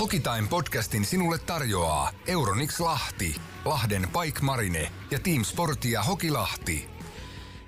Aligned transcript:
Hokitime 0.00 0.48
podcastin 0.50 1.04
sinulle 1.04 1.38
tarjoaa 1.38 2.10
Euronix 2.26 2.80
Lahti, 2.80 3.36
Lahden 3.64 4.08
Pike 4.08 4.40
Marine 4.40 4.92
ja 5.10 5.18
Team 5.18 5.44
Sportia 5.44 6.02
Hokilahti. 6.02 6.93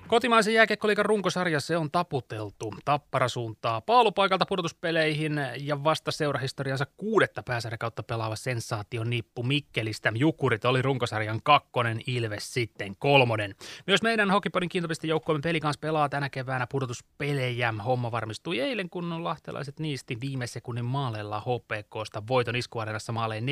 Kotimaisen 0.08 0.54
jääkiekkoliikan 0.54 1.04
runkosarja 1.04 1.61
se 1.61 1.77
on 1.77 1.90
taputeltu. 1.90 2.74
Tappara 2.84 3.29
suuntaa 3.29 3.80
paalupaikalta 3.80 4.46
pudotuspeleihin 4.46 5.40
ja 5.61 5.84
vasta 5.84 6.11
seurahistoriansa 6.11 6.86
kuudetta 6.96 7.43
pääsarja 7.43 7.79
kautta 7.79 8.02
pelaava 8.02 8.37
sensaatio 8.37 9.05
nippu 9.05 9.42
Mikkelistä. 9.42 10.12
Jukurit 10.14 10.64
oli 10.64 10.82
runkosarjan 10.82 11.41
kakkonen, 11.42 12.00
Ilves 12.06 12.55
sitten 12.55 12.96
kolmonen. 12.96 13.55
Myös 13.87 14.02
meidän 14.02 14.30
Hokipodin 14.30 14.69
kiintopisten 14.69 15.09
joukkueemme 15.09 15.42
pelikans 15.42 15.79
pelaa 15.79 16.09
tänä 16.09 16.30
keväänä 16.30 16.66
pudotuspelejä. 16.66 17.75
Homma 17.84 18.12
varmistui 18.12 18.61
eilen, 18.61 18.91
kun 18.91 19.25
lahtelaiset 19.25 19.80
niisti 19.80 20.18
viime 20.20 20.46
sekunnin 20.46 20.84
maaleilla 20.84 21.41
HPKsta 21.41 22.23
voiton 22.29 22.57
iskuareenassa 22.57 23.12
maaleen 23.12 23.45
4-2 23.45 23.46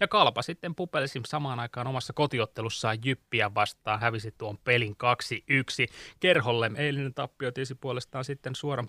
ja 0.00 0.08
Kalpa 0.08 0.42
sitten 0.42 0.74
pupelisi 0.74 1.20
samaan 1.26 1.60
aikaan 1.60 1.86
omassa 1.86 2.12
kotiottelussaan 2.12 2.98
Jyppiä 3.04 3.54
vastaan, 3.54 4.00
hävisi 4.00 4.34
tuon 4.38 4.58
pelin 4.58 4.96
2-1 5.71 5.71
yksi 5.72 5.86
kerholle. 6.20 6.70
Eilinen 6.76 7.14
tappio 7.14 7.52
tiesi 7.52 7.74
puolestaan 7.74 8.24
sitten 8.24 8.54
suoran 8.54 8.88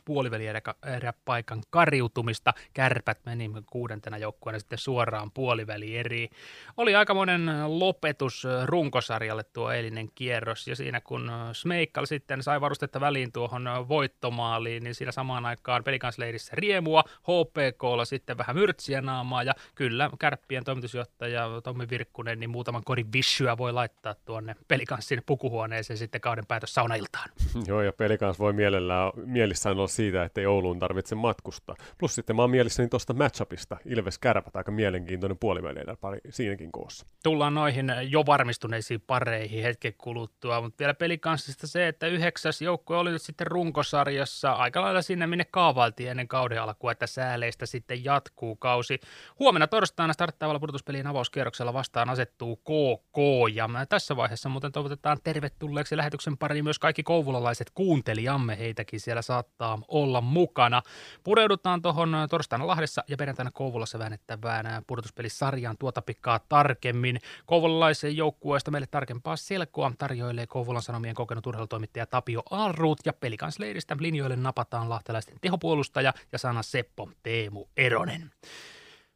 paikan 1.26 1.62
kariutumista. 1.70 2.54
Kärpät 2.74 3.20
meni 3.26 3.52
kuudentena 3.72 4.18
joukkueena 4.18 4.60
sitten 4.60 4.78
suoraan 4.78 5.32
puoliväli 5.32 5.98
eri. 5.98 6.30
Oli 6.78 6.96
aikamoinen 6.96 7.52
lopetus 7.68 8.44
runkosarjalle 8.66 9.44
tuo 9.44 9.72
eilinen 9.72 10.10
kierros 10.16 10.68
ja 10.68 10.76
siinä 10.76 11.02
kun 11.02 11.32
Smeikkal 11.54 12.06
sitten 12.06 12.44
sai 12.44 12.62
varustetta 12.62 13.00
väliin 13.00 13.32
tuohon 13.32 13.70
voittomaaliin, 13.90 14.84
niin 14.84 14.96
siinä 14.96 15.12
samaan 15.12 15.46
aikaan 15.46 15.84
pelikansleirissä 15.84 16.52
riemua, 16.56 17.04
HPKlla 17.22 18.06
sitten 18.06 18.38
vähän 18.38 18.56
myrtsiä 18.56 19.02
naamaa 19.02 19.44
ja 19.44 19.54
kyllä 19.76 20.10
kärppien 20.20 20.64
toimitusjohtaja 20.64 21.50
Tommi 21.64 21.90
Virkkunen 21.90 22.40
niin 22.40 22.50
muutaman 22.50 22.84
korin 22.84 23.14
vissyä 23.14 23.58
voi 23.58 23.74
laittaa 23.74 24.16
tuonne 24.26 24.56
pelikanssin 24.68 25.22
pukuhuoneeseen 25.26 25.98
sitten 25.98 26.22
kauden 26.22 26.46
päätös 26.46 26.73
saunailtaan. 26.74 27.30
Joo, 27.68 27.82
ja 27.82 27.94
pelikans 27.94 28.40
voi 28.40 28.54
mielellään, 28.54 29.12
mielissään 29.16 29.78
olla 29.78 29.88
siitä, 29.88 30.24
että 30.24 30.42
ei 30.42 30.48
Ouluun 30.48 30.80
tarvitse 30.80 31.16
matkustaa. 31.16 31.76
Plus 31.98 32.16
sitten 32.16 32.36
mä 32.36 32.42
oon 32.42 32.52
mielissäni 32.52 32.90
tuosta 32.90 33.14
matchupista, 33.14 33.78
Ilves 33.86 34.20
Kärpät, 34.20 34.56
aika 34.56 34.72
mielenkiintoinen 34.72 35.38
puolivälillä 35.38 35.96
pari 35.96 36.20
siinäkin 36.30 36.72
koossa. 36.72 37.06
Tullaan 37.24 37.54
noihin 37.54 37.92
jo 38.10 38.26
varmistuneisiin 38.26 39.02
pareihin 39.02 39.64
hetken 39.64 39.94
kuluttua, 39.98 40.62
mutta 40.62 40.80
vielä 40.80 40.94
pelikanssista 40.94 41.68
se, 41.68 41.88
että 41.88 42.08
yhdeksäs 42.08 42.62
joukkue 42.62 42.98
oli 42.98 43.12
nyt 43.12 43.22
sitten 43.22 43.48
runkosarjassa 43.48 44.52
aika 44.52 44.82
lailla 44.82 45.02
sinne, 45.02 45.28
minne 45.28 45.46
kaavailtiin 45.52 46.10
ennen 46.10 46.28
kauden 46.28 46.62
alkua, 46.62 46.92
että 46.92 47.08
sääleistä 47.08 47.66
sitten 47.66 48.04
jatkuu 48.04 48.56
kausi. 48.56 49.00
Huomenna 49.40 49.68
torstaina 49.68 50.14
starttaavalla 50.14 50.60
pudotuspelien 50.60 51.08
avauskierroksella 51.08 51.74
vastaan 51.74 52.10
asettuu 52.10 52.56
KK, 52.56 53.18
ja 53.54 53.70
tässä 53.90 54.16
vaiheessa 54.16 54.50
muuten 54.50 54.72
toivotetaan 54.72 55.18
tervetulleeksi 55.24 55.98
lähetyksen 55.98 56.38
pariin 56.38 56.63
myös 56.64 56.80
kaikki 56.80 57.04
kouvolalaiset 57.04 57.72
kuuntelijamme, 57.74 58.58
heitäkin 58.58 59.00
siellä 59.00 59.22
saattaa 59.22 59.80
olla 59.88 60.22
mukana. 60.22 60.82
Pureudutaan 61.24 61.82
tuohon 61.82 62.18
torstaina 62.30 62.68
Lahdessa 62.68 63.04
ja 63.08 63.18
perjantaina 63.18 63.52
Kouvolassa 63.52 64.00
väännettävään 64.00 64.84
pudotuspelisarjaan 64.88 65.78
tuota 65.78 66.02
pikkaa 66.02 66.40
tarkemmin. 66.50 67.20
Kouvolalaisen 67.46 68.18
joukkueesta 68.18 68.72
meille 68.72 68.88
tarkempaa 68.92 69.36
selkoa 69.36 69.92
tarjoilee 69.98 70.48
Kouvolan 70.48 70.82
Sanomien 70.82 71.16
kokenut 71.16 71.48
urheilutoimittaja 71.48 72.06
Tapio 72.06 72.44
Alruut 72.50 73.00
ja 73.06 73.14
pelikansleiristä 73.14 73.98
linjoille 74.00 74.36
napataan 74.36 74.90
lahtelaisten 74.90 75.38
tehopuolustaja 75.42 76.14
ja 76.32 76.38
sana 76.38 76.64
Seppo 76.64 77.10
Teemu 77.24 77.66
Eronen. 77.78 78.32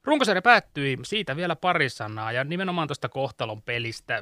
Runkosarja 0.04 0.42
päättyi, 0.42 0.98
siitä 1.04 1.36
vielä 1.36 1.56
pari 1.56 1.90
sanaa 1.90 2.32
ja 2.32 2.44
nimenomaan 2.44 2.88
tuosta 2.88 3.10
kohtalon 3.10 3.62
pelistä 3.62 4.22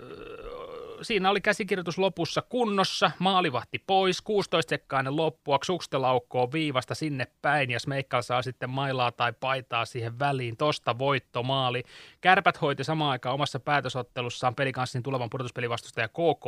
siinä 1.01 1.29
oli 1.29 1.41
käsikirjoitus 1.41 1.97
lopussa 1.97 2.41
kunnossa, 2.41 3.11
maalivahti 3.19 3.83
pois, 3.87 4.21
16 4.21 4.69
sekkainen 4.69 5.15
loppua, 5.15 5.59
Xuxtelaukkoon 5.65 6.51
viivasta 6.51 6.95
sinne 6.95 7.27
päin 7.41 7.71
ja 7.71 7.79
Smeikkal 7.79 8.21
saa 8.21 8.41
sitten 8.41 8.69
mailaa 8.69 9.11
tai 9.11 9.33
paitaa 9.39 9.85
siihen 9.85 10.19
väliin, 10.19 10.57
tosta 10.57 10.97
voittomaali. 10.97 11.83
Kärpät 12.21 12.61
hoiti 12.61 12.83
samaan 12.83 13.11
aikaan 13.11 13.35
omassa 13.35 13.59
päätösottelussaan 13.59 14.55
pelikanssin 14.55 15.03
tulevan 15.03 15.29
pudotuspelivastustaja 15.29 16.07
KK 16.07 16.45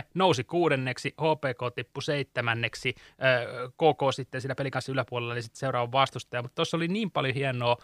4-3, 0.00 0.02
nousi 0.14 0.44
kuudenneksi, 0.44 1.08
HPK 1.08 1.74
tippui 1.74 2.02
seitsemänneksi, 2.02 2.94
KK 3.72 4.14
sitten 4.14 4.40
siinä 4.40 4.54
pelikanssin 4.54 4.92
yläpuolella 4.92 5.32
oli 5.32 5.42
sitten 5.42 5.58
seuraava 5.58 5.92
vastustaja, 5.92 6.42
mutta 6.42 6.54
tuossa 6.54 6.76
oli 6.76 6.88
niin 6.88 7.10
paljon 7.10 7.34
hienoa 7.34 7.76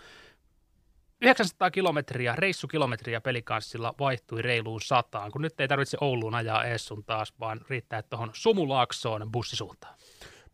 900 1.24 1.70
kilometriä, 1.70 2.36
reissukilometriä 2.36 3.20
pelikanssilla 3.20 3.94
vaihtui 3.98 4.42
reiluun 4.42 4.80
sataan, 4.80 5.32
kun 5.32 5.42
nyt 5.42 5.60
ei 5.60 5.68
tarvitse 5.68 5.96
Ouluun 6.00 6.34
ajaa 6.34 6.64
ees 6.64 6.86
sun 6.86 7.04
taas, 7.04 7.34
vaan 7.40 7.60
riittää 7.68 8.02
tuohon 8.02 8.30
Sumulaaksoon 8.32 9.32
bussisuuntaan. 9.32 9.94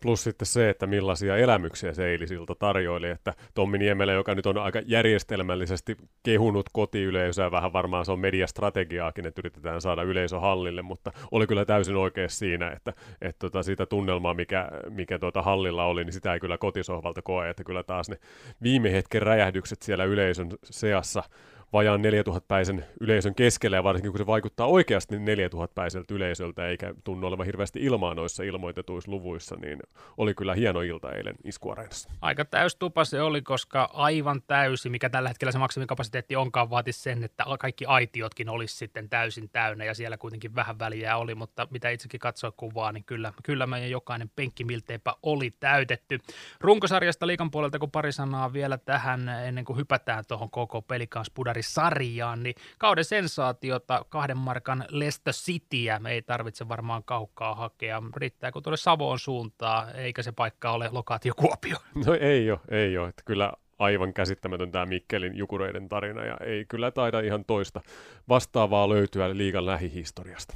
Plus 0.03 0.25
sitten 0.25 0.47
se, 0.47 0.71
että 0.71 0.87
millaisia 0.87 1.37
elämyksiä 1.37 1.94
se 1.94 2.06
eilisilta 2.06 2.55
tarjoili, 2.55 3.11
että 3.11 3.34
Tommi 3.55 3.78
Niemelä, 3.78 4.12
joka 4.12 4.34
nyt 4.34 4.47
on 4.47 4.59
aika 4.59 4.81
järjestelmällisesti 4.87 5.97
kehunut 6.22 6.66
kotiyleisöä, 6.72 7.50
vähän 7.50 7.72
varmaan 7.72 8.05
se 8.05 8.12
on 8.12 8.21
mediastrategiaakin, 8.21 9.27
että 9.27 9.41
yritetään 9.41 9.81
saada 9.81 10.03
yleisö 10.03 10.41
hallille, 10.41 10.83
mutta 10.83 11.12
oli 11.31 11.47
kyllä 11.47 11.65
täysin 11.65 11.97
oikeassa 11.97 12.39
siinä, 12.39 12.71
että, 12.71 12.93
että 13.21 13.39
tota, 13.39 13.62
sitä 13.62 13.87
tunnelmaa, 13.87 14.34
mikä, 14.34 14.71
mikä 14.89 15.19
tuota 15.19 15.43
hallilla 15.43 15.84
oli, 15.84 16.05
niin 16.05 16.12
sitä 16.12 16.34
ei 16.34 16.41
kyllä 16.41 16.59
kotisohvalta 16.59 17.22
koe, 17.22 17.50
että 17.50 17.65
kyllä 17.65 17.83
taas 17.83 18.10
ne 18.10 18.16
viime 18.62 18.93
hetken 18.93 19.22
räjähdykset 19.22 19.83
siellä 19.83 20.05
yleisön 20.05 20.49
seassa 20.65 21.22
vajaan 21.73 22.01
4000-päisen 22.01 22.85
yleisön 23.01 23.35
keskellä, 23.35 23.77
ja 23.77 23.85
varsinkin 23.85 24.13
kun 24.13 24.19
se 24.19 24.27
vaikuttaa 24.27 24.67
oikeasti 24.67 25.17
4000-päiseltä 25.17 26.15
yleisöltä, 26.15 26.67
eikä 26.67 26.95
tunnu 27.05 27.27
olevan 27.27 27.47
hirveästi 27.47 27.81
ilmaa 27.81 28.15
noissa 28.15 28.43
ilmoitetuissa 28.43 29.11
luvuissa, 29.11 29.57
niin 29.57 29.79
oli 30.17 30.35
kyllä 30.35 30.55
hieno 30.55 30.81
ilta 30.81 31.13
eilen 31.13 31.35
iskuareenassa. 31.45 32.11
Aika 32.21 32.45
tupa 32.79 33.05
se 33.05 33.23
oli, 33.23 33.43
koska 33.43 33.91
aivan 33.93 34.43
täysi, 34.47 34.89
mikä 34.89 35.11
tällä 35.11 35.29
hetkellä 35.29 35.53
se 35.53 35.59
maksimikapasiteetti 35.59 36.37
onkaan, 36.37 36.71
vaati 36.71 36.93
sen, 36.93 37.25
että 37.25 37.45
kaikki 37.61 37.85
aitiotkin 37.85 38.49
olisi 38.49 38.77
sitten 38.77 39.09
täysin 39.09 39.51
täynnä, 39.53 39.85
ja 39.85 39.95
siellä 39.95 40.17
kuitenkin 40.17 40.55
vähän 40.55 40.79
väliä 40.79 41.17
oli, 41.17 41.35
mutta 41.35 41.69
mitä 41.71 41.91
itsekin 41.91 42.21
katsoa 42.21 42.53
kuvaa, 42.57 42.93
niin 42.93 43.05
kyllä, 43.05 43.33
kyllä 43.43 43.67
meidän 43.67 43.91
jokainen 43.91 44.31
penkki 44.37 44.65
milteipä 44.65 45.15
oli 45.23 45.51
täytetty. 45.61 46.19
Runkosarjasta 46.61 47.27
liikan 47.27 47.51
puolelta, 47.51 47.79
kun 47.79 47.91
pari 47.91 48.13
sanaa 48.13 48.53
vielä 48.53 48.79
tähän, 48.79 49.29
ennen 49.29 49.65
kuin 49.65 49.77
hypätään 49.77 50.25
tuohon 50.29 50.51
koko 50.51 50.83
pelikans 50.83 51.31
sarjaan, 51.62 52.43
niin 52.43 52.54
kauden 52.78 53.04
sensaatiota 53.04 54.04
kahden 54.09 54.37
markan 54.37 54.84
Leicester 54.88 55.34
Cityä 55.34 56.00
ei 56.09 56.22
tarvitse 56.22 56.69
varmaan 56.69 57.04
kaukaa 57.04 57.54
hakea. 57.54 58.03
Riittää 58.16 58.53
kun 58.53 58.62
tuolle 58.62 58.76
Savoon 58.76 59.19
suuntaa, 59.19 59.91
eikä 59.91 60.22
se 60.22 60.32
paikka 60.32 60.71
ole 60.71 60.88
lokaatio 60.93 61.32
Kuopio. 61.37 61.76
No 62.06 62.15
ei 62.21 62.50
ole, 62.50 62.60
ei 62.69 62.98
ole. 62.98 63.09
Että 63.09 63.22
kyllä 63.25 63.53
aivan 63.78 64.12
käsittämätön 64.15 64.72
tämä 64.72 64.87
Mikkelin 64.87 65.37
jukureiden 65.37 65.88
tarina 65.88 66.25
ja 66.25 66.37
ei 66.47 66.65
kyllä 66.65 66.91
taida 66.91 67.21
ihan 67.21 67.44
toista 67.44 67.81
vastaavaa 68.28 68.88
löytyä 68.88 69.37
liigan 69.37 69.66
lähihistoriasta. 69.66 70.54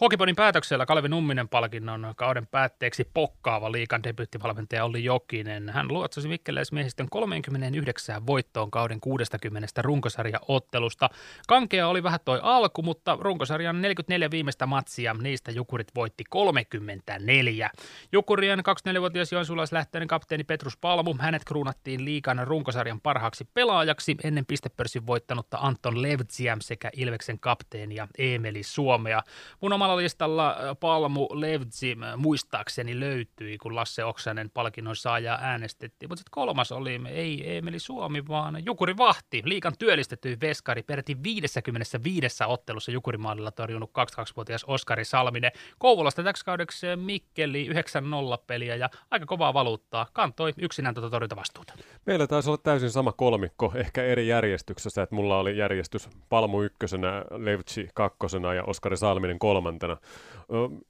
Hokipodin 0.00 0.36
päätöksellä 0.36 0.86
Kalevi 0.86 1.08
Numminen 1.08 1.48
palkinnon 1.48 2.14
kauden 2.16 2.46
päätteeksi 2.46 3.10
pokkaava 3.14 3.72
liikan 3.72 4.02
debyyttivalmentaja 4.02 4.84
oli 4.84 5.04
Jokinen. 5.04 5.68
Hän 5.68 5.88
luotsasi 5.88 6.28
Mikkeleismiehistön 6.28 7.08
39 7.10 8.26
voittoon 8.26 8.70
kauden 8.70 9.00
60 9.00 9.82
runkosarjaottelusta. 9.82 11.10
Kankea 11.48 11.88
oli 11.88 12.02
vähän 12.02 12.20
toi 12.24 12.40
alku, 12.42 12.82
mutta 12.82 13.18
runkosarjan 13.20 13.82
44 13.82 14.30
viimeistä 14.30 14.66
matsia, 14.66 15.14
niistä 15.14 15.50
Jukurit 15.50 15.94
voitti 15.94 16.24
34. 16.30 17.70
Jukurien 18.12 18.58
24-vuotias 18.58 19.32
joensuulaislähtöinen 19.32 20.08
kapteeni 20.08 20.44
Petrus 20.44 20.76
Palmu, 20.76 21.14
hänet 21.18 21.44
kruunattiin 21.44 22.04
liikan 22.04 22.46
runkosarjan 22.46 23.00
parhaaksi 23.00 23.44
pelaajaksi 23.54 24.16
ennen 24.24 24.46
pistepörssin 24.46 25.06
voittanutta 25.06 25.58
Anton 25.60 26.02
Levtsiä 26.02 26.56
sekä 26.60 26.90
Ilveksen 26.96 27.40
kapteenia 27.40 28.08
Emeli 28.18 28.62
Suomea. 28.62 29.22
Mun 29.60 29.72
oma 29.72 29.83
omalla 29.84 30.02
listalla 30.02 30.56
Palmu 30.80 31.28
Levtsi 31.32 31.96
muistaakseni 32.16 33.00
löytyi, 33.00 33.58
kun 33.58 33.74
Lasse 33.74 34.04
Oksanen 34.04 34.50
palkinnon 34.50 34.96
saaja 34.96 35.38
äänestettiin. 35.42 36.08
Mutta 36.08 36.20
sitten 36.20 36.30
kolmas 36.30 36.72
oli, 36.72 37.00
ei 37.08 37.56
Emeli 37.56 37.78
Suomi, 37.78 38.28
vaan 38.28 38.64
Jukuri 38.64 38.96
Vahti, 38.96 39.42
liikan 39.44 39.72
työllistetty 39.78 40.38
veskari, 40.40 40.82
peräti 40.82 41.16
55 41.22 42.44
ottelussa 42.46 42.90
Jukurimaalilla 42.90 43.50
torjunut 43.50 43.90
22-vuotias 43.90 44.64
Oskari 44.64 45.04
Salminen. 45.04 45.52
Kouvolasta 45.78 46.22
täksi 46.22 46.44
kaudeksi 46.44 46.86
Mikkeli 46.96 47.68
9-0 47.72 47.74
peliä 48.46 48.76
ja 48.76 48.90
aika 49.10 49.26
kovaa 49.26 49.54
valuuttaa. 49.54 50.06
Kantoi 50.12 50.52
yksinään 50.58 50.94
tuota 50.94 51.10
torjuntavastuuta. 51.10 51.74
Meillä 52.06 52.26
taisi 52.26 52.50
olla 52.50 52.60
täysin 52.62 52.90
sama 52.90 53.12
kolmikko, 53.12 53.72
ehkä 53.74 54.04
eri 54.04 54.28
järjestyksessä, 54.28 55.02
että 55.02 55.14
mulla 55.14 55.38
oli 55.38 55.58
järjestys 55.58 56.08
Palmu 56.28 56.62
ykkösenä, 56.62 57.24
Levtsi 57.30 57.88
kakkosena 57.94 58.54
ja 58.54 58.64
Oskari 58.64 58.96
Salminen 58.96 59.38
kolmantena 59.38 59.73
kolmantena. 59.78 59.96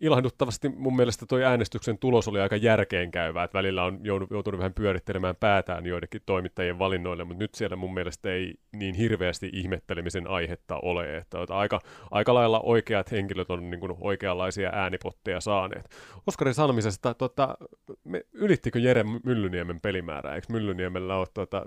Ilahduttavasti 0.00 0.68
mun 0.68 0.96
mielestä 0.96 1.26
tuo 1.26 1.38
äänestyksen 1.38 1.98
tulos 1.98 2.28
oli 2.28 2.40
aika 2.40 2.56
järkeenkäyvä, 2.56 3.44
että 3.44 3.58
välillä 3.58 3.84
on 3.84 4.00
joutunut 4.30 4.58
vähän 4.58 4.74
pyörittelemään 4.74 5.36
päätään 5.36 5.86
joidenkin 5.86 6.20
toimittajien 6.26 6.78
valinnoille, 6.78 7.24
mutta 7.24 7.42
nyt 7.42 7.54
siellä 7.54 7.76
mun 7.76 7.94
mielestä 7.94 8.30
ei 8.30 8.54
niin 8.72 8.94
hirveästi 8.94 9.50
ihmettelemisen 9.52 10.26
aihetta 10.26 10.78
ole, 10.82 11.16
että 11.16 11.38
aika, 11.48 11.80
aika 12.10 12.34
lailla 12.34 12.60
oikeat 12.60 13.10
henkilöt 13.10 13.50
on 13.50 13.70
niin 13.70 13.80
kuin 13.80 13.92
oikeanlaisia 14.00 14.70
äänipotteja 14.72 15.40
saaneet. 15.40 15.90
Oskari 16.26 16.54
Salmisesta, 16.54 17.14
tuota, 17.14 17.56
me, 18.04 18.24
ylittikö 18.32 18.78
Jere 18.78 19.04
Myllyniemen 19.24 19.80
pelimäärää? 19.80 20.34
Eikö 20.34 20.46
Myllyniemellä 20.50 21.16
ole 21.16 21.26
tuota, 21.34 21.62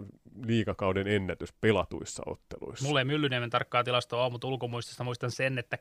liikakauden 0.45 1.07
ennätys 1.07 1.53
pelatuissa 1.53 2.23
otteluissa? 2.25 2.87
Mulle 2.87 3.01
ei 3.01 3.05
Myllyniemen 3.05 3.49
tarkkaa 3.49 3.83
tilastoa 3.83 4.23
ole, 4.23 4.31
mutta 4.31 4.47
ulkomuistista 4.47 5.03
muistan 5.03 5.31
sen, 5.31 5.57
että 5.57 5.77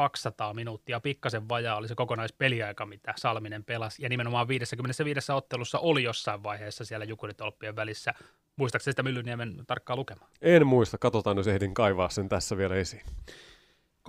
3200 0.00 0.54
minuuttia, 0.54 1.00
pikkasen 1.00 1.48
vajaa 1.48 1.76
oli 1.76 1.88
se 1.88 1.94
kokonaispeliaika, 1.94 2.86
mitä 2.86 3.14
Salminen 3.16 3.64
pelasi. 3.64 4.02
Ja 4.02 4.08
nimenomaan 4.08 4.48
55 4.48 5.32
ottelussa 5.32 5.78
oli 5.78 6.02
jossain 6.02 6.42
vaiheessa 6.42 6.84
siellä 6.84 7.04
Jukuritolppien 7.04 7.76
välissä. 7.76 8.14
Muistaakseni 8.56 8.92
sitä 8.92 9.02
Myllyniemen 9.02 9.54
tarkkaa 9.66 9.96
lukemaa? 9.96 10.28
En 10.42 10.66
muista, 10.66 10.98
katsotaan 10.98 11.36
jos 11.36 11.46
ehdin 11.46 11.74
kaivaa 11.74 12.08
sen 12.08 12.28
tässä 12.28 12.56
vielä 12.56 12.74
esiin. 12.74 13.02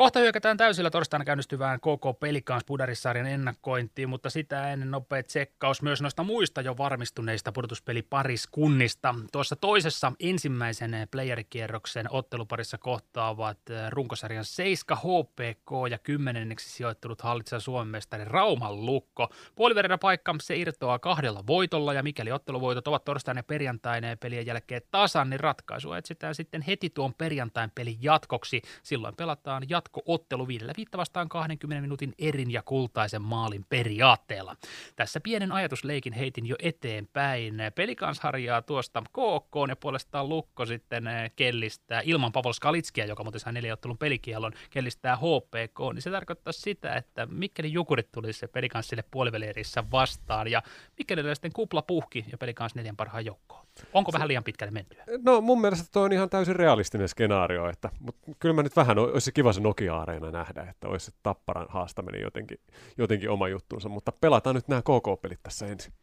Kohta 0.01 0.19
hyökätään 0.19 0.57
täysillä 0.57 0.89
torstaina 0.89 1.25
käynnistyvään 1.25 1.79
koko 1.79 2.13
Pelikans 2.13 2.63
Pudarissarjan 2.63 3.27
ennakkointiin, 3.27 4.09
mutta 4.09 4.29
sitä 4.29 4.73
ennen 4.73 4.91
nopea 4.91 5.23
tsekkaus 5.23 5.81
myös 5.81 6.01
noista 6.01 6.23
muista 6.23 6.61
jo 6.61 6.77
varmistuneista 6.77 7.51
pudotuspelipariskunnista. 7.51 9.15
Tuossa 9.31 9.55
toisessa 9.55 10.11
ensimmäisen 10.19 11.07
playerikierroksen 11.11 12.05
otteluparissa 12.09 12.77
kohtaavat 12.77 13.57
eh, 13.69 13.89
runkosarjan 13.89 14.45
7 14.45 14.97
HPK 14.97 15.71
ja 15.91 15.97
kymmenenneksi 15.97 16.69
sijoittunut 16.69 17.21
hallitsija 17.21 17.59
Suomen 17.59 17.87
mestari 17.87 18.25
Rauman 18.25 18.85
Lukko. 18.85 19.29
Puoliverina 19.55 19.97
paikka 19.97 20.35
se 20.41 20.57
irtoaa 20.57 20.99
kahdella 20.99 21.43
voitolla 21.47 21.93
ja 21.93 22.03
mikäli 22.03 22.31
otteluvoitot 22.31 22.87
ovat 22.87 23.05
torstaina 23.05 23.39
ja 23.39 23.43
perjantaina 23.43 24.07
ja 24.07 24.17
pelien 24.17 24.45
jälkeen 24.45 24.81
tasan, 24.91 25.29
niin 25.29 25.39
ratkaisua 25.39 25.97
etsitään 25.97 26.35
sitten 26.35 26.61
heti 26.61 26.89
tuon 26.89 27.13
perjantain 27.13 27.71
pelin 27.75 27.97
jatkoksi. 28.01 28.61
Silloin 28.83 29.15
pelataan 29.15 29.63
jatko 29.69 29.90
jatkoottelu 29.97 30.47
viidellä 30.47 30.73
viitta 30.77 30.97
vastaan 30.97 31.29
20 31.29 31.81
minuutin 31.81 32.13
erin 32.19 32.51
ja 32.51 32.61
kultaisen 32.61 33.21
maalin 33.21 33.65
periaatteella. 33.69 34.55
Tässä 34.95 35.19
pienen 35.19 35.51
ajatusleikin 35.51 36.13
heitin 36.13 36.45
jo 36.45 36.55
eteenpäin. 36.59 37.55
Pelikans 37.75 38.19
harjaa 38.19 38.61
tuosta 38.61 39.01
KK 39.01 39.55
ja 39.69 39.75
puolestaan 39.75 40.29
Lukko 40.29 40.65
sitten 40.65 41.07
eh, 41.07 41.31
kellistää 41.35 42.01
ilman 42.05 42.31
Pavel 42.31 42.53
Skalitskiä, 42.53 43.05
joka 43.05 43.23
muuten 43.23 43.39
sai 43.39 43.53
neljäottelun 43.53 43.97
pelikielon, 43.97 44.51
kellistää 44.69 45.15
HPK, 45.15 45.93
niin 45.93 46.01
se 46.01 46.11
tarkoittaa 46.11 46.53
sitä, 46.53 46.95
että 46.95 47.25
mikäli 47.25 47.73
Jukurit 47.73 48.11
tulisi 48.11 48.39
se 48.39 48.47
Pelikanssille 48.47 49.03
puolivälierissä 49.11 49.83
vastaan 49.91 50.51
ja 50.51 50.61
mikäli 50.97 51.35
sitten 51.35 51.53
kupla 51.53 51.81
puhki 51.81 52.25
ja 52.31 52.37
Pelikans 52.37 52.75
neljän 52.75 52.95
parhaan 52.95 53.25
joukkoon. 53.25 53.65
Onko 53.93 54.11
vähän 54.13 54.27
liian 54.27 54.43
pitkälle 54.43 54.71
mentyä? 54.71 55.03
No 55.25 55.41
mun 55.41 55.61
mielestä 55.61 55.89
tuo 55.93 56.03
on 56.03 56.13
ihan 56.13 56.29
täysin 56.29 56.55
realistinen 56.55 57.09
skenaario, 57.09 57.69
että, 57.69 57.89
mutta 57.99 58.31
kyllä 58.39 58.55
mä 58.55 58.63
nyt 58.63 58.75
vähän 58.75 58.99
olisi 58.99 59.31
kiva 59.31 59.53
se 59.53 59.61
Nokia-areena 59.71 60.31
nähdä, 60.31 60.63
että 60.69 60.87
olisi 60.87 61.05
se 61.05 61.11
Tapparan 61.23 61.65
haastaminen 61.69 62.21
jotenkin, 62.21 62.57
jotenkin 62.97 63.29
oma 63.29 63.47
juttuunsa, 63.47 63.89
mutta 63.89 64.11
pelataan 64.11 64.55
nyt 64.55 64.67
nämä 64.67 64.81
KK-pelit 64.81 65.39
tässä 65.43 65.65
ensin. 65.65 65.93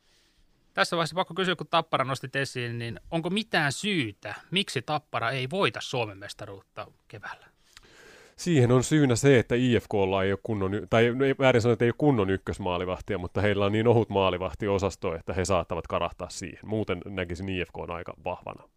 Tässä 0.74 0.96
vaiheessa 0.96 1.14
pakko 1.14 1.34
kysyä, 1.34 1.56
kun 1.56 1.66
Tappara 1.70 2.04
nostit 2.04 2.36
esiin, 2.36 2.78
niin 2.78 3.00
onko 3.10 3.30
mitään 3.30 3.72
syytä, 3.72 4.34
miksi 4.50 4.82
Tappara 4.82 5.30
ei 5.30 5.50
voita 5.50 5.80
Suomen 5.82 6.18
mestaruutta 6.18 6.86
keväällä? 7.08 7.46
Siihen 8.36 8.72
on 8.72 8.84
syynä 8.84 9.16
se, 9.16 9.38
että 9.38 9.54
IFKlla 9.54 10.24
ei 10.24 10.32
ole 10.32 10.38
kunnon, 10.42 10.70
tai 10.90 11.14
väärin 11.38 11.62
sanoa, 11.62 11.72
että 11.72 11.84
ei 11.84 11.88
ole 11.88 11.94
kunnon 11.98 12.30
ykkösmaalivahtia, 12.30 13.18
mutta 13.18 13.40
heillä 13.40 13.66
on 13.66 13.72
niin 13.72 13.88
ohut 13.88 14.08
maalivahtiosasto, 14.08 15.14
että 15.14 15.32
he 15.32 15.44
saattavat 15.44 15.86
karahtaa 15.86 16.28
siihen. 16.30 16.60
Muuten 16.62 17.00
näkisin 17.06 17.48
IFK 17.48 17.78
on 17.78 17.90
aika 17.90 18.14
vahvana. 18.24 18.68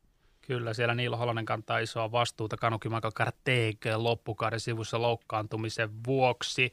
Kyllä, 0.48 0.74
siellä 0.74 0.96
Niilo 0.96 1.18
Holonen 1.18 1.46
kantaa 1.46 1.80
isoa 1.80 2.12
vastuuta 2.12 2.58
Kanuki 2.58 2.90
Michael 2.90 3.12
Karteek 3.16 3.78
loppukauden 3.96 4.60
sivussa 4.60 5.02
loukkaantumisen 5.02 5.90
vuoksi. 6.08 6.72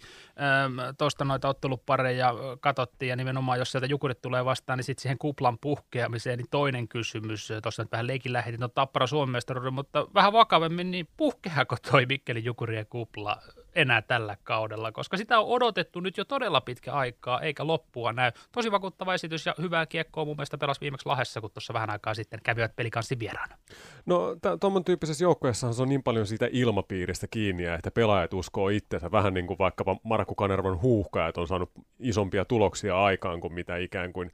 Tuosta 0.98 1.24
noita 1.24 1.48
ottelupareja 1.48 2.34
katsottiin 2.60 3.10
ja 3.10 3.16
nimenomaan 3.16 3.58
jos 3.58 3.72
sieltä 3.72 3.86
Jukurit 3.86 4.22
tulee 4.22 4.44
vastaan, 4.44 4.76
niin 4.76 4.84
sitten 4.84 5.02
siihen 5.02 5.18
kuplan 5.18 5.58
puhkeamiseen, 5.58 6.38
niin 6.38 6.50
toinen 6.50 6.88
kysymys. 6.88 7.48
Tuossa 7.62 7.82
nyt 7.82 7.92
vähän 7.92 8.06
leikin 8.06 8.32
lähetin 8.32 8.64
on 8.64 8.70
Tappara 8.70 9.06
Suomen 9.06 9.42
mutta 9.72 10.06
vähän 10.14 10.32
vakavemmin, 10.32 10.90
niin 10.90 11.08
puhkeako 11.16 11.76
toi 11.90 12.06
Mikkeli 12.06 12.44
Jukurien 12.44 12.86
kupla 12.86 13.42
enää 13.78 14.02
tällä 14.02 14.36
kaudella, 14.44 14.92
koska 14.92 15.16
sitä 15.16 15.40
on 15.40 15.46
odotettu 15.46 16.00
nyt 16.00 16.16
jo 16.16 16.24
todella 16.24 16.60
pitkä 16.60 16.92
aikaa, 16.92 17.40
eikä 17.40 17.66
loppua 17.66 18.12
näy. 18.12 18.32
Tosi 18.52 18.72
vakuuttava 18.72 19.14
esitys 19.14 19.46
ja 19.46 19.54
hyvää 19.60 19.86
kiekkoa 19.86 20.24
mun 20.24 20.36
mielestä 20.36 20.58
pelasi 20.58 20.80
viimeksi 20.80 21.06
Lahessa, 21.06 21.40
kun 21.40 21.50
tuossa 21.50 21.74
vähän 21.74 21.90
aikaa 21.90 22.14
sitten 22.14 22.40
kävivät 22.42 22.76
pelikanssin 22.76 23.18
vieraana. 23.18 23.56
No 24.06 24.36
tuommoinen 24.60 24.84
tyyppisessä 24.84 25.24
joukkueessa 25.24 25.72
se 25.72 25.82
on 25.82 25.88
niin 25.88 26.02
paljon 26.02 26.26
siitä 26.26 26.48
ilmapiiristä 26.52 27.26
kiinni, 27.30 27.64
että 27.64 27.90
pelaajat 27.90 28.34
uskoo 28.34 28.68
itseensä, 28.68 29.10
vähän 29.10 29.34
niin 29.34 29.46
kuin 29.46 29.58
vaikkapa 29.58 29.96
Markku 30.02 30.34
Kanervan 30.34 30.82
huuhkajat 30.82 31.38
on 31.38 31.48
saanut 31.48 31.70
isompia 32.00 32.44
tuloksia 32.44 33.04
aikaan 33.04 33.40
kuin 33.40 33.52
mitä 33.52 33.76
ikään 33.76 34.12
kuin, 34.12 34.32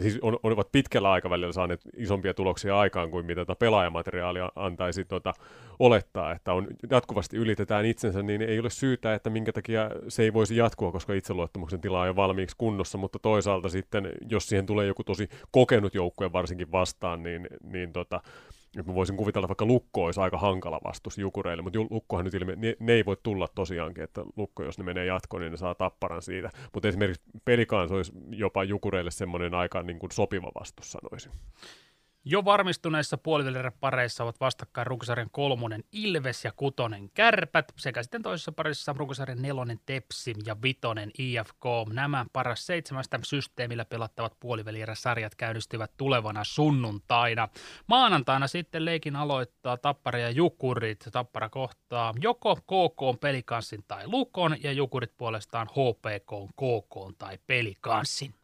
siis 0.00 0.18
on, 0.22 0.38
olivat 0.42 0.72
pitkällä 0.72 1.12
aikavälillä 1.12 1.52
saaneet 1.52 1.80
isompia 1.96 2.34
tuloksia 2.34 2.78
aikaan 2.78 3.10
kuin 3.10 3.26
mitä 3.26 3.40
tätä 3.40 3.56
pelaajamateriaalia 3.58 4.52
antaisi 4.56 5.04
tuota, 5.04 5.34
olettaa, 5.78 6.32
että 6.32 6.52
on 6.52 6.66
jatkuvasti 6.90 7.36
ylitetään 7.36 7.84
itsensä, 7.84 8.22
niin 8.22 8.42
ei 8.42 8.60
ole 8.60 8.70
syytä, 8.70 9.14
että 9.14 9.30
minkä 9.30 9.52
takia 9.52 9.90
se 10.08 10.22
ei 10.22 10.32
voisi 10.32 10.56
jatkua, 10.56 10.92
koska 10.92 11.14
itseluottamuksen 11.14 11.80
tila 11.80 12.00
on 12.00 12.06
jo 12.06 12.16
valmiiksi 12.16 12.56
kunnossa, 12.56 12.98
mutta 12.98 13.18
toisaalta 13.18 13.68
sitten, 13.68 14.12
jos 14.30 14.48
siihen 14.48 14.66
tulee 14.66 14.86
joku 14.86 15.04
tosi 15.04 15.28
kokenut 15.50 15.94
joukkue 15.94 16.32
varsinkin 16.32 16.72
vastaan, 16.72 17.22
niin, 17.22 17.46
niin 17.62 17.92
tota, 17.92 18.20
että 18.80 18.92
mä 18.92 18.94
voisin 18.94 19.16
kuvitella, 19.16 19.48
vaikka 19.48 19.64
Lukko 19.64 20.04
olisi 20.04 20.20
aika 20.20 20.38
hankala 20.38 20.80
vastus 20.84 21.18
Jukureille, 21.18 21.62
mutta 21.62 21.78
Lukkohan 21.90 22.24
nyt 22.24 22.34
ilme, 22.34 22.56
ne, 22.56 22.76
ne, 22.80 22.92
ei 22.92 23.04
voi 23.04 23.16
tulla 23.22 23.48
tosiaankin, 23.54 24.04
että 24.04 24.24
Lukko, 24.36 24.62
jos 24.62 24.78
ne 24.78 24.84
menee 24.84 25.04
jatkoon, 25.04 25.40
niin 25.40 25.50
ne 25.50 25.56
saa 25.56 25.74
tapparan 25.74 26.22
siitä. 26.22 26.50
Mutta 26.74 26.88
esimerkiksi 26.88 27.22
Pelikans 27.44 27.92
olisi 27.92 28.12
jopa 28.30 28.64
Jukureille 28.64 29.10
semmoinen 29.10 29.54
aika 29.54 29.82
niin 29.82 29.98
kuin 29.98 30.12
sopiva 30.12 30.50
vastus, 30.60 30.92
sanoisin. 30.92 31.32
Jo 32.28 32.44
varmistuneissa 32.44 33.18
pareissa 33.80 34.24
ovat 34.24 34.40
vastakkain 34.40 34.86
runkosarjan 34.86 35.30
kolmonen 35.30 35.84
Ilves 35.92 36.44
ja 36.44 36.52
kutonen 36.56 37.10
Kärpät 37.10 37.72
sekä 37.76 38.02
sitten 38.02 38.22
toisessa 38.22 38.52
parissa 38.52 38.94
runkosarjan 38.98 39.42
nelonen 39.42 39.80
Tepsim 39.86 40.36
ja 40.46 40.56
vitonen 40.62 41.10
IFK. 41.18 41.64
Nämä 41.92 42.26
paras 42.32 42.66
seitsemästä 42.66 43.18
systeemillä 43.22 43.84
pelattavat 43.84 44.36
sarjat 44.94 45.34
käynnistyvät 45.34 45.90
tulevana 45.96 46.44
sunnuntaina. 46.44 47.48
Maanantaina 47.86 48.46
sitten 48.46 48.84
leikin 48.84 49.16
aloittaa 49.16 49.76
Tappara 49.76 50.18
ja 50.18 50.30
Jukurit. 50.30 51.08
Tappara 51.12 51.48
kohtaa 51.48 52.14
joko 52.20 52.56
KK 52.56 53.20
pelikanssin 53.20 53.84
tai 53.88 54.06
Lukon 54.06 54.56
ja 54.62 54.72
Jukurit 54.72 55.16
puolestaan 55.16 55.66
HPK, 55.66 56.52
KK 56.56 57.18
tai 57.18 57.38
pelikanssin. 57.46 58.34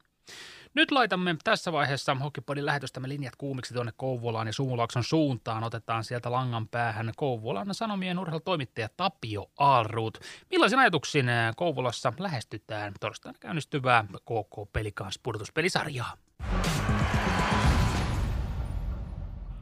Nyt 0.75 0.91
laitamme 0.91 1.37
tässä 1.45 1.73
vaiheessa 1.73 2.15
Hokipodin 2.15 2.67
lähetystämme 2.67 3.09
linjat 3.09 3.37
kuumiksi 3.37 3.75
tuonne 3.75 3.93
Kouvolaan 3.97 4.47
ja 4.47 4.53
Suumulaakson 4.53 5.05
suuntaan. 5.05 5.65
Otetaan 5.65 6.05
sieltä 6.05 6.33
langan 6.33 6.69
päähän 6.69 7.13
Kouvolan 7.17 7.75
Sanomien 7.75 8.19
urheilutoimittaja 8.19 8.89
Tapio 8.97 9.47
Aalruut. 9.59 10.19
Millaisin 10.51 10.79
ajatuksin 10.79 11.27
Kouvolassa 11.57 12.13
lähestytään 12.19 12.93
torstaina 13.01 13.39
käynnistyvää 13.41 14.05
KK 14.05 14.73
Pelikans 14.73 15.19
purtuspelisarjaa? 15.23 16.17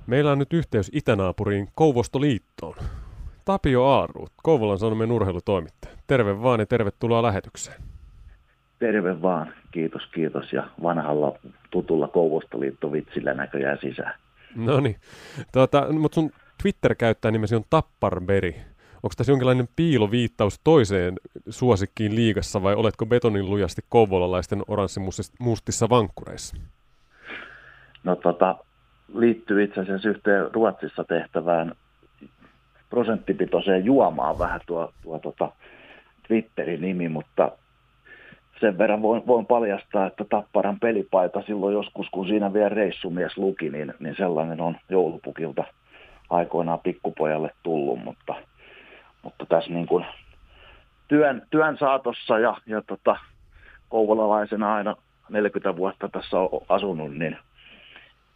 Meillä 0.07 0.33
on 0.33 0.39
nyt 0.39 0.53
yhteys 0.53 0.91
itänaapuriin 0.95 1.69
Kouvostoliittoon. 1.75 2.77
Tapio 3.45 3.85
Aaruut, 3.85 4.33
Kouvolan 4.43 4.79
Sanomien 4.79 5.13
urheilutoimittaja. 5.13 5.97
Terve 6.07 6.43
vaan 6.43 6.61
ja 6.61 6.67
tervetuloa 6.67 7.23
lähetykseen. 7.23 7.83
Terve 8.81 9.23
vaan, 9.23 9.53
kiitos 9.71 10.07
kiitos 10.07 10.53
ja 10.53 10.69
vanhalla 10.83 11.39
tutulla 11.71 12.09
Kouvostoliitto-vitsillä 12.09 13.35
näköjään 13.35 13.79
sisään. 13.81 14.15
No 14.57 14.81
niin, 14.81 14.97
tuota, 15.53 15.93
mutta 15.93 16.15
sun 16.15 16.31
Twitter-käyttäjä 16.63 17.33
nimesi 17.33 17.55
on 17.55 17.65
Tapparberry. 17.71 18.55
Onko 19.03 19.15
tässä 19.17 19.33
jonkinlainen 19.33 19.69
piiloviittaus 19.77 20.61
toiseen 20.65 21.15
suosikkiin 21.49 22.15
liigassa 22.15 22.63
vai 22.63 22.75
oletko 22.75 23.07
betonin 23.07 23.51
lujasti 23.51 23.83
kouvolalaisten 23.89 24.63
oranssimustissa 24.69 25.89
vankkureissa? 25.89 26.57
No 28.05 28.17
tota, 28.17 28.57
liittyy 29.15 29.65
itse 29.65 29.81
asiassa 29.81 30.09
yhteen 30.09 30.55
Ruotsissa 30.55 31.05
tehtävään 31.05 31.75
prosenttipitoiseen 32.91 33.85
juomaan 33.85 34.39
vähän 34.39 34.61
tuo, 34.67 34.93
tuo 35.03 35.19
tota 35.19 35.53
Twitterin 36.29 36.81
nimi, 36.81 37.09
mutta 37.09 37.53
sen 38.61 38.79
verran 38.79 39.03
voin, 39.03 39.27
voin 39.27 39.47
paljastaa, 39.47 40.07
että 40.07 40.25
Tapparan 40.25 40.81
pelipaita 40.81 41.43
silloin 41.43 41.75
joskus, 41.75 42.09
kun 42.11 42.27
siinä 42.27 42.53
vielä 42.53 42.69
reissumies 42.69 43.37
luki, 43.37 43.71
niin, 43.71 43.95
niin 43.99 44.17
sellainen 44.17 44.61
on 44.61 44.77
joulupukilta 44.89 45.65
aikoinaan 46.31 46.81
pikkupojalle 46.81 47.51
tullut, 47.63 48.05
mutta, 48.05 48.35
mutta 49.23 49.47
tässä 49.47 49.73
niin 49.73 49.87
kuin 49.87 50.07
työn, 51.09 51.43
työn 51.51 51.79
saatossa 51.79 52.39
ja, 52.39 52.57
ja 52.67 52.83
tota, 52.83 53.17
kouvolalaisena 53.89 54.75
aina 54.75 54.97
40 55.31 55.77
vuotta 55.77 56.09
tässä 56.09 56.39
on 56.39 56.49
asunut, 56.69 57.17
niin 57.17 57.37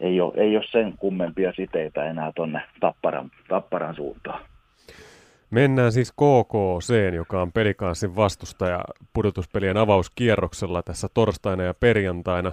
ei 0.01 0.21
ole, 0.21 0.33
ei 0.37 0.57
ole 0.57 0.65
sen 0.71 0.95
kummempia 0.99 1.53
siteitä 1.53 2.05
enää 2.05 2.33
tuonne 2.37 2.63
Tapparan, 2.81 3.31
Tapparan 3.49 3.95
suuntaan. 3.95 4.41
Mennään 5.55 5.93
siis 5.93 6.13
KKC, 6.13 7.15
joka 7.15 7.43
on 7.43 7.53
pelikanssin 7.53 8.17
vastustaja 8.17 8.85
pudotuspelien 9.13 9.77
avauskierroksella 9.77 10.83
tässä 10.83 11.09
torstaina 11.15 11.63
ja 11.63 11.75
perjantaina. 11.75 12.53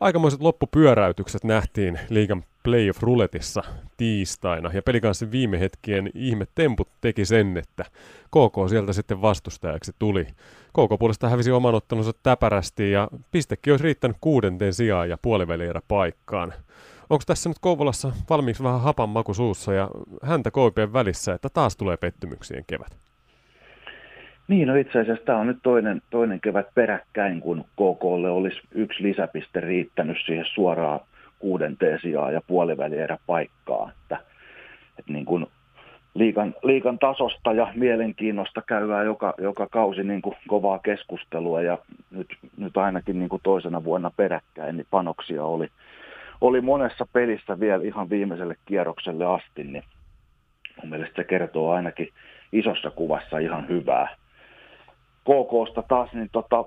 Aikamoiset 0.00 0.40
loppupyöräytykset 0.40 1.44
nähtiin 1.44 2.00
liigan 2.08 2.44
playoff 2.62 3.02
ruletissa 3.02 3.62
tiistaina, 3.96 4.70
ja 4.72 4.82
pelikanssin 4.82 5.30
viime 5.30 5.60
hetkien 5.60 6.10
ihme 6.14 6.46
temput 6.54 6.88
teki 7.00 7.24
sen, 7.24 7.56
että 7.56 7.84
KK 8.26 8.68
sieltä 8.68 8.92
sitten 8.92 9.22
vastustajaksi 9.22 9.92
tuli. 9.98 10.24
KK 10.68 10.98
puolesta 10.98 11.28
hävisi 11.28 11.50
oman 11.50 11.74
ottelunsa 11.74 12.12
täpärästi, 12.22 12.90
ja 12.90 13.08
pistekin 13.30 13.72
olisi 13.72 13.84
riittänyt 13.84 14.16
kuudenteen 14.20 14.74
sijaan 14.74 15.08
ja 15.08 15.18
puolivälierä 15.22 15.80
paikkaan. 15.88 16.52
Onko 17.10 17.22
tässä 17.26 17.48
nyt 17.50 17.58
Kouvolassa 17.60 18.12
valmiiksi 18.30 18.62
vähän 18.62 18.80
hapan 18.80 19.08
maku 19.08 19.34
suussa 19.34 19.72
ja 19.72 19.88
häntä 20.22 20.50
koipien 20.50 20.92
välissä, 20.92 21.34
että 21.34 21.48
taas 21.48 21.76
tulee 21.76 21.96
pettymyksien 21.96 22.64
kevät? 22.66 22.96
Niin, 24.48 24.68
no 24.68 24.74
itse 24.74 25.00
asiassa 25.00 25.24
tämä 25.24 25.38
on 25.38 25.46
nyt 25.46 25.58
toinen, 25.62 26.02
toinen 26.10 26.40
kevät 26.40 26.66
peräkkäin, 26.74 27.40
kun 27.40 27.64
KKlle 27.64 28.30
olisi 28.30 28.60
yksi 28.74 29.02
lisäpiste 29.02 29.60
riittänyt 29.60 30.16
siihen 30.26 30.46
suoraan 30.54 31.00
kuudenteen 31.38 31.98
sijaan 32.02 32.34
ja 32.34 32.40
puolivälierä 32.46 33.18
paikkaa. 33.26 33.90
Että, 34.02 34.18
että 34.98 35.12
niin 35.12 35.24
kuin 35.24 35.46
liikan, 36.14 36.54
liikan 36.62 36.98
tasosta 36.98 37.52
ja 37.52 37.72
mielenkiinnosta 37.74 38.62
käydään 38.62 39.06
joka, 39.06 39.34
joka 39.38 39.66
kausi 39.66 40.02
niin 40.02 40.22
kuin 40.22 40.36
kovaa 40.48 40.78
keskustelua 40.78 41.62
ja 41.62 41.78
nyt, 42.10 42.28
nyt 42.56 42.76
ainakin 42.76 43.18
niin 43.18 43.28
kuin 43.28 43.42
toisena 43.42 43.84
vuonna 43.84 44.10
peräkkäin 44.16 44.76
niin 44.76 44.86
panoksia 44.90 45.44
oli, 45.44 45.68
oli 46.46 46.60
monessa 46.60 47.06
pelissä 47.12 47.60
vielä 47.60 47.84
ihan 47.84 48.10
viimeiselle 48.10 48.56
kierrokselle 48.64 49.26
asti, 49.26 49.64
niin 49.64 49.84
mun 50.82 50.90
mielestä 50.90 51.16
se 51.16 51.24
kertoo 51.24 51.72
ainakin 51.72 52.08
isossa 52.52 52.90
kuvassa 52.90 53.38
ihan 53.38 53.68
hyvää. 53.68 54.16
KKsta 55.20 55.82
taas, 55.82 56.12
niin 56.12 56.28
tota, 56.32 56.64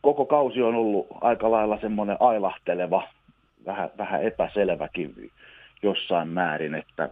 koko 0.00 0.26
kausi 0.26 0.62
on 0.62 0.74
ollut 0.74 1.06
aika 1.20 1.50
lailla 1.50 1.80
semmoinen 1.80 2.16
ailahteleva, 2.20 3.08
vähän, 3.66 3.90
vähän 3.98 4.22
epäselväkin 4.22 5.30
jossain 5.82 6.28
määrin, 6.28 6.74
että 6.74 7.08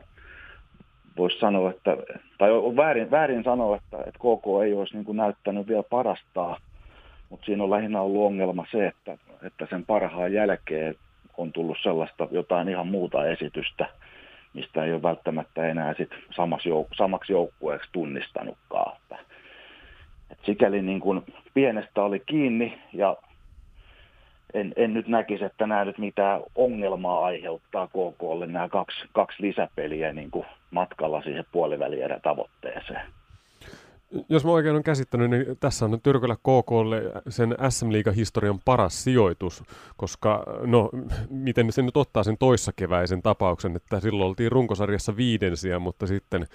voisi 1.16 1.38
sanoa, 1.38 1.70
että, 1.70 1.96
tai 2.38 2.50
on 2.50 2.76
väärin, 2.76 3.10
väärin 3.10 3.44
sanoa, 3.44 3.76
että, 3.76 3.98
että 3.98 4.18
KK 4.18 4.64
ei 4.64 4.74
olisi 4.74 4.96
niin 4.96 5.16
näyttänyt 5.16 5.68
vielä 5.68 5.82
parastaa, 5.82 6.56
mutta 7.30 7.46
siinä 7.46 7.64
on 7.64 7.70
lähinnä 7.70 8.00
ollut 8.00 8.26
ongelma 8.26 8.66
se, 8.70 8.86
että, 8.86 9.18
että 9.42 9.66
sen 9.70 9.84
parhaan 9.86 10.32
jälkeen 10.32 10.94
on 11.36 11.52
tullut 11.52 11.78
sellaista 11.82 12.28
jotain 12.30 12.68
ihan 12.68 12.86
muuta 12.86 13.26
esitystä, 13.26 13.88
mistä 14.54 14.84
ei 14.84 14.92
ole 14.92 15.02
välttämättä 15.02 15.66
enää 15.66 15.94
sit 15.94 16.10
samassa 16.36 16.68
jouk- 16.68 16.96
samaksi 16.96 17.32
joukkueeksi 17.32 17.88
tunnistanutkaan. 17.92 18.96
Et 20.30 20.38
sikäli 20.46 20.82
niin 20.82 21.00
kuin 21.00 21.22
pienestä 21.54 22.02
oli 22.02 22.22
kiinni 22.26 22.78
ja 22.92 23.16
en, 24.54 24.72
en 24.76 24.94
nyt 24.94 25.08
näkisi, 25.08 25.44
että 25.44 25.66
nämä 25.66 25.84
nyt 25.84 25.98
mitään 25.98 26.40
ongelmaa 26.54 27.24
aiheuttaa 27.24 27.86
KKlle 27.86 28.46
nämä 28.46 28.68
kaksi, 28.68 29.08
kaksi 29.12 29.42
lisäpeliä 29.42 30.12
niin 30.12 30.30
kuin 30.30 30.46
matkalla 30.70 31.22
siihen 31.22 31.44
puolivälierä 31.52 32.20
tavoitteeseen 32.20 33.06
jos 34.28 34.44
mä 34.44 34.50
oikein 34.50 34.72
olen 34.72 34.82
käsittänyt, 34.82 35.30
niin 35.30 35.46
tässä 35.60 35.84
on 35.84 36.00
Tyrkölä 36.02 36.36
KKlle 36.36 37.02
sen 37.28 37.56
SM 37.68 37.86
historian 38.16 38.60
paras 38.64 39.04
sijoitus, 39.04 39.62
koska 39.96 40.44
no, 40.66 40.90
miten 41.30 41.72
se 41.72 41.82
nyt 41.82 41.96
ottaa 41.96 42.24
sen 42.24 42.38
toissakeväisen 42.38 43.22
tapauksen, 43.22 43.76
että 43.76 44.00
silloin 44.00 44.28
oltiin 44.28 44.52
runkosarjassa 44.52 45.16
viidensiä, 45.16 45.78
mutta 45.78 46.06
sitten 46.06 46.46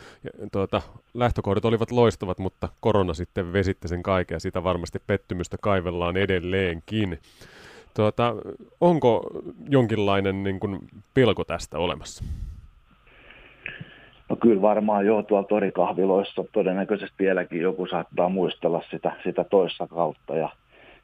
tuota, 0.52 0.82
lähtökohdat 1.14 1.66
olivat 1.66 1.92
loistavat, 1.92 2.40
mutta 2.40 2.70
korona 2.80 3.14
sitten 3.14 3.54
vesitti 3.54 3.88
sen 3.88 4.04
kaiken 4.04 4.36
ja 4.36 4.40
sitä 4.40 4.64
varmasti 4.64 5.00
pettymystä 5.08 5.58
kaivellaan 5.62 6.18
edelleenkin. 6.18 7.20
Tuota, 7.94 8.36
onko 8.82 9.30
jonkinlainen 9.70 10.44
niin 10.44 10.60
kuin, 10.60 10.80
pelko 11.14 11.44
tästä 11.44 11.78
olemassa? 11.78 12.24
No 14.30 14.36
kyllä 14.36 14.62
varmaan 14.62 15.06
jo 15.06 15.24
tuolla 15.24 15.48
torikahviloissa 15.48 16.44
todennäköisesti 16.52 17.16
vieläkin 17.20 17.62
joku 17.62 17.88
saattaa 17.88 18.30
muistella 18.30 18.84
sitä, 18.92 19.12
sitä 19.24 19.44
toissa 19.44 19.88
kautta 19.88 20.36
ja 20.36 20.50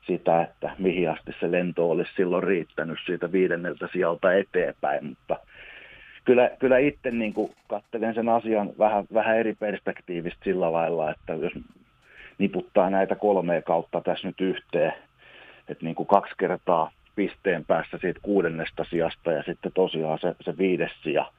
sitä, 0.08 0.42
että 0.42 0.72
mihin 0.80 1.10
asti 1.10 1.32
se 1.39 1.51
lento 1.51 1.89
olisi 1.92 2.12
silloin 2.15 2.44
riittänyt 2.44 3.00
siitä 3.06 3.32
viidenneltä 3.32 3.89
sijalta 3.94 4.34
eteenpäin, 4.34 5.06
mutta 5.06 5.38
kyllä, 6.25 6.51
kyllä 6.60 6.77
itse 6.77 7.12
niin 7.12 7.34
kuin 7.34 7.51
katselen 7.68 8.13
sen 8.13 8.30
asian 8.30 8.70
vähän, 8.80 9.06
vähän 9.13 9.38
eri 9.38 9.56
perspektiivistä 9.60 10.44
sillä 10.44 10.72
lailla, 10.72 11.12
että 11.12 11.34
jos 11.34 11.53
niputtaa 12.38 12.89
näitä 12.89 13.15
kolmea 13.15 13.62
kautta 13.62 14.01
tässä 14.01 14.27
nyt 14.27 14.42
yhteen, 14.42 14.94
että 15.70 15.86
niin 15.86 15.96
kuin 15.96 16.08
kaksi 16.08 16.34
kertaa 16.38 16.92
pisteen 17.15 17.65
päässä 17.65 17.98
siitä 18.01 18.20
kuudennesta 18.24 18.86
sijasta 18.89 19.32
ja 19.32 19.44
sitten 19.44 19.72
tosiaan 19.72 20.20
se, 20.20 20.36
se 20.42 20.58
viides 20.58 20.92
sija– 21.03 21.25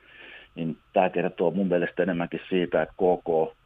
niin 0.55 0.77
tämä 0.93 1.11
kertoo 1.11 1.51
mun 1.51 1.69
mielestä 1.69 2.03
enemmänkin 2.03 2.41
siitä, 2.49 2.83
että 2.83 2.95
KK 2.95 3.57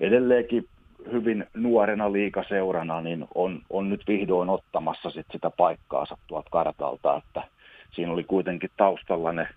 edelleenkin 0.00 0.68
hyvin 1.12 1.46
nuorena 1.54 2.12
liikaseurana 2.12 3.00
niin 3.00 3.26
on, 3.34 3.62
on 3.70 3.90
nyt 3.90 4.02
vihdoin 4.08 4.48
ottamassa 4.48 5.10
sit 5.10 5.26
sitä 5.32 5.50
paikkaansa 5.50 6.16
tuolta 6.26 6.50
kartalta, 6.50 7.16
että 7.16 7.42
siinä 7.90 8.12
oli 8.12 8.24
kuitenkin 8.24 8.70
taustalla 8.76 9.32
ne 9.32 9.48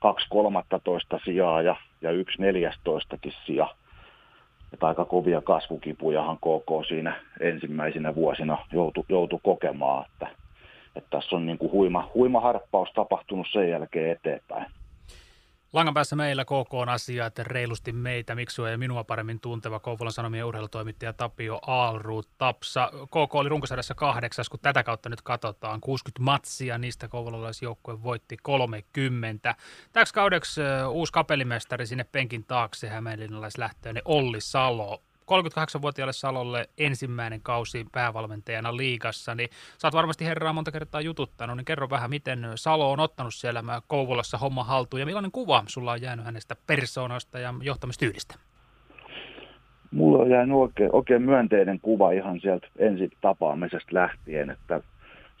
kaksi 0.00 0.26
kolmattatoista 0.30 1.20
sijaa 1.24 1.62
ja, 1.62 1.76
ja 2.02 2.10
yksi 2.10 2.42
neljästoistakin 2.42 3.32
sija. 3.46 3.74
Että 4.72 4.86
aika 4.86 5.04
kovia 5.04 5.40
kasvukipujahan 5.40 6.36
KK 6.36 6.86
siinä 6.88 7.16
ensimmäisinä 7.40 8.14
vuosina 8.14 8.58
joutui, 8.72 9.04
joutui 9.08 9.40
kokemaan, 9.42 10.06
että, 10.12 10.28
että 10.96 11.10
tässä 11.10 11.36
on 11.36 11.46
niin 11.46 11.58
kuin 11.58 11.72
huima, 11.72 12.10
huima 12.14 12.40
harppaus 12.40 12.88
tapahtunut 12.94 13.46
sen 13.52 13.70
jälkeen 13.70 14.10
eteenpäin. 14.10 14.66
Langan 15.72 15.94
päässä 15.94 16.16
meillä 16.16 16.44
KK 16.44 16.74
on 16.74 16.88
asia, 16.88 17.26
että 17.26 17.44
reilusti 17.44 17.92
meitä, 17.92 18.34
Miksua 18.34 18.70
ja 18.70 18.78
minua 18.78 19.04
paremmin 19.04 19.40
tunteva 19.40 19.80
Kouvolan 19.80 20.12
Sanomien 20.12 20.44
urheilutoimittaja 20.44 21.12
Tapio 21.12 21.58
Aalruut 21.66 22.28
Tapsa. 22.38 22.90
KK 23.06 23.34
oli 23.34 23.48
runkosarjassa 23.48 23.94
kahdeksas, 23.94 24.48
kun 24.48 24.60
tätä 24.60 24.82
kautta 24.82 25.08
nyt 25.08 25.22
katsotaan. 25.22 25.80
60 25.80 26.22
matsia, 26.22 26.78
niistä 26.78 27.08
kouvolalaisjoukkue 27.08 28.02
voitti 28.02 28.36
30. 28.42 29.54
Täksi 29.92 30.14
kaudeksi 30.14 30.60
uusi 30.90 31.12
kapellimestari 31.12 31.86
sinne 31.86 32.04
penkin 32.04 32.44
taakse 32.44 32.88
hämeenlinnalaislähtöinen 32.88 34.02
Olli 34.04 34.40
Salo 34.40 35.02
38-vuotiaalle 35.28 36.12
Salolle 36.12 36.68
ensimmäinen 36.78 37.40
kausi 37.40 37.86
päävalmentajana 37.92 38.76
liigassa, 38.76 39.34
niin 39.34 39.48
sä 39.78 39.86
oot 39.86 39.94
varmasti 39.94 40.24
herraa 40.24 40.52
monta 40.52 40.72
kertaa 40.72 41.00
jututtanut, 41.00 41.56
niin 41.56 41.64
kerro 41.64 41.90
vähän, 41.90 42.10
miten 42.10 42.46
Salo 42.54 42.92
on 42.92 43.00
ottanut 43.00 43.34
siellä 43.34 43.62
Kouvolassa 43.86 44.38
homma 44.38 44.64
haltuun 44.64 45.00
ja 45.00 45.06
millainen 45.06 45.32
kuva 45.32 45.62
sulla 45.66 45.92
on 45.92 46.02
jäänyt 46.02 46.24
hänestä 46.24 46.56
persoonasta 46.66 47.38
ja 47.38 47.54
johtamistyylistä? 47.62 48.34
Mulla 49.90 50.22
on 50.22 50.30
jäänyt 50.30 50.56
oikein, 50.56 50.90
oikein 50.92 51.22
myönteinen 51.22 51.80
kuva 51.80 52.10
ihan 52.10 52.40
sieltä 52.40 52.68
ensi 52.78 53.10
tapaamisesta 53.20 53.94
lähtien, 53.94 54.50
että 54.50 54.80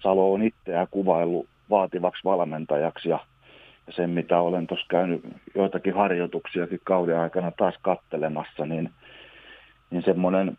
Salo 0.02 0.32
on 0.32 0.42
itseään 0.42 0.86
kuvaillut 0.90 1.48
vaativaksi 1.70 2.24
valmentajaksi 2.24 3.08
ja 3.08 3.18
ja 3.88 3.92
sen, 3.92 4.10
mitä 4.10 4.40
olen 4.40 4.66
tuossa 4.66 4.86
käynyt 4.88 5.22
joitakin 5.54 5.94
harjoituksiakin 5.94 6.80
kauden 6.84 7.18
aikana 7.18 7.50
taas 7.50 7.74
kattelemassa, 7.82 8.66
niin 8.66 8.90
niin 9.90 10.02
semmoinen, 10.02 10.58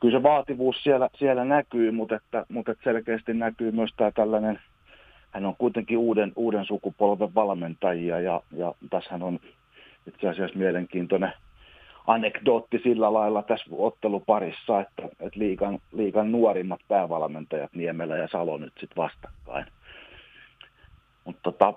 kyllä 0.00 0.18
se 0.18 0.22
vaativuus 0.22 0.82
siellä, 0.82 1.08
siellä 1.14 1.44
näkyy, 1.44 1.90
mutta, 1.90 2.16
että, 2.16 2.46
mutta 2.48 2.72
että 2.72 2.84
selkeästi 2.84 3.34
näkyy 3.34 3.70
myös 3.70 3.90
tämä 3.96 4.10
tällainen, 4.10 4.60
hän 5.30 5.46
on 5.46 5.56
kuitenkin 5.56 5.98
uuden, 5.98 6.32
uuden 6.36 6.64
sukupolven 6.64 7.34
valmentajia 7.34 8.20
ja, 8.20 8.40
ja 8.56 8.74
tässä 8.90 9.14
on 9.20 9.40
itse 10.06 10.28
asiassa 10.28 10.58
mielenkiintoinen 10.58 11.32
anekdootti 12.06 12.80
sillä 12.82 13.12
lailla 13.12 13.42
tässä 13.42 13.66
otteluparissa, 13.72 14.80
että, 14.80 15.02
että 15.20 15.38
liikan, 15.38 15.78
liikan 15.92 16.32
nuorimmat 16.32 16.80
päävalmentajat 16.88 17.74
Niemelä 17.74 18.16
ja 18.16 18.28
Salo 18.28 18.58
nyt 18.58 18.72
sitten 18.80 19.02
vastakkain. 19.02 19.66
Mutta 21.24 21.40
tota, 21.42 21.74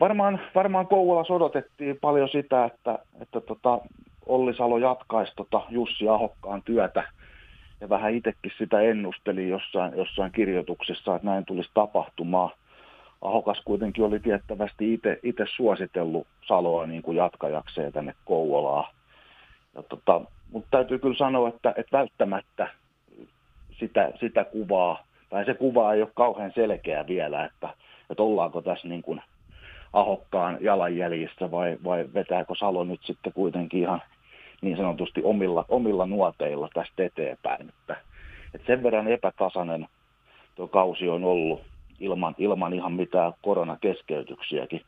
varmaan, 0.00 0.40
varmaan 0.54 0.86
Kouvolassa 0.86 1.34
odotettiin 1.34 1.98
paljon 2.00 2.28
sitä, 2.28 2.64
että, 2.64 2.98
että 3.20 3.40
tota, 3.40 3.80
Olli 4.26 4.54
Salo 4.54 4.78
jatkaisi 4.78 5.32
tota 5.36 5.62
Jussi 5.70 6.08
Ahokkaan 6.08 6.62
työtä 6.62 7.04
ja 7.80 7.88
vähän 7.88 8.14
itsekin 8.14 8.52
sitä 8.58 8.80
ennusteli 8.80 9.48
jossain, 9.48 9.96
jossain 9.96 10.32
kirjoituksessa, 10.32 11.16
että 11.16 11.26
näin 11.28 11.44
tulisi 11.44 11.70
tapahtumaan. 11.74 12.50
Ahokas 13.22 13.60
kuitenkin 13.64 14.04
oli 14.04 14.20
tiettävästi 14.20 15.00
itse 15.22 15.44
suositellut 15.56 16.26
Saloa 16.48 16.86
niin 16.86 17.02
kuin 17.02 17.16
jatkajakseen 17.16 17.92
tänne 17.92 18.14
Kouvolaan. 18.24 18.94
ja 19.74 19.82
tota, 19.82 20.20
mutta 20.52 20.68
täytyy 20.70 20.98
kyllä 20.98 21.16
sanoa, 21.16 21.48
että, 21.48 21.74
että 21.76 21.98
välttämättä 21.98 22.68
sitä, 23.72 24.10
sitä 24.20 24.44
kuvaa, 24.44 25.04
tai 25.30 25.44
se 25.44 25.54
kuva 25.54 25.92
ei 25.92 26.02
ole 26.02 26.10
kauhean 26.14 26.52
selkeä 26.54 27.06
vielä, 27.06 27.44
että, 27.44 27.68
että 28.10 28.22
ollaanko 28.22 28.62
tässä 28.62 28.88
niin 28.88 29.02
kuin 29.02 29.22
ahokkaan 29.92 30.58
jalanjäljissä 30.60 31.50
vai, 31.50 31.76
vai 31.84 32.04
vetääkö 32.14 32.54
Salo 32.58 32.84
nyt 32.84 33.00
sitten 33.02 33.32
kuitenkin 33.32 33.80
ihan 33.80 34.02
niin 34.62 34.76
sanotusti 34.76 35.20
omilla, 35.24 35.64
omilla 35.68 36.06
nuoteilla 36.06 36.68
tästä 36.74 37.04
eteenpäin. 37.04 37.68
Että, 37.68 37.96
että 38.54 38.66
sen 38.66 38.82
verran 38.82 39.08
epätasainen 39.08 39.88
tuo 40.54 40.68
kausi 40.68 41.08
on 41.08 41.24
ollut 41.24 41.60
ilman, 42.00 42.34
ilman 42.38 42.72
ihan 42.72 42.92
mitään 42.92 43.32
koronakeskeytyksiäkin 43.42 44.80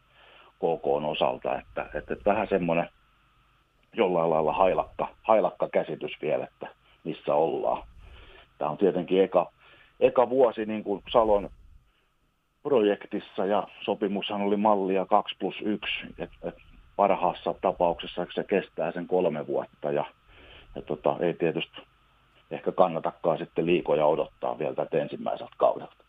KK 0.57 0.87
osalta, 0.87 1.59
että, 1.59 1.87
että, 1.95 2.17
vähän 2.25 2.49
semmoinen 2.49 2.89
jollain 3.93 4.31
lailla 4.31 4.53
hailakka, 4.53 5.09
hailakka 5.23 5.69
käsitys 5.69 6.13
vielä, 6.23 6.45
että 6.45 6.69
missä 7.05 7.35
ollaan. 7.35 7.83
Tämä 8.59 8.71
on 8.71 8.79
tietenkin 8.79 9.23
eka, 9.23 9.53
eka 10.01 10.31
vuosi 10.31 10.67
niin 10.67 10.85
kuin 10.85 11.03
Salon 11.11 11.51
projektissa 12.63 13.47
ja 13.47 13.69
sopimushan 13.85 14.43
oli 14.43 14.57
mallia 14.57 15.07
2 15.07 15.37
plus 15.41 15.55
1, 15.61 15.89
että 16.19 16.49
et 16.49 16.55
parhaassa 16.99 17.55
tapauksessa 17.61 18.27
se 18.35 18.45
kestää 18.45 18.93
sen 18.93 19.07
kolme 19.07 19.47
vuotta 19.47 19.91
ja, 19.93 20.05
ja 20.75 20.83
tota, 20.83 21.17
ei 21.21 21.35
tietysti 21.35 21.83
ehkä 22.51 22.73
kannatakaan 22.73 23.39
sitten 23.39 23.67
liikoja 23.67 24.07
odottaa 24.07 24.59
vielä 24.59 24.75
tätä 24.75 24.99
ensimmäiseltä 24.99 25.55
kaudelta. 25.57 26.08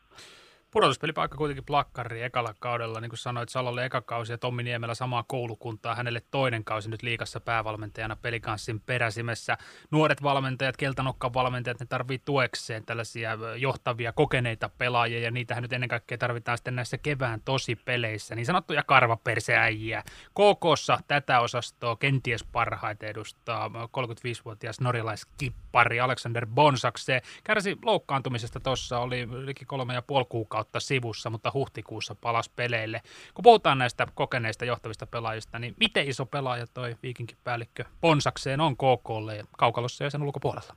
Pudotuspelipaikka 0.72 1.38
kuitenkin 1.38 1.66
plakkari 1.66 2.24
ekalla 2.24 2.54
kaudella, 2.60 3.00
niin 3.00 3.10
kuin 3.10 3.18
sanoit, 3.18 3.50
Salolle 3.50 3.86
eka 3.86 4.02
kausi 4.02 4.32
ja 4.32 4.38
Tommi 4.38 4.64
Niemellä 4.64 4.96
samaa 4.96 5.24
koulukuntaa, 5.28 5.96
hänelle 5.96 6.22
toinen 6.32 6.64
kausi 6.64 6.90
nyt 6.90 7.04
liikassa 7.04 7.40
päävalmentajana 7.40 8.16
pelikanssin 8.16 8.80
peräsimessä. 8.80 9.58
Nuoret 9.92 10.24
valmentajat, 10.24 10.78
keltanokkan 10.78 11.34
valmentajat, 11.34 11.80
ne 11.80 11.86
tarvii 11.86 12.20
tuekseen 12.26 12.86
tällaisia 12.86 13.38
johtavia, 13.58 14.14
kokeneita 14.14 14.70
pelaajia 14.78 15.20
ja 15.20 15.32
niitähän 15.32 15.62
nyt 15.62 15.74
ennen 15.74 15.90
kaikkea 15.90 16.18
tarvitaan 16.18 16.58
sitten 16.58 16.76
näissä 16.76 16.98
kevään 16.98 17.42
tosi-peleissä, 17.46 18.36
niin 18.36 18.46
sanottuja 18.46 18.84
karvaperseäjiä. 18.84 20.04
KKssa 20.30 21.00
tätä 21.08 21.40
osastoa 21.40 21.96
kenties 21.96 22.44
parhaiten 22.44 23.10
edustaa 23.10 23.68
35-vuotias 23.68 24.82
norjalaiskippari 24.82 26.00
Alexander 26.00 26.48
Bonsakse. 26.48 27.22
Kärsi 27.44 27.78
loukkaantumisesta 27.86 28.60
tuossa, 28.60 29.00
oli 29.00 29.28
liki 29.46 29.66
kolme 29.66 29.94
ja 29.94 30.02
puoli 30.02 30.26
kuukautta 30.30 30.59
kuukautta 30.60 30.80
sivussa, 30.80 31.30
mutta 31.30 31.52
huhtikuussa 31.54 32.16
palas 32.22 32.50
peleille. 32.50 33.02
Kun 33.34 33.44
puhutaan 33.44 33.78
näistä 33.78 34.08
kokeneista 34.16 34.66
johtavista 34.66 35.08
pelaajista, 35.08 35.60
niin 35.60 35.74
miten 35.80 36.08
iso 36.08 36.26
pelaaja 36.26 36.66
toi 36.74 36.96
viikinkin 37.04 37.38
päällikkö 37.44 37.84
Ponsakseen 38.02 38.62
on 38.62 38.76
KKlle 38.76 39.36
ja 39.36 39.44
kaukalossa 39.58 40.04
ja 40.04 40.10
sen 40.10 40.24
ulkopuolella? 40.24 40.76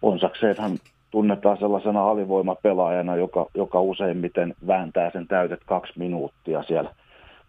Ponsakseenhan 0.00 0.78
tunnetaan 1.10 1.58
sellaisena 1.58 2.10
alivoimapelaajana, 2.10 3.16
joka, 3.16 3.46
joka 3.54 3.80
useimmiten 3.80 4.54
vääntää 4.66 5.10
sen 5.10 5.26
täytet 5.26 5.60
kaksi 5.66 5.92
minuuttia 5.96 6.62
siellä 6.62 6.94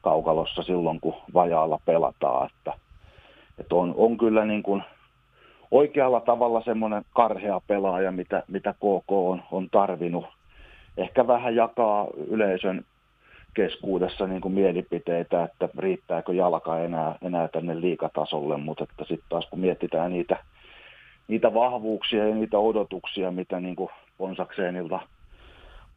kaukalossa 0.01 0.63
silloin, 0.63 0.99
kun 0.99 1.15
vajaalla 1.33 1.79
pelataan. 1.85 2.49
Että, 2.57 2.73
että 3.59 3.75
on, 3.75 3.93
on 3.97 4.17
kyllä 4.17 4.45
niin 4.45 4.63
kuin 4.63 4.83
oikealla 5.71 6.19
tavalla 6.19 6.61
semmoinen 6.61 7.05
karhea 7.15 7.61
pelaaja, 7.67 8.11
mitä, 8.11 8.43
mitä 8.47 8.73
KK 8.73 9.11
on, 9.11 9.43
on 9.51 9.69
tarvinnut 9.69 10.25
ehkä 10.99 11.27
vähän 11.27 11.55
jakaa 11.55 12.07
yleisön 12.27 12.85
keskuudessa 13.53 14.27
niin 14.27 14.41
kuin 14.41 14.53
mielipiteitä, 14.53 15.43
että 15.43 15.69
riittääkö 15.77 16.33
jalka 16.33 16.79
enää, 16.79 17.15
enää 17.21 17.47
tänne 17.47 17.81
liikatasolle, 17.81 18.57
mutta 18.57 18.83
että 18.83 19.03
sitten 19.03 19.29
taas 19.29 19.47
kun 19.49 19.59
mietitään 19.59 20.11
niitä, 20.11 20.37
niitä 21.27 21.53
vahvuuksia 21.53 22.27
ja 22.27 22.35
niitä 22.35 22.59
odotuksia, 22.59 23.31
mitä 23.31 23.59
niin 23.59 23.75
kuin 23.75 23.89
Ponsakseenilta 24.17 24.99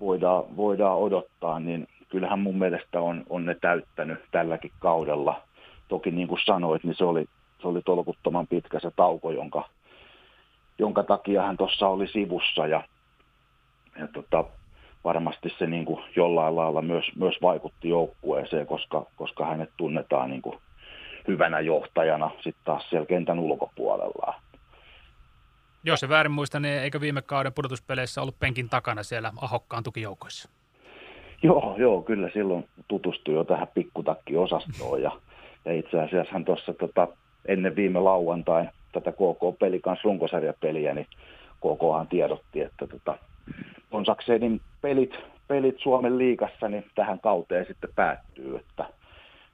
voidaan, 0.00 0.56
voidaan 0.56 0.98
odottaa, 0.98 1.60
niin 1.60 1.88
kyllähän 2.08 2.38
mun 2.38 2.58
mielestä 2.58 3.00
on, 3.00 3.24
on 3.30 3.46
ne 3.46 3.54
täyttänyt 3.54 4.18
tälläkin 4.30 4.72
kaudella. 4.78 5.40
Toki 5.88 6.10
niin 6.10 6.28
kuin 6.28 6.40
sanoit, 6.44 6.84
niin 6.84 6.94
se 6.94 7.04
oli, 7.04 7.26
se 7.62 7.68
oli 7.68 7.82
tolkuttoman 7.82 8.46
pitkä 8.46 8.80
se 8.80 8.90
tauko, 8.96 9.30
jonka, 9.30 9.68
jonka 10.78 11.02
takia 11.02 11.42
hän 11.42 11.56
tuossa 11.56 11.88
oli 11.88 12.08
sivussa 12.08 12.66
ja, 12.66 12.82
ja 13.98 14.08
tota, 14.08 14.44
varmasti 15.04 15.54
se 15.58 15.66
niin 15.66 15.84
kuin 15.84 16.04
jollain 16.16 16.56
lailla 16.56 16.82
myös, 16.82 17.04
myös 17.16 17.34
vaikutti 17.42 17.88
joukkueeseen, 17.88 18.66
koska, 18.66 19.06
koska 19.16 19.46
hänet 19.46 19.70
tunnetaan 19.76 20.30
niin 20.30 20.42
kuin 20.42 20.58
hyvänä 21.28 21.60
johtajana 21.60 22.30
sitten 22.34 22.64
taas 22.64 22.90
siellä 22.90 23.06
kentän 23.06 23.38
ulkopuolella. 23.38 24.34
Jos 25.84 26.00
se 26.00 26.08
väärin 26.08 26.32
muista, 26.32 26.60
niin 26.60 26.82
eikö 26.82 27.00
viime 27.00 27.22
kauden 27.22 27.52
pudotuspeleissä 27.52 28.22
ollut 28.22 28.38
penkin 28.40 28.68
takana 28.68 29.02
siellä 29.02 29.32
Ahokkaan 29.40 29.82
tukijoukoissa? 29.82 30.48
Joo, 31.42 31.74
joo, 31.78 32.02
kyllä 32.02 32.30
silloin 32.32 32.68
tutustui 32.88 33.34
jo 33.34 33.44
tähän 33.44 33.68
pikkutakki-osastoon 33.74 35.02
ja, 35.02 35.12
ja 35.64 35.72
itse 35.72 36.00
asiassa 36.00 36.32
hän 36.32 36.44
tuossa 36.44 36.74
tota, 36.74 37.08
ennen 37.48 37.76
viime 37.76 38.00
lauantain 38.00 38.68
tätä 38.92 39.12
KK-peli 39.12 39.80
kanssa 39.80 40.02
runkosarjapeliä, 40.04 40.94
niin 40.94 41.06
KKhan 41.56 42.08
tiedotti, 42.08 42.60
että 42.60 42.86
tota, 42.86 43.18
Konsaksenin 43.92 44.60
pelit, 44.80 45.14
pelit 45.48 45.78
Suomen 45.78 46.18
liigassa 46.18 46.68
niin 46.68 46.84
tähän 46.94 47.20
kauteen 47.20 47.66
sitten 47.66 47.90
päättyy, 47.94 48.56
että, 48.56 48.84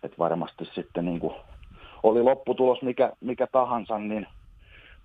että 0.03 0.19
varmasti 0.19 0.65
sitten 0.65 1.05
niin 1.05 1.21
kuin 1.21 1.35
oli 2.03 2.23
lopputulos 2.23 2.83
mikä, 2.83 3.13
mikä 3.21 3.47
tahansa, 3.47 3.99
niin 3.99 4.27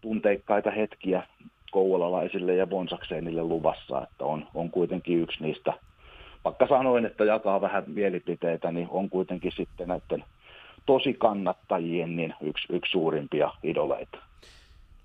tunteikkaita 0.02 0.72
hetkiä 0.72 1.24
kouvolalaisille 1.72 2.56
ja 2.56 2.68
Bonsaksenille 2.68 3.44
luvassa, 3.44 4.02
että 4.02 4.26
on, 4.26 4.48
on 4.54 4.70
kuitenkin 4.70 5.22
yksi 5.22 5.44
niistä, 5.44 5.74
vaikka 6.46 6.68
sanoin, 6.68 7.06
että 7.06 7.24
jakaa 7.24 7.62
vähän 7.62 7.84
mielipiteitä, 7.88 8.72
niin 8.72 8.88
on 8.92 9.10
kuitenkin 9.10 9.52
sitten 9.52 9.88
näiden 9.88 10.24
tosi 10.86 11.14
kannattajien 11.14 12.16
niin 12.16 12.34
yksi, 12.42 12.74
yksi 12.74 12.92
suurimpia 12.92 13.52
idoleita. 13.64 14.18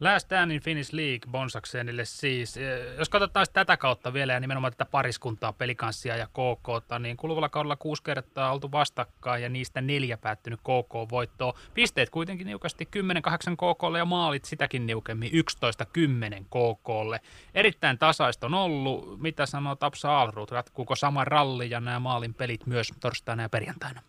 Last 0.01 0.27
Stand 0.27 0.51
in 0.51 0.61
Finnish 0.61 0.95
League 0.95 1.31
Bonsaksenille 1.31 2.05
siis. 2.05 2.57
Eh, 2.57 2.97
jos 2.99 3.09
katsotaan 3.09 3.47
tätä 3.53 3.77
kautta 3.77 4.13
vielä 4.13 4.33
ja 4.33 4.41
nimenomaan 4.41 4.73
tätä 4.73 4.91
pariskuntaa, 4.91 5.53
pelikanssia 5.53 6.17
ja 6.17 6.27
KK, 6.27 6.99
niin 6.99 7.17
kuluvalla 7.17 7.49
kaudella 7.49 7.77
kuusi 7.77 8.03
kertaa 8.03 8.53
oltu 8.53 8.73
vastakkain 8.73 9.43
ja 9.43 9.49
niistä 9.49 9.81
neljä 9.81 10.17
päättynyt 10.17 10.61
KK-voittoon. 10.61 11.55
Pisteet 11.75 12.11
kuitenkin 12.11 12.47
niukasti 12.47 12.89
10-8 12.97 13.01
KKlle 13.57 13.99
ja 13.99 14.05
maalit 14.05 14.45
sitäkin 14.45 14.87
niukemmin 14.87 15.31
11-10 15.33 16.45
KKlle. 16.45 17.21
Erittäin 17.55 17.99
tasaista 17.99 18.47
on 18.47 18.55
ollut. 18.55 19.21
Mitä 19.21 19.47
sanoo 19.47 19.77
Tapsa 19.77 20.21
Alruut? 20.21 20.51
Ratkuuko 20.51 20.97
sama 20.97 21.25
ralli 21.25 21.71
ja 21.71 21.81
nämä 21.81 21.99
maalin 22.01 22.35
pelit 22.35 22.67
myös 22.67 22.93
torstaina 23.01 23.43
ja 23.43 23.49
perjantaina? 23.49 24.01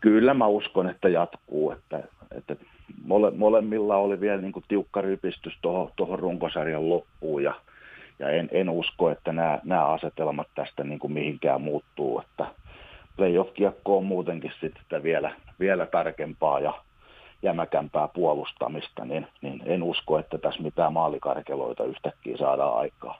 Kyllä 0.00 0.34
mä 0.34 0.46
uskon, 0.46 0.90
että 0.90 1.08
jatkuu. 1.08 1.70
Että, 1.70 2.02
että 2.36 2.56
mole, 3.04 3.30
molemmilla 3.30 3.96
oli 3.96 4.20
vielä 4.20 4.40
niin 4.40 4.52
kuin 4.52 4.64
tiukka 4.68 5.00
rypistys 5.00 5.58
tuohon 5.62 6.18
runkosarjan 6.18 6.90
loppuun 6.90 7.42
ja, 7.42 7.54
ja 8.18 8.30
en, 8.30 8.48
en, 8.52 8.70
usko, 8.70 9.10
että 9.10 9.32
nämä, 9.32 9.58
nämä 9.64 9.86
asetelmat 9.86 10.48
tästä 10.54 10.84
niin 10.84 10.98
kuin 10.98 11.12
mihinkään 11.12 11.60
muuttuu, 11.60 12.20
että 12.20 12.46
playoff-kiekko 13.16 13.96
on 13.98 14.06
muutenkin 14.06 14.52
sitten 14.60 15.02
vielä, 15.02 15.34
vielä 15.60 15.86
tarkempaa 15.86 16.60
ja 16.60 16.74
jämäkämpää 17.42 18.08
puolustamista, 18.08 19.04
niin, 19.04 19.26
niin 19.42 19.62
en 19.64 19.82
usko, 19.82 20.18
että 20.18 20.38
tässä 20.38 20.62
mitään 20.62 20.92
maalikarkeloita 20.92 21.84
yhtäkkiä 21.84 22.36
saadaan 22.36 22.78
aikaa. 22.78 23.18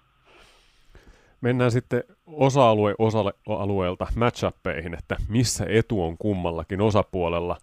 Mennään 1.40 1.70
sitten 1.70 2.05
osa-alue 2.26 2.94
osalle 2.98 3.33
alueelta 3.48 4.07
matchappeihin, 4.16 4.94
että 4.94 5.16
missä 5.29 5.66
etu 5.68 6.02
on 6.02 6.18
kummallakin 6.18 6.81
osapuolella. 6.81 7.57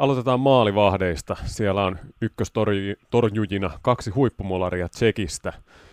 Aloitetaan 0.00 0.40
maalivahdeista. 0.40 1.36
Siellä 1.44 1.84
on 1.84 1.98
ykköstorjujina 2.22 3.70
kaksi 3.82 4.10
huippumolaria 4.10 4.88
Tsekistä. 4.88 5.52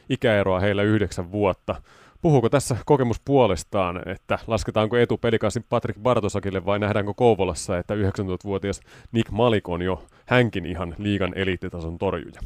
Ikäeroa 0.09 0.59
heillä 0.59 0.83
yhdeksän 0.83 1.31
vuotta. 1.31 1.75
Puhuuko 2.21 2.49
tässä 2.49 2.75
kokemus 2.85 3.21
puolestaan, 3.25 4.09
että 4.09 4.39
lasketaanko 4.47 4.97
etu 4.97 5.17
pelikasin 5.17 5.63
Patrick 5.69 5.99
Bartosakille 5.99 6.65
vai 6.65 6.79
nähdäänkö 6.79 7.13
Kouvolassa, 7.15 7.77
että 7.77 7.93
19-vuotias 7.93 8.81
Nick 9.11 9.31
Malik 9.31 9.69
on 9.69 9.81
jo 9.81 10.03
hänkin 10.25 10.65
ihan 10.65 10.95
liigan 10.97 11.33
eliittitason 11.35 11.97
torjuja? 11.97 12.39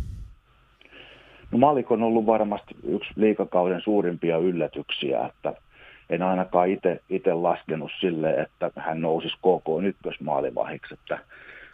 No 1.52 1.58
Malik 1.58 1.92
on 1.92 2.04
ollut 2.04 2.26
varmasti 2.26 2.76
yksi 2.84 3.14
liikakauden 3.16 3.82
suurimpia 3.82 4.38
yllätyksiä, 4.38 5.26
että 5.26 5.54
en 6.12 6.22
ainakaan 6.22 6.70
itse 7.10 7.34
laskenut 7.34 7.92
sille, 8.00 8.34
että 8.34 8.72
hän 8.76 9.02
nousisi 9.02 9.38
koko 9.42 9.82
ykkösmaalivahiksi, 9.82 10.94
että 10.94 11.20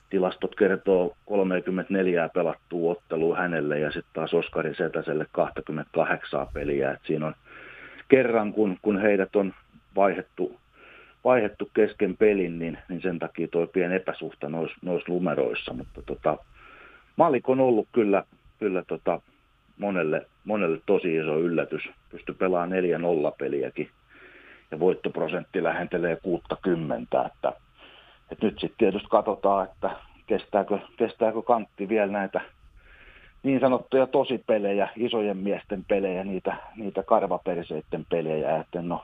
tilastot 0.10 0.56
kertoo 0.56 1.16
34 1.26 2.30
pelattua 2.30 2.92
ottelua 2.92 3.38
hänelle 3.38 3.80
ja 3.80 3.92
sitten 3.92 4.14
taas 4.14 4.34
Oskari 4.34 4.76
Setäselle 4.76 5.26
28 5.32 6.48
peliä. 6.54 6.92
Et 6.92 7.00
siinä 7.04 7.28
on 7.28 7.36
kerran, 8.08 8.54
kun, 8.54 8.78
kun 8.82 9.02
heidät 9.02 9.36
on 9.36 9.54
vaihdettu 9.96 10.60
vaihettu 11.24 11.70
kesken 11.74 12.18
pelin, 12.18 12.60
niin, 12.60 12.78
niin 12.90 13.02
sen 13.02 13.20
takia 13.20 13.48
toi 13.48 13.68
pieni 13.68 13.96
epäsuhta 13.96 14.50
noissa 14.50 14.78
nois 14.82 15.08
numeroissa, 15.08 15.74
mutta 15.74 16.02
tota, 16.02 16.38
Malik 17.16 17.50
on 17.50 17.60
ollut 17.60 17.88
kyllä, 17.92 18.24
kyllä 18.60 18.84
tota, 18.88 19.22
monelle, 19.78 20.26
monelle 20.46 20.80
tosi 20.86 21.16
iso 21.16 21.40
yllätys. 21.40 21.90
Pysty 22.10 22.34
pelaamaan 22.34 22.80
4-0 23.32 23.36
peliäkin 23.38 23.86
ja 23.86 23.92
voittoprosentti 24.80 25.64
lähentelee 25.64 26.16
60, 26.16 27.26
että, 27.26 27.54
että 28.32 28.46
nyt 28.46 28.60
sitten 28.60 28.78
tietysti 28.78 29.08
katsotaan, 29.10 29.66
että 29.66 29.90
kestääkö, 30.28 30.80
kestääkö 30.98 31.42
kantti 31.42 31.90
vielä 31.90 32.12
näitä 32.12 32.42
niin 33.44 33.60
sanottuja 33.60 34.08
tosipelejä, 34.08 34.90
isojen 34.96 35.38
miesten 35.38 35.86
pelejä, 35.86 36.24
niitä, 36.24 36.58
niitä 36.76 37.04
karvaperseiden 37.04 38.06
pelejä, 38.10 38.58
että 38.58 38.80
ole, 38.80 39.00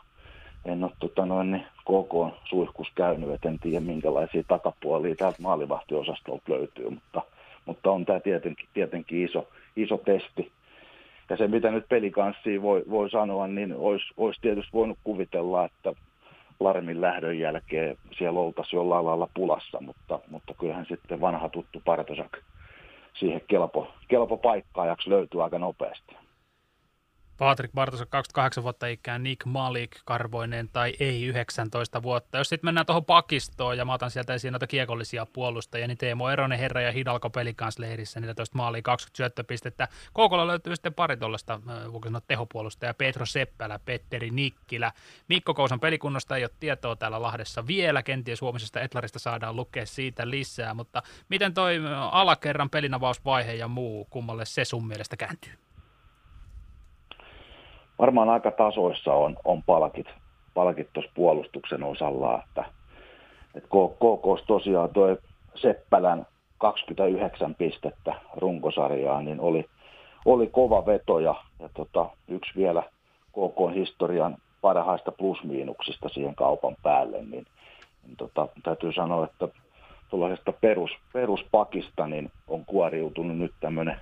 en 0.66 0.84
ole 0.84 0.92
tota 1.00 1.26
noin, 1.26 1.52
niin 1.52 1.66
koko 1.86 2.38
suihkus 2.46 2.88
käynyt, 2.96 3.30
et 3.30 3.46
en 3.46 3.60
tiedä 3.60 3.80
minkälaisia 3.80 4.44
takapuolia 4.48 5.16
täältä 5.16 5.42
maalivahtiosastolta 5.42 6.44
löytyy, 6.48 6.90
mutta, 6.90 7.22
mutta 7.66 7.92
on 7.92 8.06
tämä 8.06 8.20
tietenkin, 8.20 8.68
tietenkin 8.74 9.26
iso, 9.26 9.48
iso 9.76 9.98
testi. 9.98 10.52
Ja 11.30 11.38
se, 11.38 11.48
mitä 11.48 11.72
nyt 11.72 11.90
pelikanssiin 11.90 12.62
voi, 12.62 12.84
voi 12.90 13.10
sanoa, 13.10 13.48
niin 13.48 13.76
olisi, 13.76 14.06
olisi 14.18 14.42
tietysti 14.42 14.74
voinut 14.74 14.98
kuvitella, 15.04 15.66
että 15.66 15.94
Larmin 16.60 17.02
lähdön 17.02 17.40
jälkeen 17.40 17.98
siellä 18.18 18.40
oltaisiin 18.40 18.78
jollain 18.78 19.06
lailla 19.06 19.30
pulassa, 19.34 19.82
mutta, 19.82 20.20
mutta 20.30 20.54
kyllähän 20.60 20.86
sitten 20.86 21.22
vanha 21.22 21.50
tuttu 21.50 21.82
Partosak 21.86 22.38
siihen 23.14 23.42
kelpo, 23.48 23.88
kelpo 24.08 24.38
paikkaajaksi 24.38 25.10
löytyy 25.10 25.44
aika 25.44 25.60
nopeasti. 25.60 26.16
Patrick 27.38 27.74
Bartosa 27.74 28.06
28 28.06 28.64
vuotta 28.64 28.88
ikään, 28.88 29.24
Nick 29.24 29.46
Malik 29.46 29.92
karvoinen 30.06 30.70
tai 30.74 30.94
ei 31.00 31.26
19 31.26 32.04
vuotta. 32.04 32.38
Jos 32.38 32.50
sitten 32.50 32.68
mennään 32.68 32.86
tuohon 32.86 33.06
pakistoon 33.06 33.78
ja 33.78 33.86
mä 33.86 33.94
otan 33.94 34.12
sieltä 34.12 34.34
esiin 34.34 34.52
noita 34.52 34.68
kiekollisia 34.68 35.26
puolustajia, 35.26 35.88
niin 35.88 35.98
Teemo 35.98 36.30
Eronen 36.30 36.60
Herra 36.60 36.82
ja 36.82 36.92
Hidalko 36.92 37.30
pelikansleirissä 37.30 38.20
14 38.20 38.58
maalia 38.58 38.82
20 38.82 39.18
syöttöpistettä. 39.18 39.88
Koukolla 40.14 40.48
löytyy 40.48 40.76
sitten 40.76 40.94
pari 40.94 41.18
tuollaista, 41.18 41.62
voiko 41.92 42.08
sanoa 42.08 42.22
tehopuolustajaa, 42.22 42.94
Petro 42.94 43.26
Seppälä, 43.26 43.80
Petteri 43.80 44.30
Nikkilä. 44.30 44.92
Mikko 45.30 45.54
Kousan 45.54 45.80
pelikunnosta 45.80 46.38
ei 46.38 46.44
ole 46.44 46.52
tietoa 46.60 46.96
täällä 46.96 47.22
Lahdessa 47.22 47.68
vielä, 47.68 48.04
kenties 48.04 48.42
huomisesta 48.42 48.82
Etlarista 48.82 49.20
saadaan 49.20 49.56
lukea 49.56 49.86
siitä 49.86 50.30
lisää, 50.30 50.74
mutta 50.74 51.04
miten 51.30 51.54
toi 51.54 51.80
alakerran 52.12 52.70
pelinavausvaihe 52.70 53.54
ja 53.54 53.68
muu, 53.68 54.06
kummalle 54.10 54.46
se 54.46 54.66
sun 54.66 54.88
mielestä 54.88 55.18
kääntyy? 55.18 55.54
Varmaan 58.00 58.30
aika 58.30 58.52
tasoissa 58.52 59.14
on, 59.14 59.38
on 59.46 59.64
palkit, 59.64 60.08
palkit 60.54 60.88
tuossa 60.94 61.12
puolustuksen 61.16 61.84
osalla, 61.84 62.44
että, 62.44 62.66
että 63.56 63.70
KK 63.70 64.46
tosiaan 64.48 64.90
tuo 64.90 65.18
Seppälän 65.56 66.26
29 66.58 67.56
pistettä 67.56 68.14
runkosarjaa, 68.38 69.22
niin 69.22 69.40
oli, 69.40 69.66
oli 70.26 70.48
kova 70.48 70.86
veto 70.86 71.20
ja, 71.20 71.36
ja 71.60 71.70
tota, 71.74 72.10
yksi 72.28 72.52
vielä 72.56 72.84
KK 73.30 73.76
historian 73.76 74.38
parhaista 74.62 75.12
plusmiinuksista 75.12 76.10
siihen 76.10 76.36
kaupan 76.36 76.76
päälle, 76.84 77.18
niin, 77.18 77.46
niin 78.04 78.16
tota, 78.18 78.48
täytyy 78.64 78.94
sanoa, 78.94 79.26
että 79.26 79.48
tuollaisesta 80.10 80.54
perus, 80.54 80.92
peruspakista 81.14 82.08
niin 82.08 82.32
on 82.48 82.66
kuoriutunut 82.66 83.38
nyt 83.38 83.54
tämmöinen 83.60 83.98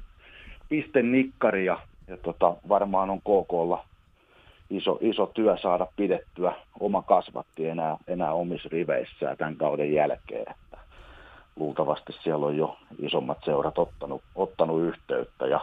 pistenikkari 0.70 1.66
ja, 1.66 1.80
ja 2.12 2.18
tota, 2.18 2.56
varmaan 2.70 3.10
on 3.10 3.20
KKlla 3.20 3.86
iso, 4.70 4.98
iso 5.02 5.26
työ 5.26 5.58
saada 5.58 5.88
pidettyä 5.96 6.54
oma 6.80 7.02
kasvatti 7.02 7.68
enää, 7.68 7.98
enää 8.08 8.34
omissa 8.34 8.70
riveissään 8.72 9.38
tämän 9.38 9.56
kauden 9.56 9.94
jälkeen. 9.94 10.52
Että 10.52 10.78
luultavasti 11.56 12.14
siellä 12.24 12.46
on 12.46 12.58
jo 12.58 12.78
isommat 13.00 13.38
seurat 13.46 13.78
ottanut, 13.78 14.22
ottanut 14.36 14.82
yhteyttä 14.82 15.46
ja 15.46 15.60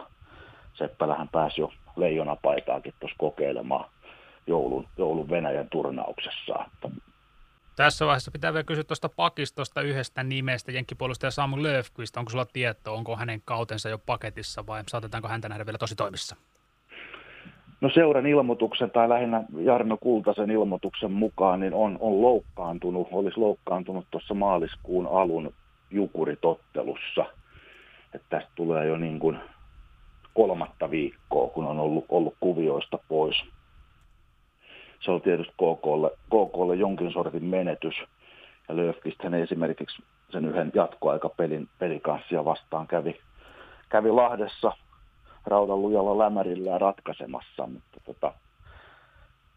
Seppälähän 0.79 1.29
pääsi 1.29 1.61
jo 1.61 1.71
leijonapaitaakin 1.95 2.93
tuossa 2.99 3.15
kokeilemaan 3.17 3.85
joulun, 4.47 4.87
joulun 4.97 5.29
Venäjän 5.29 5.69
turnauksessa. 5.69 6.65
Tässä 7.79 8.05
vaiheessa 8.05 8.31
pitää 8.31 8.53
vielä 8.53 8.63
kysyä 8.63 8.83
tuosta 8.83 9.09
pakistosta 9.09 9.81
yhdestä 9.81 10.23
nimestä, 10.23 10.71
jenkkipuolustaja 10.71 11.31
Samu 11.31 11.63
Löfqvist. 11.63 12.17
Onko 12.17 12.31
sulla 12.31 12.45
tietoa, 12.45 12.93
onko 12.93 13.15
hänen 13.15 13.41
kautensa 13.45 13.89
jo 13.89 13.97
paketissa 13.97 14.67
vai 14.67 14.83
saatetaanko 14.87 15.27
häntä 15.27 15.49
nähdä 15.49 15.65
vielä 15.65 15.77
tosi 15.77 15.95
toimissa? 15.95 16.35
No 17.81 17.89
seuran 17.93 18.27
ilmoituksen 18.27 18.91
tai 18.91 19.09
lähinnä 19.09 19.43
Jarno 19.57 19.97
Kultasen 19.97 20.51
ilmoituksen 20.51 21.11
mukaan 21.11 21.59
niin 21.59 21.73
on, 21.73 21.97
on 21.99 22.21
loukkaantunut, 22.21 23.07
olisi 23.11 23.39
loukkaantunut 23.39 24.05
tuossa 24.11 24.33
maaliskuun 24.33 25.07
alun 25.07 25.53
jukuritottelussa. 25.91 27.25
Että 28.13 28.27
tästä 28.29 28.51
tulee 28.55 28.87
jo 28.87 28.97
niin 28.97 29.19
kuin 29.19 29.39
kolmatta 30.33 30.91
viikkoa, 30.91 31.49
kun 31.49 31.65
on 31.65 31.79
ollut, 31.79 32.05
ollut 32.09 32.35
kuvioista 32.39 32.99
pois. 33.07 33.35
Se 34.99 35.11
on 35.11 35.21
tietysti 35.21 35.53
KKlle, 35.53 36.11
KKlle 36.25 36.75
jonkin 36.75 37.11
sortin 37.11 37.45
menetys. 37.45 37.95
Ja 38.69 38.77
Löfqvist 38.77 39.19
esimerkiksi 39.43 40.03
sen 40.29 40.45
yhden 40.45 40.71
jatkoaikapelin 40.75 41.67
pelikanssia 41.79 42.45
vastaan 42.45 42.87
kävi, 42.87 43.19
kävi 43.89 44.11
Lahdessa 44.11 44.71
raudan 45.45 45.81
lujalla 45.81 46.17
lämärillä 46.17 46.77
ratkaisemassa. 46.77 47.67
Mutta 47.67 47.99
tota, 48.05 48.33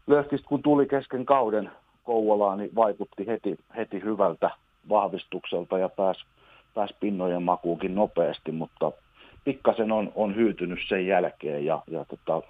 Löhkistä 0.06 0.48
kun 0.48 0.62
tuli 0.62 0.86
kesken 0.86 1.26
kauden 1.26 1.70
Kouvolaan, 2.04 2.58
niin 2.58 2.74
vaikutti 2.74 3.26
heti, 3.26 3.58
heti 3.76 4.02
hyvältä 4.02 4.50
vahvistukselta 4.88 5.78
ja 5.78 5.88
pääsi 5.88 6.24
pääs 6.74 6.94
pinnojen 7.00 7.42
makuukin 7.42 7.94
nopeasti, 7.94 8.52
mutta 8.52 8.92
pikkasen 9.44 9.92
on, 9.92 10.12
on 10.14 10.36
hyytynyt 10.36 10.78
sen 10.88 11.06
jälkeen 11.06 11.64
ja, 11.64 11.82
ja 11.90 12.04
tota, 12.04 12.48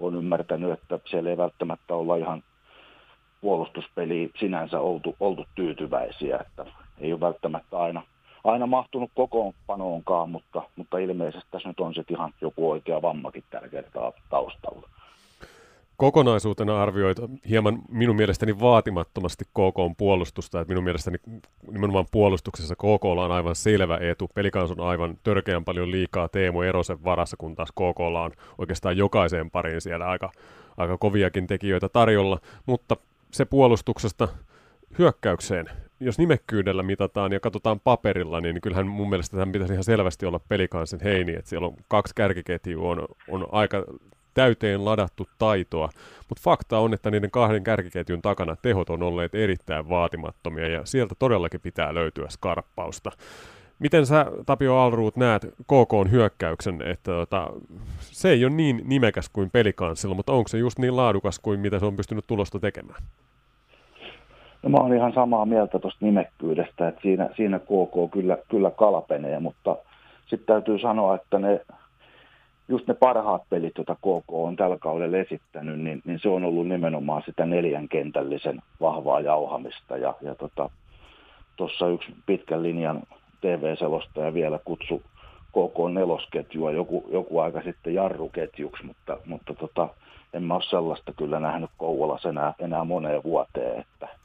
on 0.00 0.14
ymmärtänyt, 0.14 0.72
että 0.72 0.98
siellä 1.10 1.30
ei 1.30 1.36
välttämättä 1.36 1.94
olla 1.94 2.16
ihan 2.16 2.42
puolustuspeliin 3.40 4.30
sinänsä 4.38 4.80
oltu, 4.80 5.16
oltu 5.20 5.44
tyytyväisiä, 5.54 6.38
että 6.38 6.66
ei 7.00 7.12
ole 7.12 7.20
välttämättä 7.20 7.78
aina 7.78 8.02
aina 8.44 8.66
mahtunut 8.66 9.10
kokoonpanoonkaan, 9.14 10.30
mutta, 10.30 10.62
mutta 10.76 10.98
ilmeisesti 10.98 11.48
tässä 11.50 11.68
nyt 11.68 11.80
on 11.80 11.94
sitten 11.94 12.16
ihan 12.16 12.32
joku 12.40 12.70
oikea 12.70 13.02
vammakin 13.02 13.44
tällä 13.50 13.68
kertaa 13.68 14.12
taustalla. 14.30 14.88
Kokonaisuutena 15.96 16.82
arvioit 16.82 17.18
hieman 17.48 17.82
minun 17.88 18.16
mielestäni 18.16 18.60
vaatimattomasti 18.60 19.44
KK 19.44 19.78
on 19.78 19.96
puolustusta, 19.96 20.60
että 20.60 20.70
minun 20.70 20.84
mielestäni 20.84 21.18
nimenomaan 21.70 22.06
puolustuksessa 22.10 22.76
KK 22.76 23.04
on 23.04 23.32
aivan 23.32 23.54
selvä 23.54 23.98
etu. 24.00 24.30
Pelikans 24.34 24.70
on 24.70 24.80
aivan 24.80 25.18
törkeän 25.22 25.64
paljon 25.64 25.90
liikaa 25.90 26.28
Teemu 26.28 26.62
Erosen 26.62 27.04
varassa, 27.04 27.36
kun 27.36 27.54
taas 27.54 27.72
KK 27.72 28.00
on 28.00 28.32
oikeastaan 28.58 28.96
jokaiseen 28.96 29.50
pariin 29.50 29.80
siellä 29.80 30.06
aika, 30.06 30.30
aika 30.76 30.98
koviakin 30.98 31.46
tekijöitä 31.46 31.88
tarjolla, 31.88 32.38
mutta 32.66 32.96
se 33.30 33.44
puolustuksesta 33.44 34.28
hyökkäykseen 34.98 35.70
jos 36.04 36.18
nimekkyydellä 36.18 36.82
mitataan 36.82 37.32
ja 37.32 37.40
katsotaan 37.40 37.80
paperilla, 37.80 38.40
niin 38.40 38.60
kyllähän 38.60 38.86
mun 38.86 39.08
mielestä 39.08 39.36
tämän 39.36 39.52
pitäisi 39.52 39.72
ihan 39.72 39.84
selvästi 39.84 40.26
olla 40.26 40.40
pelikansen 40.48 41.00
heini, 41.04 41.32
että 41.34 41.48
siellä 41.48 41.66
on 41.66 41.74
kaksi 41.88 42.14
kärkiketjua, 42.14 42.90
on, 42.90 43.08
on 43.28 43.46
aika 43.52 43.84
täyteen 44.34 44.84
ladattu 44.84 45.28
taitoa, 45.38 45.88
mutta 46.28 46.42
fakta 46.44 46.78
on, 46.78 46.94
että 46.94 47.10
niiden 47.10 47.30
kahden 47.30 47.64
kärkiketjun 47.64 48.22
takana 48.22 48.56
tehot 48.56 48.90
on 48.90 49.02
olleet 49.02 49.34
erittäin 49.34 49.88
vaatimattomia 49.88 50.68
ja 50.68 50.80
sieltä 50.84 51.14
todellakin 51.18 51.60
pitää 51.60 51.94
löytyä 51.94 52.26
skarppausta. 52.28 53.10
Miten 53.78 54.06
sä, 54.06 54.26
Tapio 54.46 54.76
Alruut, 54.76 55.16
näet 55.16 55.46
KK 55.62 56.10
hyökkäyksen, 56.10 56.82
että 56.82 57.12
tota, 57.12 57.50
se 58.00 58.30
ei 58.30 58.44
ole 58.44 58.52
niin 58.52 58.82
nimekäs 58.84 59.28
kuin 59.28 59.50
pelikanssilla, 59.50 60.14
mutta 60.14 60.32
onko 60.32 60.48
se 60.48 60.58
just 60.58 60.78
niin 60.78 60.96
laadukas 60.96 61.38
kuin 61.38 61.60
mitä 61.60 61.78
se 61.78 61.86
on 61.86 61.96
pystynyt 61.96 62.26
tulosta 62.26 62.58
tekemään? 62.58 63.02
No 64.62 64.70
mä 64.70 64.76
olen 64.76 64.96
ihan 64.96 65.12
samaa 65.12 65.46
mieltä 65.46 65.78
tuosta 65.78 66.04
nimekkyydestä, 66.04 66.88
että 66.88 67.00
siinä, 67.02 67.28
siinä 67.36 67.58
KK 67.58 68.12
kyllä, 68.12 68.38
kyllä 68.50 68.70
kalpenee, 68.70 69.40
mutta 69.40 69.76
sitten 70.26 70.46
täytyy 70.46 70.78
sanoa, 70.78 71.14
että 71.14 71.38
ne, 71.38 71.60
just 72.72 72.86
ne 72.86 72.94
parhaat 72.94 73.42
pelit, 73.50 73.72
joita 73.76 73.94
KK 73.94 74.32
on 74.32 74.56
tällä 74.56 74.78
kaudella 74.78 75.16
esittänyt, 75.16 75.80
niin, 75.80 76.02
niin 76.04 76.18
se 76.18 76.28
on 76.28 76.44
ollut 76.44 76.68
nimenomaan 76.68 77.22
sitä 77.26 77.46
neljän 77.46 77.88
kentällisen 77.88 78.62
vahvaa 78.80 79.20
jauhamista. 79.20 79.96
Ja, 79.96 80.14
ja 80.20 80.34
tuossa 80.34 80.68
tota, 81.56 81.88
yksi 81.88 82.14
pitkän 82.26 82.62
linjan 82.62 83.02
TV-selostaja 83.40 84.34
vielä 84.34 84.58
kutsu 84.64 85.02
KK 85.48 85.92
nelosketjua 85.92 86.70
joku, 86.70 87.04
joku 87.12 87.38
aika 87.38 87.62
sitten 87.62 87.94
jarruketjuksi, 87.94 88.84
mutta, 88.84 89.18
mutta 89.26 89.54
tota, 89.54 89.88
en 90.32 90.42
mä 90.42 90.54
ole 90.54 90.62
sellaista 90.62 91.12
kyllä 91.12 91.40
nähnyt 91.40 91.70
Kouvolassa 91.76 92.28
enää, 92.28 92.54
enää 92.58 92.84
moneen 92.84 93.22
vuoteen, 93.22 93.80
että– 93.80 94.08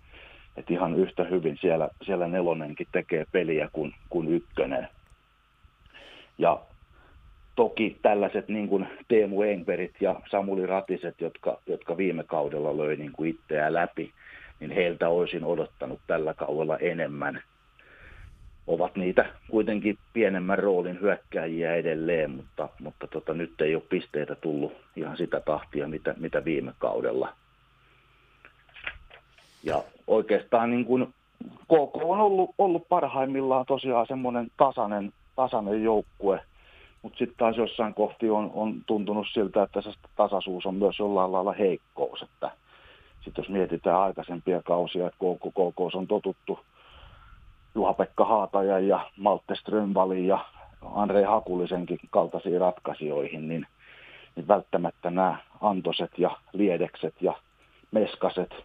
että 0.57 0.73
ihan 0.73 0.95
yhtä 0.95 1.23
hyvin 1.23 1.57
siellä, 1.61 1.89
siellä 2.05 2.27
nelonenkin 2.27 2.87
tekee 2.91 3.25
peliä 3.31 3.69
kuin, 3.73 3.93
kuin 4.09 4.27
ykkönen. 4.27 4.87
Ja 6.37 6.59
toki 7.57 7.97
tällaiset 8.01 8.47
niin 8.47 8.67
kuin 8.67 8.87
Teemu 9.07 9.41
Engberit 9.41 9.93
ja 10.01 10.15
Samuli 10.31 10.65
Ratiset, 10.65 11.21
jotka, 11.21 11.59
jotka 11.67 11.97
viime 11.97 12.23
kaudella 12.23 12.77
löi 12.77 12.95
niin 12.95 13.11
kuin 13.11 13.29
itseään 13.29 13.73
läpi, 13.73 14.11
niin 14.59 14.71
heiltä 14.71 15.09
olisin 15.09 15.43
odottanut 15.43 15.99
tällä 16.07 16.33
kaudella 16.33 16.77
enemmän. 16.77 17.41
Ovat 18.67 18.95
niitä 18.95 19.25
kuitenkin 19.49 19.97
pienemmän 20.13 20.59
roolin 20.59 21.01
hyökkääjiä 21.01 21.75
edelleen, 21.75 22.31
mutta, 22.31 22.69
mutta 22.79 23.07
tota, 23.07 23.33
nyt 23.33 23.61
ei 23.61 23.75
ole 23.75 23.83
pisteitä 23.89 24.35
tullut 24.35 24.73
ihan 24.95 25.17
sitä 25.17 25.39
tahtia, 25.39 25.87
mitä, 25.87 26.13
mitä 26.17 26.45
viime 26.45 26.73
kaudella. 26.79 27.33
Ja 29.63 29.83
oikeastaan 30.07 30.71
niin 30.71 30.85
kuin 30.85 31.13
KK 31.63 31.95
on 32.03 32.19
ollut, 32.19 32.49
ollut 32.57 32.89
parhaimmillaan 32.89 33.65
tosiaan 33.65 34.07
semmoinen 34.07 34.47
tasainen, 34.57 35.13
tasainen 35.35 35.83
joukkue, 35.83 36.41
mutta 37.01 37.17
sitten 37.17 37.37
taas 37.37 37.57
jossain 37.57 37.93
kohti 37.93 38.29
on, 38.29 38.51
on 38.53 38.75
tuntunut 38.85 39.27
siltä, 39.33 39.63
että 39.63 39.81
se 39.81 39.89
tasaisuus 40.15 40.65
on 40.65 40.75
myös 40.75 40.99
jollain 40.99 41.31
lailla 41.31 41.53
heikkous. 41.53 42.21
Että 42.21 42.51
sitten 43.21 43.43
jos 43.43 43.49
mietitään 43.49 44.01
aikaisempia 44.01 44.61
kausia, 44.63 45.07
että 45.07 45.17
KK, 45.17 45.53
KK 45.53 45.95
on 45.95 46.07
totuttu 46.07 46.59
Juha-Pekka 47.75 48.25
Haatajan 48.25 48.87
ja 48.87 49.09
Malte 49.17 49.55
Strömvalin 49.55 50.27
ja 50.27 50.45
Andrei 50.93 51.23
Hakulisenkin 51.23 51.99
kaltaisiin 52.09 52.61
ratkaisijoihin, 52.61 53.47
niin, 53.47 53.67
niin 54.35 54.47
välttämättä 54.47 55.09
nämä 55.09 55.37
Antoset 55.61 56.11
ja 56.17 56.37
Liedekset 56.53 57.15
ja 57.21 57.33
Meskaset, 57.91 58.55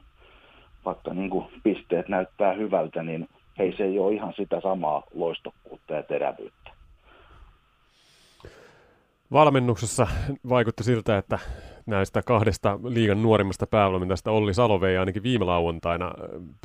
vaikka 0.85 1.15
niin 1.15 1.31
kuin 1.31 1.47
pisteet 1.63 2.09
näyttää 2.09 2.53
hyvältä, 2.53 3.03
niin 3.03 3.29
hei 3.59 3.77
se 3.77 3.85
ei 3.85 3.99
ole 3.99 4.15
ihan 4.15 4.33
sitä 4.37 4.61
samaa 4.61 5.03
loistokkuutta 5.15 5.95
ja 5.95 6.03
terävyyttä. 6.03 6.72
Valmennuksessa 9.33 10.07
vaikutti 10.49 10.85
siltä, 10.85 11.19
että 11.19 11.39
näistä 11.87 12.23
kahdesta 12.23 12.79
liigan 12.85 13.23
nuorimmasta 13.23 13.67
päävalmentajasta 13.67 14.31
Olli 14.31 14.55
Salove 14.55 14.93
ja 14.93 15.01
ainakin 15.01 15.23
viime 15.23 15.45
lauantaina 15.45 16.13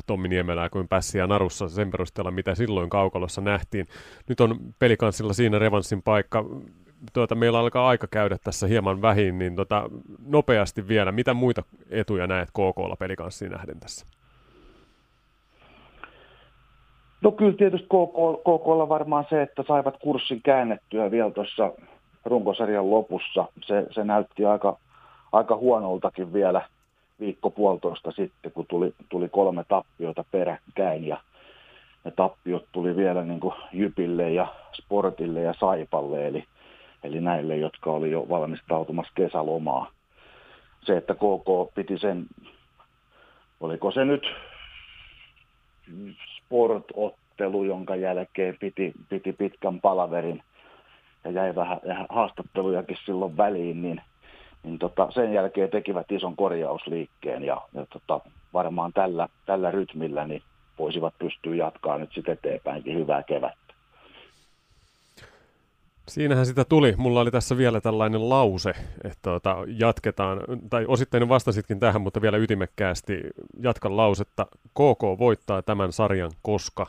Tommi 0.06 0.28
Niemelää 0.28 0.68
kuin 0.68 0.88
Pässiä 0.88 1.26
Narussa 1.26 1.68
sen 1.68 1.90
perusteella, 1.90 2.30
mitä 2.30 2.54
silloin 2.54 2.90
kaukalossa 2.90 3.40
nähtiin. 3.40 3.86
Nyt 4.28 4.40
on 4.40 4.58
pelikanssilla 4.78 5.32
siinä 5.32 5.58
revanssin 5.58 6.02
paikka. 6.02 6.44
Tuota, 7.12 7.34
meillä 7.34 7.58
alkaa 7.58 7.88
aika 7.88 8.06
käydä 8.10 8.36
tässä 8.44 8.66
hieman 8.66 9.02
vähin, 9.02 9.38
niin 9.38 9.56
tota, 9.56 9.90
nopeasti 10.26 10.88
vielä, 10.88 11.12
mitä 11.12 11.34
muita 11.34 11.62
etuja 11.90 12.26
näet 12.26 12.48
KKlla 12.50 12.96
pelikanssiin 12.98 13.52
nähden 13.52 13.80
tässä? 13.80 14.06
No 17.22 17.32
kyllä 17.32 17.56
tietysti 17.56 17.86
KK, 17.86 18.40
KKlla 18.40 18.88
varmaan 18.88 19.26
se, 19.30 19.42
että 19.42 19.64
saivat 19.68 19.96
kurssin 20.02 20.42
käännettyä 20.42 21.10
vielä 21.10 21.30
tuossa 21.30 21.72
runkosarjan 22.28 22.90
lopussa. 22.90 23.44
Se, 23.64 23.86
se 23.90 24.04
näytti 24.04 24.44
aika, 24.44 24.78
aika 25.32 25.56
huonoltakin 25.56 26.32
vielä 26.32 26.62
viikko 27.20 27.50
puolitoista 27.50 28.12
sitten, 28.12 28.52
kun 28.52 28.66
tuli, 28.66 28.94
tuli 29.08 29.28
kolme 29.28 29.64
tappiota 29.68 30.24
peräkkäin 30.30 31.06
ja 31.06 31.20
ne 32.04 32.10
tappiot 32.10 32.64
tuli 32.72 32.96
vielä 32.96 33.24
niin 33.24 33.40
kuin 33.40 33.54
Jypille 33.72 34.30
ja 34.30 34.46
Sportille 34.72 35.40
ja 35.40 35.54
Saipalle, 35.60 36.26
eli, 36.26 36.44
eli 37.02 37.20
näille, 37.20 37.56
jotka 37.56 37.90
oli 37.90 38.10
jo 38.10 38.26
valmistautumassa 38.28 39.12
kesälomaa. 39.14 39.90
Se, 40.82 40.96
että 40.96 41.14
KK 41.14 41.74
piti 41.74 41.98
sen, 41.98 42.26
oliko 43.60 43.90
se 43.90 44.04
nyt 44.04 44.26
sportottelu, 46.36 47.64
jonka 47.64 47.96
jälkeen 47.96 48.56
piti, 48.60 48.92
piti 49.08 49.32
pitkän 49.32 49.80
palaverin 49.80 50.42
ja 51.24 51.30
jäi 51.30 51.54
vähän 51.54 51.80
haastattelujakin 52.08 52.96
silloin 53.04 53.36
väliin, 53.36 53.82
niin, 53.82 54.00
niin 54.62 54.78
tota, 54.78 55.10
sen 55.10 55.32
jälkeen 55.32 55.70
tekivät 55.70 56.12
ison 56.12 56.36
korjausliikkeen 56.36 57.44
ja, 57.44 57.62
ja 57.74 57.86
tota, 57.86 58.20
varmaan 58.52 58.92
tällä, 58.92 59.28
tällä 59.46 59.70
rytmillä 59.70 60.26
niin 60.26 60.42
voisivat 60.78 61.14
pystyä 61.18 61.54
jatkaa 61.54 61.98
nyt 61.98 62.12
sitten 62.14 62.32
eteenpäinkin 62.32 62.94
hyvää 62.94 63.22
kevättä. 63.22 63.68
Siinähän 66.08 66.46
sitä 66.46 66.64
tuli. 66.64 66.94
Mulla 66.96 67.20
oli 67.20 67.30
tässä 67.30 67.56
vielä 67.56 67.80
tällainen 67.80 68.28
lause, 68.28 68.70
että 69.04 69.18
tuota, 69.22 69.56
jatketaan, 69.66 70.40
tai 70.70 70.84
osittain 70.88 71.28
vastasitkin 71.28 71.80
tähän, 71.80 72.00
mutta 72.00 72.22
vielä 72.22 72.36
ytimekkäästi 72.36 73.20
jatkan 73.60 73.96
lausetta. 73.96 74.46
KK 74.70 75.02
voittaa 75.18 75.62
tämän 75.62 75.92
sarjan 75.92 76.30
koska? 76.42 76.86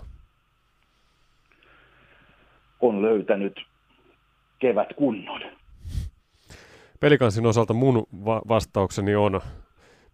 On 2.81 3.01
löytänyt 3.01 3.65
kevät 4.59 4.89
kunnon. 4.95 5.41
Pelikanssin 6.99 7.45
osalta 7.45 7.73
mun 7.73 8.07
va- 8.25 8.41
vastaukseni 8.47 9.15
on, 9.15 9.41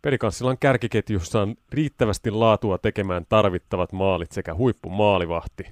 Pelikanssilla 0.06 0.52
on 0.52 0.58
kärkiketjussaan 0.58 1.56
riittävästi 1.72 2.32
laatua 2.32 2.78
tekemään 2.78 3.26
tarvittavat 3.30 3.92
maalit 3.92 4.32
sekä 4.32 4.54
huippumaalivahti. 4.56 5.64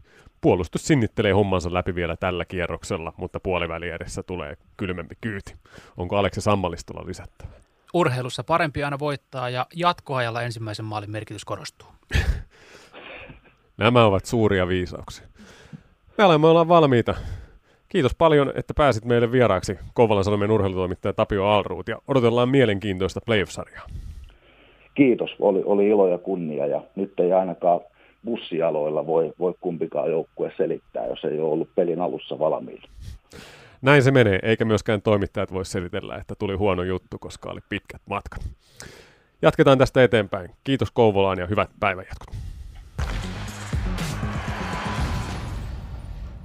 Puolustus 0.41 0.87
sinnittelee 0.87 1.31
hommansa 1.31 1.73
läpi 1.73 1.95
vielä 1.95 2.17
tällä 2.17 2.45
kierroksella, 2.45 3.13
mutta 3.17 3.39
puoliväli 3.39 3.89
edessä 3.89 4.23
tulee 4.23 4.57
kylmempi 4.77 5.15
kyyti. 5.21 5.55
Onko 5.97 6.17
Aleksi 6.17 6.41
Sammalistolla 6.41 7.07
lisättävä? 7.07 7.51
Urheilussa 7.93 8.43
parempi 8.43 8.83
aina 8.83 8.99
voittaa 8.99 9.49
ja 9.49 9.67
jatkoajalla 9.75 10.41
ensimmäisen 10.41 10.85
maalin 10.85 11.11
merkitys 11.11 11.45
korostuu. 11.45 11.87
Nämä 13.77 14.05
ovat 14.05 14.25
suuria 14.25 14.67
viisauksia. 14.67 15.27
Me 16.17 16.23
olemme 16.23 16.47
valmiita 16.47 17.15
Kiitos 17.93 18.15
paljon, 18.15 18.51
että 18.55 18.73
pääsit 18.73 19.05
meille 19.05 19.31
vieraaksi 19.31 19.77
Kouvolan 19.93 20.23
Sanomien 20.23 20.51
urheilutoimittaja 20.51 21.13
Tapio 21.13 21.45
Alruut 21.45 21.87
ja 21.87 21.99
odotellaan 22.07 22.49
mielenkiintoista 22.49 23.21
playoff-sarjaa. 23.25 23.87
Kiitos, 24.95 25.29
oli, 25.39 25.61
oli 25.65 25.87
ilo 25.87 26.07
ja 26.07 26.17
kunnia 26.17 26.65
ja 26.65 26.83
nyt 26.95 27.19
ei 27.19 27.33
ainakaan 27.33 27.79
bussialoilla 28.25 29.07
voi, 29.07 29.33
voi 29.39 29.53
kumpikaan 29.61 30.11
joukkue 30.11 30.51
selittää, 30.57 31.07
jos 31.07 31.25
ei 31.25 31.39
ole 31.39 31.51
ollut 31.51 31.69
pelin 31.75 32.01
alussa 32.01 32.39
valmiina. 32.39 32.87
Näin 33.81 34.03
se 34.03 34.11
menee, 34.11 34.39
eikä 34.43 34.65
myöskään 34.65 35.01
toimittajat 35.01 35.53
voi 35.53 35.65
selitellä, 35.65 36.15
että 36.15 36.33
tuli 36.39 36.55
huono 36.55 36.83
juttu, 36.83 37.17
koska 37.19 37.51
oli 37.51 37.61
pitkät 37.69 38.01
matkat. 38.09 38.49
Jatketaan 39.41 39.77
tästä 39.77 40.03
eteenpäin. 40.03 40.49
Kiitos 40.63 40.91
Kouvolaan 40.91 41.39
ja 41.39 41.47
hyvät 41.47 41.69
päivänjatkot. 41.79 42.52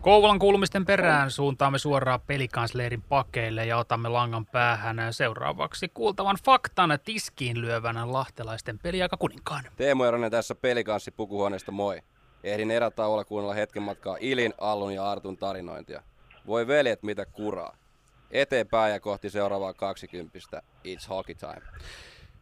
Kouvolan 0.00 0.38
kuulumisten 0.38 0.84
perään 0.84 1.30
suuntaamme 1.30 1.78
suoraan 1.78 2.20
pelikansleerin 2.20 3.02
pakeille 3.02 3.66
ja 3.66 3.78
otamme 3.78 4.08
langan 4.08 4.46
päähän 4.46 4.96
seuraavaksi 5.10 5.88
kuultavan 5.88 6.36
faktan 6.44 6.98
tiskiin 7.04 7.60
lyövänä 7.60 8.12
lahtelaisten 8.12 8.78
peliaika 8.78 9.16
kuninkaan. 9.16 9.64
Teemu 9.76 10.04
Eronen 10.04 10.30
tässä 10.30 10.54
pelikanssi 10.54 11.10
pukuhuoneesta 11.10 11.72
moi. 11.72 12.00
Ehdin 12.44 12.70
erätauolla 12.70 13.24
kuunnella 13.24 13.54
hetken 13.54 13.82
matkaa 13.82 14.16
Ilin, 14.20 14.54
Allun 14.58 14.94
ja 14.94 15.10
Artun 15.10 15.36
tarinointia. 15.36 16.02
Voi 16.46 16.66
veljet 16.66 17.02
mitä 17.02 17.26
kuraa. 17.26 17.76
Eteenpäin 18.30 18.92
ja 18.92 19.00
kohti 19.00 19.30
seuraavaa 19.30 19.74
20. 19.74 20.38
It's 20.88 21.08
hockey 21.08 21.34
time. 21.34 21.62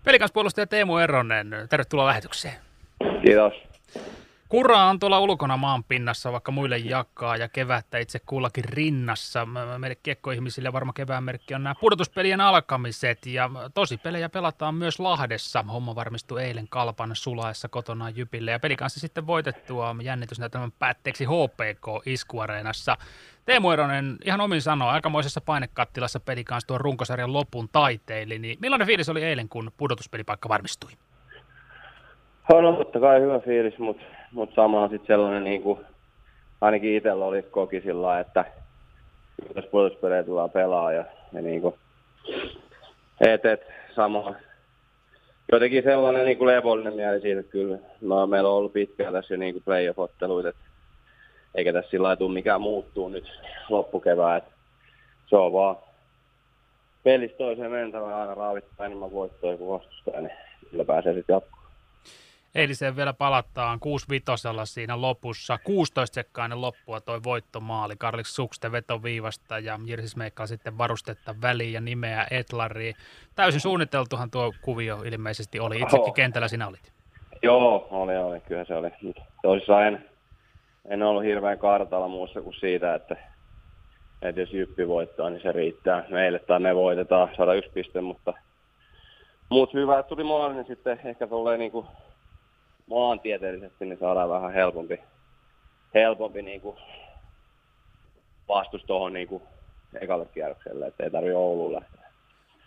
Pelikanspuolustaja 0.04 0.66
Teemu 0.66 0.96
Eronen, 0.96 1.50
tervetuloa 1.68 2.06
lähetykseen. 2.06 2.54
Kiitos. 3.24 3.52
Kura 4.48 4.84
on 4.84 4.98
tuolla 4.98 5.20
ulkona 5.20 5.56
maan 5.56 5.84
pinnassa, 5.84 6.32
vaikka 6.32 6.52
muille 6.52 6.78
jakaa 6.78 7.36
ja 7.36 7.48
kevättä 7.48 7.98
itse 7.98 8.18
kullakin 8.26 8.64
rinnassa. 8.64 9.46
Meille 9.78 9.96
kiekkoihmisille 10.02 10.72
varma 10.72 10.92
kevään 10.92 11.24
merkki 11.24 11.54
on 11.54 11.62
nämä 11.62 11.74
pudotuspelien 11.80 12.40
alkamiset 12.40 13.26
ja 13.26 13.50
tosi 13.74 13.96
pelejä 13.96 14.28
pelataan 14.28 14.74
myös 14.74 15.00
Lahdessa. 15.00 15.62
Homma 15.62 15.94
varmistui 15.94 16.42
eilen 16.42 16.68
Kalpan 16.68 17.10
sulaessa 17.12 17.68
kotona 17.68 18.10
Jypille 18.10 18.50
ja 18.50 18.58
peli 18.58 18.76
kanssa 18.76 19.00
sitten 19.00 19.26
voitettua 19.26 19.96
jännitysnäytelmän 20.02 20.72
päätteeksi 20.78 21.24
HPK 21.24 22.06
Iskuareenassa. 22.06 22.96
Teemu 23.44 23.70
Eronen 23.70 24.16
ihan 24.24 24.40
omin 24.40 24.62
sanoo, 24.62 24.88
aikamoisessa 24.88 25.40
painekattilassa 25.40 26.20
peli 26.20 26.44
kanssa 26.44 26.66
tuon 26.66 26.80
runkosarjan 26.80 27.32
lopun 27.32 27.68
taiteili, 27.72 28.38
niin 28.38 28.58
millainen 28.60 28.86
fiilis 28.86 29.08
oli 29.08 29.24
eilen, 29.24 29.48
kun 29.48 29.72
pudotuspelipaikka 29.76 30.48
varmistui? 30.48 30.90
On 32.52 32.76
totta 32.76 33.00
kai 33.00 33.20
hyvä 33.20 33.38
fiilis, 33.38 33.78
mutta 33.78 34.02
mut 34.36 34.54
samalla 34.54 34.88
sitten 34.88 35.06
sellainen, 35.06 35.44
niin 35.44 35.62
kuin, 35.62 35.78
ainakin 36.60 36.96
itsellä 36.96 37.24
oli 37.24 37.42
koki 37.42 37.80
sillä 37.80 38.20
että 38.20 38.44
jos 39.56 39.64
puolustuspelejä 39.64 40.24
tullaan 40.24 40.50
pelaa 40.50 40.92
ja, 40.92 41.04
ja 41.32 41.42
niin 41.42 41.60
kuin, 41.60 41.74
et, 43.20 43.44
et, 43.44 43.60
sama, 43.94 44.34
jotenkin 45.52 45.82
sellainen 45.82 46.24
niin 46.24 46.38
kuin 46.38 46.48
levollinen 46.48 46.94
mieli 46.94 47.20
siitä, 47.20 47.40
että 47.40 47.52
kyllä 47.52 47.78
no, 48.00 48.26
meillä 48.26 48.48
on 48.48 48.54
ollut 48.54 48.72
pitkään 48.72 49.12
tässä 49.12 49.34
jo 49.34 49.38
niin 49.38 49.62
playoff-otteluita, 49.64 50.48
että 50.48 50.64
eikä 51.54 51.72
tässä 51.72 51.90
sillä 51.90 52.16
tule 52.16 52.32
mikään 52.32 52.60
muuttuu 52.60 53.08
nyt 53.08 53.32
loppukevään. 53.68 54.38
Että 54.38 54.50
se 55.26 55.36
on 55.36 55.52
vaan 55.52 55.76
pelistä 57.02 57.38
toiseen 57.38 57.70
mentävä 57.70 58.20
aina 58.20 58.34
raavittaa 58.34 58.86
enemmän 58.86 59.12
voittoja 59.12 59.56
kuin 59.56 59.70
vastustaja, 59.70 60.20
niin 60.20 60.32
sillä 60.70 60.84
pääsee 60.84 61.14
sitten 61.14 61.34
jatkoon. 61.34 61.55
Eiliseen 62.56 62.96
vielä 62.96 63.12
palataan 63.12 63.80
6 63.80 64.06
vitosella 64.10 64.64
siinä 64.64 65.00
lopussa. 65.00 65.58
16 65.64 66.14
sekkainen 66.14 66.60
loppua 66.60 67.00
toi 67.00 67.20
voittomaali. 67.24 67.94
Karlik 67.98 68.26
Sukste 68.26 68.72
vetoviivasta 68.72 69.58
ja 69.58 69.80
Jirsis 69.86 70.16
Meikka 70.16 70.46
sitten 70.46 70.78
varustetta 70.78 71.34
väliin 71.42 71.72
ja 71.72 71.80
nimeä 71.80 72.26
Etlariin. 72.30 72.94
Täysin 73.34 73.60
suunniteltuhan 73.60 74.30
tuo 74.30 74.52
kuvio 74.62 75.02
ilmeisesti 75.04 75.60
oli. 75.60 75.80
Itsekin 75.80 76.14
kentällä 76.14 76.48
sinä 76.48 76.66
olit. 76.66 76.92
Joo, 77.42 77.88
oli, 77.90 78.16
oli. 78.16 78.40
Kyllä 78.40 78.64
se 78.64 78.74
oli. 78.74 78.90
Toisaalta 79.42 79.86
en, 79.86 80.04
en 80.88 81.02
ollut 81.02 81.24
hirveän 81.24 81.58
kartalla 81.58 82.08
muussa 82.08 82.40
kuin 82.40 82.54
siitä, 82.54 82.94
että, 82.94 83.16
että 84.22 84.40
jos 84.40 84.52
Jyppi 84.52 84.88
voittaa, 84.88 85.30
niin 85.30 85.42
se 85.42 85.52
riittää 85.52 86.04
meille 86.10 86.38
tai 86.38 86.60
me 86.60 86.74
voitetaan 86.74 87.28
101 87.36 87.70
piste, 87.70 88.00
mutta, 88.00 88.34
mutta 89.48 89.78
hyvä, 89.78 89.98
että 89.98 90.08
tuli 90.08 90.24
maali, 90.24 90.54
niin 90.54 90.66
sitten 90.66 91.00
ehkä 91.04 91.26
tulee 91.26 91.58
niin 91.58 91.72
kuin 91.72 91.86
maantieteellisesti, 92.86 93.84
niin 93.84 93.98
saadaan 93.98 94.30
vähän 94.30 94.52
helpompi, 94.52 95.00
helpompi 95.94 96.42
niin 96.42 96.60
kuin 96.60 96.76
vastus 98.48 98.84
tuohon 98.84 99.12
niin 99.12 99.28
kuin 99.28 99.42
ekalle 100.00 100.26
kierrokselle, 100.26 100.86
että 100.86 101.04
ei 101.04 101.10
tarvitse 101.10 101.36
Ouluun 101.36 101.72
lähteä. 101.72 102.06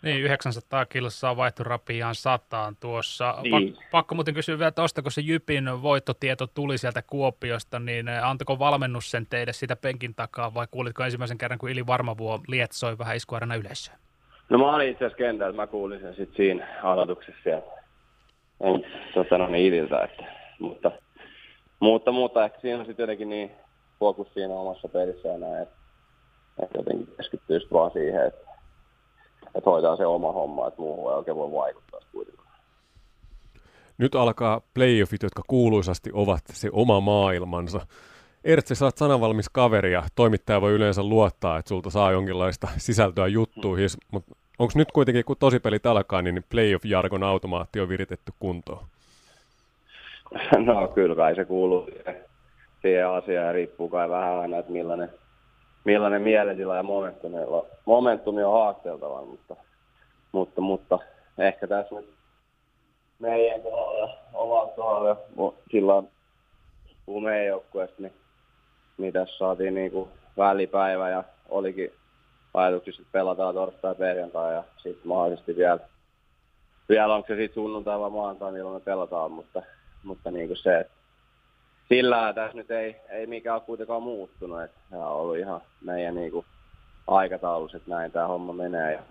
Niin, 0.02 0.22
900 0.22 0.86
kilsaa 0.86 1.36
vaihtu 1.36 1.64
rapiaan 1.64 2.14
sataan 2.14 2.76
tuossa. 2.80 3.38
Niin. 3.42 3.72
Pak- 3.72 3.90
pakko 3.90 4.14
muuten 4.14 4.34
kysyä 4.34 4.58
vielä 4.58 4.70
tuosta, 4.70 5.02
kun 5.02 5.12
se 5.12 5.20
Jypin 5.20 5.82
voittotieto 5.82 6.46
tuli 6.46 6.78
sieltä 6.78 7.02
Kuopiosta, 7.02 7.78
niin 7.78 8.08
eh, 8.08 8.24
antako 8.24 8.58
valmennus 8.58 9.10
sen 9.10 9.26
teille 9.26 9.52
sitä 9.52 9.76
penkin 9.76 10.14
takaa 10.14 10.54
vai 10.54 10.66
kuulitko 10.70 11.04
ensimmäisen 11.04 11.38
kerran, 11.38 11.58
kun 11.58 11.70
Ili 11.70 11.86
Varmavuo 11.86 12.40
lietsoi 12.48 12.98
vähän 12.98 13.16
iskuarana 13.16 13.54
yleisöön? 13.54 13.98
No 14.48 14.58
mä 14.58 14.74
olin 14.76 14.88
itse 14.88 15.04
asiassa 15.04 15.18
kentällä, 15.18 15.56
mä 15.56 15.66
kuulin 15.66 16.00
sen 16.00 16.14
sitten 16.14 16.36
siinä 16.36 16.80
aloituksessa 16.82 17.42
siellä. 17.42 17.79
En 18.60 18.86
tota, 19.14 19.38
no 19.38 19.46
niin 19.46 19.66
Ililtä, 19.66 20.04
että, 20.04 20.24
mutta, 20.58 20.92
mutta, 21.80 22.12
mutta 22.12 22.44
ehkä 22.44 22.60
siinä 22.60 22.78
on 22.78 22.86
sitten 22.86 23.02
jotenkin 23.02 23.28
niin 23.28 23.50
fokus 23.98 24.34
siinä 24.34 24.54
omassa 24.54 24.88
pelissä 24.88 25.28
ja 25.28 25.38
näin, 25.38 25.62
että, 25.62 25.74
että 26.62 26.78
jotenkin 26.78 27.08
keskittyy 27.16 27.60
vaan 27.72 27.90
siihen, 27.90 28.26
että 28.26 28.50
että 29.54 29.70
hoitaa 29.70 29.96
se 29.96 30.06
oma 30.06 30.32
homma, 30.32 30.68
että 30.68 30.80
muuhun 30.82 31.12
ei 31.12 31.16
oikein 31.16 31.36
voi 31.36 31.52
vaikuttaa 31.52 32.00
kuitenkaan. 32.12 32.48
Nyt 33.98 34.14
alkaa 34.14 34.60
playoffit, 34.74 35.22
jotka 35.22 35.42
kuuluisasti 35.48 36.10
ovat 36.12 36.40
se 36.52 36.68
oma 36.72 37.00
maailmansa. 37.00 37.80
Ertsi, 38.44 38.74
sä 38.74 38.84
oot 38.84 38.96
sananvalmis 38.96 39.48
kaveri 39.48 39.92
ja 39.92 40.02
toimittaja 40.14 40.60
voi 40.60 40.72
yleensä 40.72 41.02
luottaa, 41.02 41.58
että 41.58 41.68
sulta 41.68 41.90
saa 41.90 42.12
jonkinlaista 42.12 42.68
sisältöä 42.76 43.26
juttuihin, 43.26 43.88
mutta 44.12 44.34
onko 44.60 44.72
nyt 44.76 44.92
kuitenkin, 44.92 45.24
kun 45.24 45.36
tosipelit 45.38 45.86
alkaa, 45.86 46.22
niin 46.22 46.44
playoff-jargon 46.48 47.22
automaatti 47.22 47.80
on 47.80 47.88
viritetty 47.88 48.32
kuntoon? 48.38 48.84
No 50.66 50.88
kyllä 50.88 51.14
kai 51.14 51.34
se 51.34 51.44
kuuluu 51.44 51.90
siihen 52.82 53.08
asiaan 53.08 53.46
ja 53.46 53.52
riippuu 53.52 53.88
kai 53.88 54.10
vähän 54.10 54.38
aina, 54.38 54.58
että 54.58 54.72
millainen 54.72 55.10
millainen 55.84 56.22
mielentila 56.22 56.76
ja 56.76 56.82
momentumi, 56.82 57.36
momentumi 57.84 58.44
on 58.44 58.52
haasteltava, 58.52 59.24
mutta, 59.24 59.56
mutta, 60.32 60.60
mutta 60.60 60.98
ehkä 61.38 61.66
tässä 61.66 61.94
nyt 61.94 62.10
meidän 63.18 63.62
kohdalla, 63.62 64.18
omalla 64.32 64.72
kohdalla, 64.76 65.16
silloin 65.70 66.08
kun 67.06 67.22
meidän 67.22 67.46
joukkueesta, 67.46 68.02
niin, 68.02 68.12
niin 68.98 69.12
tässä 69.12 69.38
saatiin 69.38 69.74
niin 69.74 69.90
kuin 69.90 70.08
välipäivä 70.36 71.10
ja 71.10 71.24
olikin 71.48 71.92
ajatuksissa, 72.54 73.02
että 73.02 73.12
pelataan 73.12 73.54
torstai 73.54 73.94
perjantai 73.94 74.54
ja 74.54 74.64
sitten 74.76 75.08
mahdollisesti 75.08 75.56
vielä, 75.56 75.78
vielä 76.88 77.14
onko 77.14 77.28
se 77.28 77.36
sitten 77.36 77.54
sunnuntai 77.54 78.00
vai 78.00 78.10
maanantai, 78.10 78.52
milloin 78.52 78.74
me 78.74 78.80
pelataan, 78.80 79.32
mutta, 79.32 79.62
mutta 80.02 80.30
niin 80.30 80.46
kuin 80.46 80.56
se, 80.56 80.78
että 80.78 80.92
sillä 81.88 82.32
tässä 82.32 82.56
nyt 82.56 82.70
ei, 82.70 82.96
ei 83.08 83.26
mikään 83.26 83.54
ole 83.54 83.62
kuitenkaan 83.66 84.02
muuttunut. 84.02 84.62
Että 84.62 84.80
tämä 84.90 85.06
on 85.06 85.20
ollut 85.20 85.36
ihan 85.36 85.60
meidän 85.80 86.14
niin 86.14 86.32
kuin, 86.32 86.46
aikataulussa, 87.06 87.76
että 87.76 87.90
näin 87.90 88.12
tämä 88.12 88.26
homma 88.26 88.52
menee. 88.52 88.92
Ja, 88.92 89.02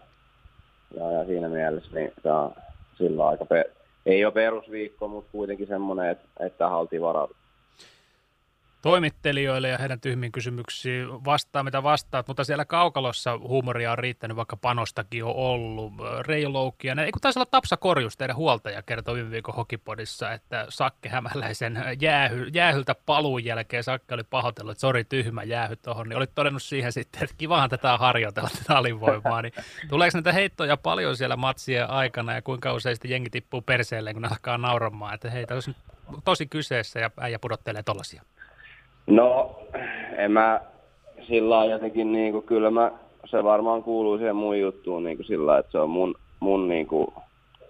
ja, 0.95 1.11
ja 1.11 1.25
siinä 1.25 1.49
mielessä 1.49 1.95
niin 1.95 2.13
tämä 2.23 2.41
on 2.41 2.55
sillä 2.97 3.27
aika, 3.27 3.45
pe- 3.45 3.71
ei 4.05 4.25
ole 4.25 4.33
perusviikko, 4.33 5.07
mutta 5.07 5.31
kuitenkin 5.31 5.67
semmoinen, 5.67 6.09
että, 6.09 6.27
että 6.39 6.57
tähän 6.57 6.79
oltiin 6.79 7.01
varautunut 7.01 7.38
toimittelijoille 8.81 9.69
ja 9.69 9.77
heidän 9.77 10.01
tyhmiin 10.01 10.31
kysymyksiin 10.31 11.25
vastaa, 11.25 11.63
mitä 11.63 11.83
vastaat, 11.83 12.27
mutta 12.27 12.43
siellä 12.43 12.65
kaukalossa 12.65 13.37
huumoria 13.37 13.91
on 13.91 13.97
riittänyt, 13.97 14.37
vaikka 14.37 14.57
panostakin 14.57 15.23
on 15.23 15.35
ollut. 15.35 15.93
Reijo 16.27 16.53
Loukkianen, 16.53 17.05
ei 17.05 17.11
taisi 17.21 17.39
olla 17.39 17.49
Tapsa 17.51 17.77
Korjus, 17.77 18.17
teidän 18.17 18.35
huoltaja, 18.35 18.81
kertoi 18.81 19.15
viime 19.15 19.31
viikon 19.31 19.55
Hokipodissa, 19.55 20.31
että 20.31 20.65
Sakke 20.69 21.09
Hämäläisen 21.09 21.83
jäähy, 22.01 22.47
jäähyltä 22.53 22.95
paluun 23.05 23.45
jälkeen 23.45 23.83
Sakke 23.83 24.13
oli 24.13 24.23
pahoitellut, 24.23 24.71
että 24.71 24.81
sori 24.81 25.03
tyhmä 25.03 25.43
jäähy 25.43 25.75
tuohon, 25.75 26.09
niin 26.09 26.17
olit 26.17 26.35
todennut 26.35 26.63
siihen 26.63 26.91
sitten, 26.91 27.23
että 27.23 27.35
kivahan 27.37 27.69
tätä 27.69 27.97
harjoitella, 27.97 28.49
tätä 28.59 28.77
alivoimaa, 28.77 29.41
niin 29.41 29.53
tuleeko 29.89 30.17
näitä 30.17 30.31
heittoja 30.31 30.77
paljon 30.77 31.17
siellä 31.17 31.35
matsien 31.35 31.89
aikana 31.89 32.33
ja 32.33 32.41
kuinka 32.41 32.73
usein 32.73 32.95
sitten 32.95 33.11
jengi 33.11 33.29
tippuu 33.29 33.61
perseelle, 33.61 34.13
kun 34.13 34.21
ne 34.21 34.27
alkaa 34.27 34.57
nauramaan, 34.57 35.13
että 35.13 35.29
hei, 35.29 35.45
tämä 35.45 35.61
tosi 36.23 36.47
kyseessä 36.47 36.99
ja 36.99 37.11
äijä 37.17 37.39
pudottelee 37.39 37.83
tollasia? 37.83 38.23
No, 39.09 39.59
en 40.17 40.31
mä 40.31 40.61
sillä 41.27 41.65
jotenkin, 41.65 42.11
niin 42.11 42.31
kuin, 42.31 42.45
kyllä 42.45 42.71
mä, 42.71 42.91
se 43.25 43.43
varmaan 43.43 43.83
kuuluu 43.83 44.17
siihen 44.17 44.35
mun 44.35 44.59
juttuun 44.59 45.03
niin 45.03 45.17
kuin 45.17 45.27
sillä 45.27 45.57
että 45.57 45.71
se 45.71 45.77
on 45.77 45.89
mun, 45.89 46.15
mun 46.39 46.67
niin 46.67 46.87
kuin, 46.87 47.07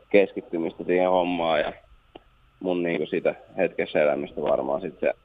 keskittymistä 0.09 0.83
siihen 0.83 1.09
hommaan 1.09 1.59
ja 1.59 1.73
mun 2.59 2.83
niin 2.83 2.97
kuin, 2.97 3.07
sitä 3.07 3.35
hetkessä 3.57 4.01
elämistä 4.01 4.41
varmaan 4.41 4.81
sitten 4.81 5.09
se 5.09 5.19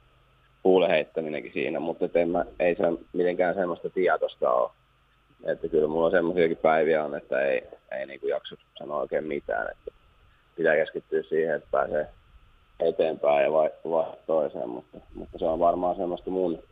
huulen 0.65 0.91
heittäminenkin 0.91 1.53
siinä, 1.53 1.81
mutta 1.81 2.09
en 2.15 2.29
mä, 2.29 2.45
ei 2.61 2.75
se 2.75 2.83
mitenkään 3.13 3.55
semmoista 3.55 3.91
tietosta 3.91 4.53
ole. 4.53 4.71
Että 5.45 5.69
kyllä 5.69 5.89
mulla 5.89 6.07
on 6.07 6.13
semmoisiakin 6.13 6.57
päiviä 6.57 7.05
on, 7.05 7.15
että 7.15 7.41
ei, 7.41 7.63
ei 7.99 8.07
niin 8.07 8.21
kuin 8.21 8.31
jaksa 8.31 8.57
sanoa 8.79 9.01
oikein 9.01 9.25
mitään. 9.25 9.71
Että 9.71 9.91
pitää 10.57 10.77
keskittyä 10.77 11.23
siihen, 11.23 11.55
että 11.55 11.69
pääsee 11.71 12.07
eteenpäin 12.81 13.45
ja 13.45 13.53
vai, 13.53 13.71
vai 13.91 14.13
toiseen, 14.27 14.69
mutta, 14.69 14.99
mutta, 15.15 15.39
se 15.39 15.45
on 15.45 15.59
varmaan 15.59 15.97
semmoista 15.97 16.31
mun, 16.31 16.63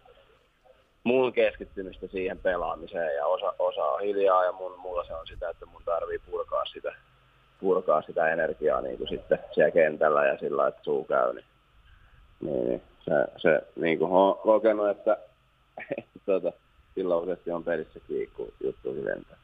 mun 1.05 1.33
keskittymistä 1.33 2.07
siihen 2.07 2.39
pelaamiseen 2.39 3.17
ja 3.17 3.27
osa, 3.27 3.55
osa 3.59 3.85
on 3.85 4.01
hiljaa 4.01 4.45
ja 4.45 4.53
mun, 4.53 4.79
mulla 4.79 5.05
se 5.05 5.15
on 5.15 5.27
sitä, 5.27 5.49
että 5.49 5.67
mun 5.67 5.83
tarvii 5.85 6.19
purkaa 6.31 6.65
sitä, 6.65 6.95
purkaa 7.61 8.03
sitä 8.03 8.33
energiaa 8.33 8.81
niin 8.81 8.99
kuin 8.99 9.09
sitten 9.09 9.39
siellä 9.53 9.71
kentällä 9.71 10.27
ja 10.27 10.39
sillä 10.39 10.69
että 10.69 10.85
suu 10.85 11.05
käy, 11.05 11.35
niin, 11.35 11.45
niin, 12.41 12.69
niin 12.69 12.83
se, 13.05 13.13
se 13.37 13.61
niin 13.77 13.99
kuin 13.99 14.13
on 14.13 14.39
kokenut, 14.39 14.89
että, 14.89 15.17
tuota, 16.27 16.53
silloin 16.95 17.23
useasti 17.23 17.51
on 17.51 17.65
pelissä 17.65 18.01
kiikku 18.09 18.55
juttu 18.65 18.95
lentää. 19.05 19.42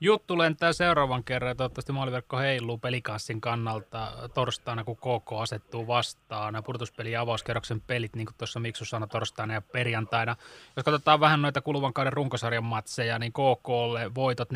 Juttu 0.00 0.38
lentää 0.38 0.72
seuraavan 0.72 1.24
kerran 1.24 1.56
toivottavasti 1.56 1.92
maaliverkko 1.92 2.38
heiluu 2.38 2.78
pelikanssin 2.78 3.40
kannalta 3.40 4.08
torstaina, 4.34 4.84
kun 4.84 4.96
KK 4.96 5.32
asettuu 5.40 5.86
vastaan. 5.86 6.62
Purtuspeli 6.66 7.12
ja 7.12 7.20
avauskerroksen 7.20 7.80
pelit, 7.80 8.16
niin 8.16 8.26
kuin 8.26 8.34
tuossa 8.38 8.60
Miksu 8.60 8.84
sanoi, 8.84 9.08
torstaina 9.08 9.54
ja 9.54 9.62
perjantaina. 9.72 10.36
Jos 10.76 10.84
katsotaan 10.84 11.20
vähän 11.20 11.42
noita 11.42 11.60
kuluvan 11.60 11.92
kauden 11.92 12.12
runkosarjan 12.12 12.64
matseja, 12.64 13.18
niin 13.18 13.32
KKlle 13.32 14.14
voitot 14.14 14.48
4-2, 14.52 14.54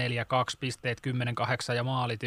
pisteet 0.60 1.00
10-8 1.72 1.74
ja 1.74 1.84
maalit 1.84 2.20
11-10. 2.22 2.26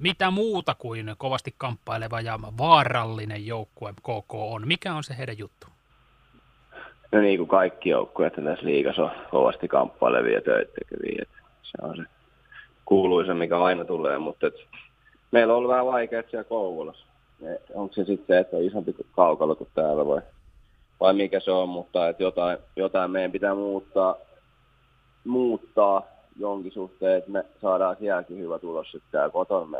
Mitä 0.00 0.30
muuta 0.30 0.74
kuin 0.74 1.14
kovasti 1.18 1.54
kamppaileva 1.58 2.20
ja 2.20 2.38
vaarallinen 2.58 3.46
joukkue 3.46 3.92
KK 3.92 4.34
on? 4.34 4.68
Mikä 4.68 4.94
on 4.94 5.04
se 5.04 5.16
heidän 5.18 5.38
juttu? 5.38 5.66
No 7.12 7.20
niin 7.20 7.38
kuin 7.38 7.48
kaikki 7.48 7.88
joukkueet 7.88 8.32
tässä 8.32 8.66
liigassa 8.66 9.02
on 9.02 9.10
kovasti 9.30 9.68
kamppailevia 9.68 10.40
töitä 10.40 10.72
tekeviä. 10.72 11.24
Se 11.80 11.86
on 11.86 11.96
se 11.96 12.02
kuuluisa, 12.84 13.34
mikä 13.34 13.58
aina 13.58 13.84
tulee, 13.84 14.18
mutta 14.18 14.46
et 14.46 14.54
meillä 15.30 15.52
on 15.52 15.58
ollut 15.58 15.70
vähän 15.70 15.86
vaikea 15.86 16.22
siellä 16.30 16.44
Kouvolassa. 16.44 17.06
Onko 17.74 17.94
se 17.94 18.04
sitten 18.04 18.38
että 18.38 18.56
on 18.56 18.62
isompi 18.62 18.94
kaukalo 19.12 19.56
kuin 19.56 19.70
täällä 19.74 20.06
vai, 20.06 20.22
vai 21.00 21.14
mikä 21.14 21.40
se 21.40 21.50
on, 21.50 21.68
mutta 21.68 22.08
et 22.08 22.20
jotain, 22.20 22.58
jotain 22.76 23.10
meidän 23.10 23.32
pitää 23.32 23.54
muuttaa, 23.54 24.16
muuttaa 25.24 26.02
jonkin 26.38 26.72
suhteen, 26.72 27.18
että 27.18 27.30
me 27.30 27.44
saadaan 27.62 27.96
sielläkin 27.96 28.38
hyvä 28.38 28.58
tulos 28.58 28.90
sitten 28.90 29.10
täällä 29.12 29.32
kotona. 29.32 29.66
Me 29.66 29.78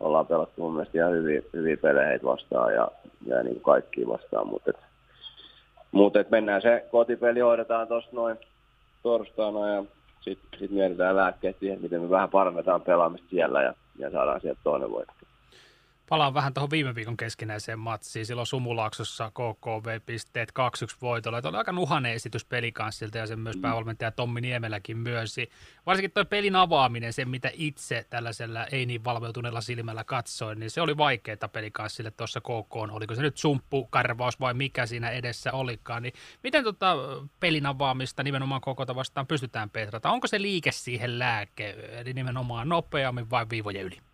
ollaan 0.00 0.26
pelattu 0.26 0.62
mun 0.62 0.72
mielestä 0.72 0.98
ihan 0.98 1.12
hyviä, 1.12 1.42
hyviä 1.52 1.76
pelejä 1.76 2.18
vastaan 2.24 2.74
ja, 2.74 2.88
ja 3.26 3.42
niin 3.42 3.54
kuin 3.54 3.62
kaikkia 3.62 4.08
vastaan, 4.08 4.46
mutta 4.46 4.70
et 4.70 4.76
mutta 5.92 6.24
mennään 6.30 6.62
se 6.62 6.88
kotipeli 6.90 7.40
hoidetaan 7.40 7.88
tuossa 7.88 8.10
noin 8.12 8.38
torstaina 9.02 9.68
ja 9.68 9.84
sitten 10.20 10.60
sit 10.60 10.70
mietitään 10.70 11.16
lääkkeet 11.16 11.56
siihen, 11.60 11.82
miten 11.82 12.00
me 12.00 12.10
vähän 12.10 12.30
parannetaan 12.30 12.82
pelaamista 12.82 13.28
siellä 13.30 13.62
ja, 13.62 13.74
ja 13.98 14.10
saadaan 14.10 14.40
sieltä 14.40 14.60
toinen 14.64 14.90
voitto. 14.90 15.14
Palaan 16.08 16.34
vähän 16.34 16.54
tuohon 16.54 16.70
viime 16.70 16.94
viikon 16.94 17.16
keskinäiseen 17.16 17.78
matsiin. 17.78 18.26
Silloin 18.26 18.46
Sumulaaksossa 18.46 19.30
KKV-pisteet 19.30 20.52
2-1 20.94 20.96
voitolla. 21.02 21.42
Tämä 21.42 21.50
oli 21.50 21.58
aika 21.58 21.72
nuhanen 21.72 22.12
esitys 22.12 22.44
pelikanssilta 22.44 23.18
ja 23.18 23.26
sen 23.26 23.40
myös 23.40 23.56
mm. 23.56 23.62
päävalmentaja 23.62 24.10
Tommi 24.10 24.40
Niemeläkin 24.40 24.98
myönsi. 24.98 25.50
Varsinkin 25.86 26.10
tuo 26.10 26.24
pelin 26.24 26.56
avaaminen, 26.56 27.12
se 27.12 27.24
mitä 27.24 27.50
itse 27.54 28.06
tällaisella 28.10 28.66
ei 28.66 28.86
niin 28.86 29.04
valveutuneella 29.04 29.60
silmällä 29.60 30.04
katsoin, 30.04 30.60
niin 30.60 30.70
se 30.70 30.80
oli 30.80 30.96
vaikeaa 30.96 31.48
pelikanssille 31.52 32.10
tuossa 32.10 32.40
KK. 32.40 32.76
Oliko 32.76 33.14
se 33.14 33.22
nyt 33.22 33.36
sumppu, 33.36 33.86
karvaus 33.86 34.40
vai 34.40 34.54
mikä 34.54 34.86
siinä 34.86 35.10
edessä 35.10 35.52
olikaan. 35.52 36.02
Niin 36.02 36.14
miten 36.42 36.64
tota 36.64 36.96
pelin 37.40 37.66
avaamista 37.66 38.22
nimenomaan 38.22 38.60
koko 38.60 38.86
vastaan 38.94 39.26
pystytään 39.26 39.70
petrata? 39.70 40.10
Onko 40.10 40.26
se 40.26 40.42
liike 40.42 40.72
siihen 40.72 41.18
lääke, 41.18 41.70
eli 41.70 42.12
nimenomaan 42.12 42.68
nopeammin 42.68 43.30
vai 43.30 43.46
viivojen 43.50 43.86
yli? 43.86 44.07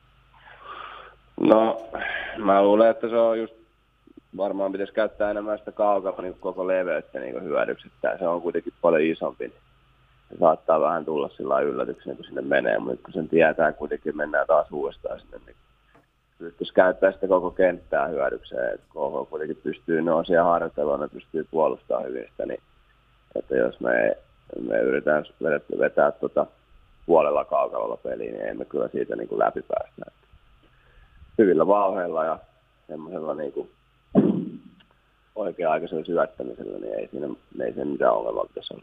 No, 1.41 1.83
mä 2.37 2.63
luulen, 2.63 2.91
että 2.91 3.09
se 3.09 3.17
on 3.17 3.39
just 3.39 3.55
varmaan 4.37 4.73
pitäisi 4.73 4.93
käyttää 4.93 5.31
enemmän 5.31 5.59
sitä 5.59 5.73
kaukalla 5.73 6.23
niin 6.23 6.37
koko 6.41 6.67
leveyttä 6.67 7.19
niin 7.19 7.43
hyödyksi. 7.43 7.87
Että 7.87 8.19
se 8.19 8.29
on 8.29 8.43
kuitenkin 8.43 8.73
paljon 8.81 9.03
isompi, 9.03 9.49
niin 9.49 9.61
se 10.29 10.39
saattaa 10.39 10.81
vähän 10.81 11.05
tulla 11.05 11.29
sillä 11.29 11.61
yllätyksenä, 11.61 12.17
kun 12.17 12.25
sinne 12.25 12.43
menee, 12.43 12.79
mutta 12.79 13.03
kun 13.05 13.15
sen 13.15 13.29
tietää, 13.29 13.73
kuitenkin 13.73 14.17
mennään 14.17 14.47
taas 14.47 14.73
uudestaan 14.73 15.21
sinne, 15.21 15.39
niin 15.47 15.57
pystyisi 16.39 16.75
käyttää 16.75 17.13
sitä 17.13 17.29
koko 17.29 17.51
kenttää 17.51 18.09
hyödykseen. 18.09 18.75
Että 18.75 18.87
KH 18.87 19.31
kuitenkin 19.31 19.61
pystyy, 19.63 20.03
ne 20.03 20.13
on 20.13 20.27
siellä 20.27 20.99
ne 20.99 21.09
pystyy 21.09 21.47
puolustamaan 21.51 22.07
hyvin 22.07 22.27
sitä, 22.31 22.47
niin 22.47 22.61
että 23.35 23.57
jos 23.57 23.81
me, 23.81 24.17
me 24.69 24.79
yritetään 24.79 25.25
vetää, 25.43 25.79
vetää 25.79 26.13
tuota 26.13 26.47
puolella 27.07 27.45
kaukalolla 27.45 27.97
peliä, 27.97 28.33
niin 28.33 28.49
emme 28.49 28.65
kyllä 28.65 28.89
siitä 28.89 29.17
niin 29.17 29.29
kuin 29.29 29.39
läpi 29.39 29.63
päästä. 29.63 30.24
Hyvillä 31.39 31.67
vauheilla 31.67 32.25
ja 32.25 32.39
semmoisella 32.87 33.35
niin 33.35 33.53
kuin 33.53 33.71
oikea-aikaisella 35.35 36.05
syöttämisellä, 36.05 36.79
niin 36.79 36.95
ei 36.95 37.09
siinä 37.09 37.29
ei 37.65 37.73
sen 37.73 37.89
mitään 37.89 38.15
ongelmaa 38.15 38.45
pitäisi. 38.45 38.75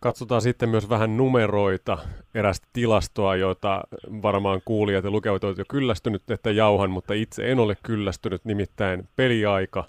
Katsotaan 0.00 0.42
sitten 0.42 0.68
myös 0.68 0.88
vähän 0.88 1.16
numeroita, 1.16 1.98
erästä 2.34 2.66
tilastoa, 2.72 3.36
joita 3.36 3.82
varmaan 4.22 4.60
kuulijat 4.64 5.04
ja 5.04 5.10
lukijat 5.10 5.44
ovat 5.44 5.58
jo 5.58 5.64
kyllästynyt, 5.68 6.30
että 6.30 6.50
jauhan, 6.50 6.90
mutta 6.90 7.14
itse 7.14 7.52
en 7.52 7.58
ole 7.58 7.76
kyllästynyt, 7.82 8.44
nimittäin 8.44 9.08
peliaika. 9.16 9.84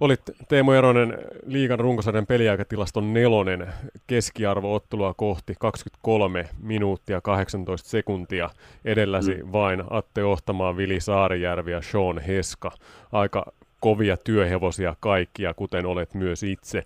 Olit 0.00 0.20
Teemu 0.48 0.72
Eronen 0.72 1.18
liigan 1.46 1.80
runkosarjan 1.80 2.26
peliaikatilaston 2.26 3.14
nelonen 3.14 3.72
keskiarvoottelua 4.06 5.14
kohti 5.14 5.54
23 5.58 6.48
minuuttia 6.62 7.20
18 7.20 7.88
sekuntia. 7.88 8.50
Edelläsi 8.84 9.34
mm. 9.34 9.52
vain 9.52 9.84
Atte 9.90 10.24
Ohtamaa, 10.24 10.76
Vili 10.76 11.00
Saarijärvi 11.00 11.70
ja 11.70 11.82
Sean 11.82 12.18
Heska. 12.18 12.70
Aika 13.12 13.52
kovia 13.80 14.16
työhevosia 14.16 14.96
kaikkia, 15.00 15.54
kuten 15.54 15.86
olet 15.86 16.14
myös 16.14 16.42
itse. 16.42 16.82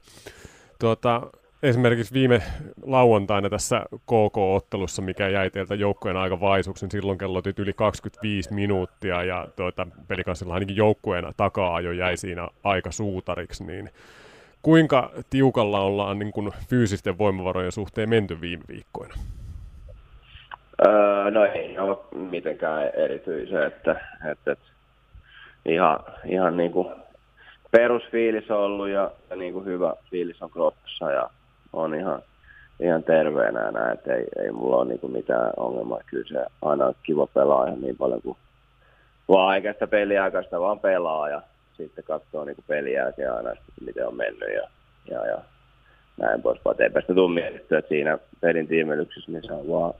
Tuota, 0.78 1.22
esimerkiksi 1.62 2.14
viime 2.14 2.42
lauantaina 2.82 3.50
tässä 3.50 3.82
KK-ottelussa, 3.92 5.02
mikä 5.02 5.28
jäi 5.28 5.50
teiltä 5.50 5.74
joukkueen 5.74 6.16
aika 6.16 6.40
vaisuksi, 6.40 6.84
niin 6.84 6.90
silloin 6.90 7.18
kellotit 7.18 7.58
yli 7.58 7.72
25 7.72 8.54
minuuttia 8.54 9.24
ja 9.24 9.48
tuota, 9.56 9.86
pelikanssilla 10.08 10.54
ainakin 10.54 10.76
joukkueen 10.76 11.24
takaa 11.36 11.80
jo 11.80 11.92
jäi 11.92 12.16
siinä 12.16 12.48
aika 12.64 12.90
suutariksi, 12.90 13.64
niin 13.64 13.90
kuinka 14.62 15.10
tiukalla 15.30 15.80
ollaan 15.80 16.18
niin 16.18 16.32
kuin 16.32 16.50
fyysisten 16.68 17.18
voimavarojen 17.18 17.72
suhteen 17.72 18.08
menty 18.08 18.40
viime 18.40 18.64
viikkoina? 18.68 19.14
Öö, 20.86 21.30
no 21.30 21.44
ei 21.44 21.78
ole 21.78 21.98
mitenkään 22.30 22.90
erityisen, 22.94 23.62
että, 23.62 24.00
että, 24.30 24.52
että 24.52 24.64
ihan, 25.66 25.98
ihan 26.24 26.56
niin 26.56 26.72
kuin 26.72 26.88
perusfiilis 27.70 28.50
on 28.50 28.58
ollut 28.58 28.88
ja, 28.88 29.10
ja 29.30 29.36
niin 29.36 29.52
kuin 29.52 29.64
hyvä 29.64 29.94
fiilis 30.10 30.42
on 30.42 30.50
kroppassa 30.50 31.12
ja 31.12 31.30
on 31.72 31.94
ihan, 31.94 32.22
ihan 32.80 33.02
terveenä 33.02 33.70
näin, 33.70 33.92
että 33.92 34.14
ei, 34.14 34.26
ei 34.38 34.52
mulla 34.52 34.76
ole 34.76 34.88
niin 34.88 35.00
kuin 35.00 35.12
mitään 35.12 35.52
ongelmaa. 35.56 36.00
Kyllä 36.06 36.28
se 36.28 36.46
aina 36.62 36.86
on 36.86 36.94
kiva 37.02 37.26
pelaa 37.26 37.66
ihan 37.66 37.80
niin 37.80 37.96
paljon 37.96 38.22
kuin 38.22 38.36
vaan 39.28 39.48
aikaista 39.48 39.86
peliaikaista 39.86 40.60
vaan 40.60 40.80
pelaa 40.80 41.28
ja 41.28 41.42
sitten 41.76 42.04
katsoo 42.04 42.44
niin 42.44 42.56
peliä 42.66 43.12
ja 43.16 43.34
aina, 43.34 43.50
miten 43.80 44.06
on 44.06 44.16
mennyt 44.16 44.54
ja, 44.54 44.68
ja, 45.10 45.26
ja 45.26 45.38
näin 46.16 46.42
poispäin. 46.42 46.82
Eipä 46.82 47.00
sitä 47.00 47.14
tule 47.14 47.34
mietittyä, 47.34 47.78
että 47.78 47.88
siinä 47.88 48.18
pelin 48.40 48.68
tiimelyksessä, 48.68 49.32
niin 49.32 49.44
se 49.46 49.52
on 49.52 49.68
vaan 49.68 49.94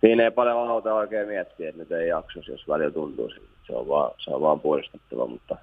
Siinä 0.00 0.24
ei 0.24 0.30
paljon 0.30 0.68
auta 0.68 0.94
oikein 0.94 1.28
miettiä, 1.28 1.68
että 1.68 1.80
nyt 1.80 1.92
ei 1.92 2.08
jaksoisi, 2.08 2.50
jos 2.50 2.68
välillä 2.68 2.90
tuntuu, 2.90 3.30
se 3.66 3.72
on 3.72 3.88
vaan, 3.88 4.10
se 4.18 4.30
on 4.30 4.40
vaan 4.40 4.60
puolustettava, 4.60 5.26
mutta, 5.26 5.56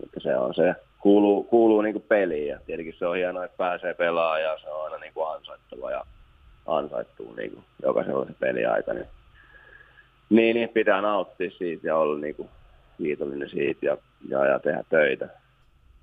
mutta 0.00 0.20
se 0.20 0.36
on 0.36 0.54
se, 0.54 0.74
kuuluu, 1.02 1.44
kuuluu 1.44 1.80
niin 1.80 1.92
kuin 1.92 2.04
peliin 2.08 2.48
ja 2.48 2.58
tietenkin 2.66 2.94
se 2.98 3.06
on 3.06 3.16
hienoa, 3.16 3.44
että 3.44 3.56
pääsee 3.56 3.94
pelaamaan 3.94 4.42
ja 4.42 4.58
se 4.58 4.68
on 4.68 4.84
aina 4.84 4.98
niin 4.98 5.14
kuin 5.14 5.28
ansaittava 5.28 5.90
ja 5.90 6.04
ansaittuu 6.66 7.34
niin 7.34 7.50
kuin 7.50 7.64
jokaisella 7.82 8.24
se 8.26 8.32
peliaika. 8.40 8.94
Niin, 8.94 9.06
niin, 10.30 10.56
niin 10.56 10.68
pitää 10.68 11.00
nauttia 11.00 11.50
siitä 11.50 11.86
ja 11.86 11.96
olla 11.96 12.18
niin 12.18 12.34
kuin 12.34 12.48
kiitollinen 12.98 13.50
siitä 13.50 13.86
ja, 13.86 13.96
ja, 14.28 14.46
ja 14.46 14.58
tehdä 14.58 14.84
töitä. 14.88 15.28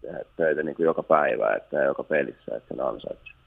Tehdä 0.01 0.19
töitä 0.37 0.63
niin 0.63 0.75
kuin 0.75 0.85
joka 0.85 1.03
päivä 1.03 1.55
että 1.55 1.77
joka 1.77 2.03
pelissä, 2.03 2.55
että 2.55 2.75
sen 2.75 2.85
ansaitsee. 2.85 3.38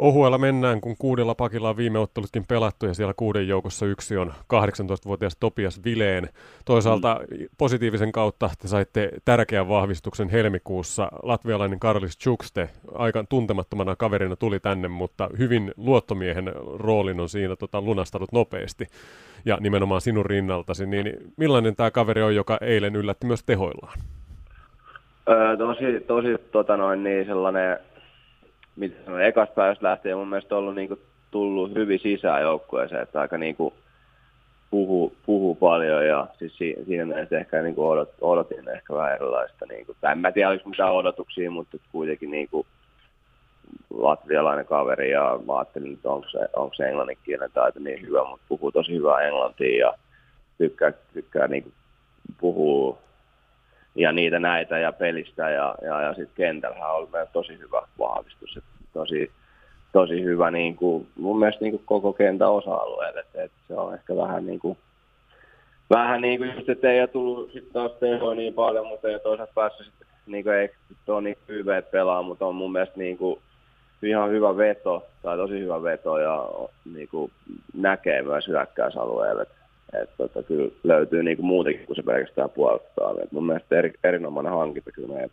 Ohuella 0.00 0.38
mennään, 0.38 0.80
kun 0.80 0.96
kuudella 0.98 1.34
pakilla 1.34 1.68
on 1.68 1.76
viime 1.76 1.98
ottelutkin 1.98 2.44
pelattu 2.48 2.86
ja 2.86 2.94
siellä 2.94 3.14
kuuden 3.16 3.48
joukossa 3.48 3.86
yksi 3.86 4.16
on 4.16 4.28
18-vuotias 4.28 5.36
Topias 5.40 5.84
Vileen. 5.84 6.28
Toisaalta 6.64 7.20
mm. 7.30 7.46
positiivisen 7.58 8.12
kautta 8.12 8.50
te 8.62 8.68
saitte 8.68 9.10
tärkeän 9.24 9.68
vahvistuksen 9.68 10.28
helmikuussa. 10.28 11.08
Latvialainen 11.22 11.80
Karlis 11.80 12.18
Chukste 12.18 12.70
aika 12.94 13.24
tuntemattomana 13.28 13.96
kaverina 13.96 14.36
tuli 14.36 14.60
tänne, 14.60 14.88
mutta 14.88 15.28
hyvin 15.38 15.72
luottomiehen 15.76 16.52
roolin 16.74 17.20
on 17.20 17.28
siinä 17.28 17.56
tota, 17.56 17.80
lunastanut 17.80 18.32
nopeasti 18.32 18.86
ja 19.44 19.58
nimenomaan 19.60 20.00
sinun 20.00 20.26
rinnaltasi. 20.26 20.86
Niin 20.86 21.16
millainen 21.36 21.76
tämä 21.76 21.90
kaveri 21.90 22.22
on, 22.22 22.34
joka 22.34 22.58
eilen 22.60 22.96
yllätti 22.96 23.26
myös 23.26 23.44
tehoillaan? 23.44 23.98
Öö, 25.28 25.56
tosi, 25.56 26.00
tosi 26.06 26.28
tota 26.52 26.76
noin, 26.76 27.04
niin 27.04 27.26
sellainen 27.26 27.78
mitä 28.80 29.04
sanoin, 29.04 29.24
ekasta 29.24 29.54
päivästä 29.54 29.86
lähtien 29.86 30.16
mun 30.16 30.28
mielestä 30.28 30.56
ollut 30.56 30.74
niin 30.74 30.88
kuin, 30.88 31.00
tullut 31.30 31.74
hyvin 31.74 31.98
sisään 31.98 32.42
joukkueeseen, 32.42 33.02
että 33.02 33.20
aika 33.20 33.38
niin 33.38 33.56
kuin, 33.56 33.74
puhuu, 34.70 35.16
puhuu 35.26 35.54
paljon 35.54 36.06
ja 36.06 36.26
siis 36.38 36.58
siinä 36.58 37.04
mielessä 37.04 37.38
ehkä 37.38 37.62
niin 37.62 37.74
kuin 37.74 37.88
odot, 37.88 38.14
odotin 38.20 38.68
ehkä 38.68 38.94
vähän 38.94 39.14
erilaista. 39.14 39.66
Niin 39.66 39.86
kuin, 39.86 39.96
en 40.12 40.18
mä 40.18 40.32
tiedä, 40.32 40.48
oliko 40.48 40.68
mitään 40.68 40.92
odotuksia, 40.92 41.50
mutta 41.50 41.76
kuitenkin 41.92 42.30
niin 42.30 42.48
kuin, 42.50 42.66
latvialainen 43.90 44.66
kaveri 44.66 45.10
ja 45.10 45.40
mä 45.46 45.56
ajattelin, 45.56 45.92
että 45.92 46.10
onko 46.10 46.28
se, 46.28 46.38
onko 46.56 46.74
se 46.74 46.88
englanninkielen 46.88 47.50
taito 47.54 47.80
niin 47.80 48.02
hyvä, 48.02 48.24
mutta 48.24 48.46
puhuu 48.48 48.72
tosi 48.72 48.94
hyvää 48.94 49.20
englantia 49.20 49.78
ja 49.78 49.94
tykkää, 50.58 50.92
tykkää 51.14 51.46
niin 51.46 51.62
kuin, 51.62 51.74
puhuu 52.40 52.98
ja 53.94 54.12
niitä 54.12 54.40
näitä 54.40 54.78
ja 54.78 54.92
pelistä 54.92 55.50
ja, 55.50 55.74
ja, 55.82 56.02
ja 56.02 56.14
sitten 56.14 56.36
kentällä 56.36 56.86
on 56.88 56.96
ollut 56.96 57.10
tosi 57.32 57.58
hyvä 57.58 57.82
vahvistus. 57.98 58.56
Et 58.56 58.64
tosi, 58.92 59.30
tosi 59.92 60.24
hyvä 60.24 60.50
niin 60.50 60.76
kuin, 60.76 61.08
mun 61.16 61.38
mielestä 61.38 61.64
niin 61.64 61.72
kuin 61.72 61.82
koko 61.86 62.12
kentän 62.12 62.50
osa-alueelle. 62.50 63.20
Et, 63.20 63.44
et 63.44 63.52
se 63.68 63.74
on 63.74 63.94
ehkä 63.94 64.16
vähän 64.16 64.46
niin 64.46 64.58
kuin, 64.58 64.78
vähän 65.90 66.20
niin 66.20 66.38
kuin 66.38 66.54
just, 66.54 66.68
että 66.68 66.90
ei 66.90 67.00
ole 67.00 67.08
tullut 67.08 67.52
sitten 67.52 67.72
taas 67.72 67.92
tehoa 67.92 68.34
niin 68.34 68.54
paljon, 68.54 68.86
mutta 68.86 69.08
ei 69.08 69.18
toisaalta 69.18 69.52
päässyt 69.54 69.86
sitten, 69.86 70.08
niin 70.26 70.44
kuin 70.44 70.56
ei 70.56 70.70
ole 71.08 71.22
niin 71.22 71.38
hyvä 71.48 71.82
pelaa, 71.82 72.22
mutta 72.22 72.46
on 72.46 72.54
mun 72.54 72.72
mielestä 72.72 72.98
niin 72.98 73.18
kuin, 73.18 73.40
ihan 74.02 74.30
hyvä 74.30 74.56
veto, 74.56 75.06
tai 75.22 75.36
tosi 75.36 75.60
hyvä 75.60 75.82
veto 75.82 76.18
ja 76.18 76.48
niin 76.94 77.08
kuin, 77.08 77.32
näkee 77.74 78.22
myös 78.22 78.48
hyökkäysalueelle. 78.48 79.46
Että 80.02 80.16
tota, 80.16 80.42
kyllä 80.42 80.70
löytyy 80.84 81.22
niin 81.22 81.36
kuin 81.36 81.46
muutenkin 81.46 81.86
kuin 81.86 81.96
se 81.96 82.02
pelkästään 82.02 82.50
puolustaa. 82.50 83.14
Et 83.22 83.32
mun 83.32 83.46
mielestä 83.46 83.78
eri, 83.78 83.92
erinomainen 84.04 84.52
hankinta 84.52 84.90
kyllä 84.92 85.08
meidän. 85.08 85.30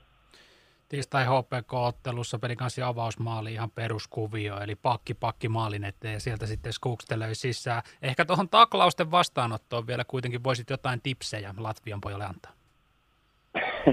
Tiistai 0.89 1.25
HPK-ottelussa 1.25 2.39
pelikansi 2.39 2.81
avausmaali 2.81 3.53
ihan 3.53 3.71
peruskuvio, 3.71 4.59
eli 4.59 4.75
pakki 4.75 5.13
pakki 5.13 5.49
maalin 5.49 5.83
eteen 5.83 6.13
ja 6.13 6.19
sieltä 6.19 6.45
sitten 6.45 6.73
skukstelöi 6.73 7.35
sisään. 7.35 7.81
Ehkä 8.01 8.25
tuohon 8.25 8.49
taklausten 8.49 9.11
vastaanottoon 9.11 9.87
vielä 9.87 10.03
kuitenkin 10.07 10.43
voisit 10.43 10.69
jotain 10.69 10.99
tipsejä 11.03 11.53
Latvian 11.57 12.01
pojalle 12.01 12.25
antaa. 12.25 12.51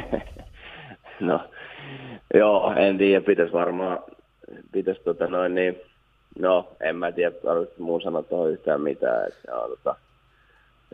no, 1.20 1.50
joo, 2.34 2.74
en 2.76 2.98
tiedä, 2.98 3.24
pitäisi 3.26 3.52
varmaan, 3.52 3.98
pitäisi 4.72 5.00
tota 5.00 5.26
noin 5.26 5.54
niin, 5.54 5.80
no, 6.38 6.68
en 6.80 6.96
mä 6.96 7.12
tiedä, 7.12 7.32
muu 7.78 8.00
sanoa 8.00 8.22
tuohon 8.22 8.50
yhtään 8.50 8.80
mitään, 8.80 9.28
että 9.28 9.56
on 9.56 9.70
tota, 9.70 9.96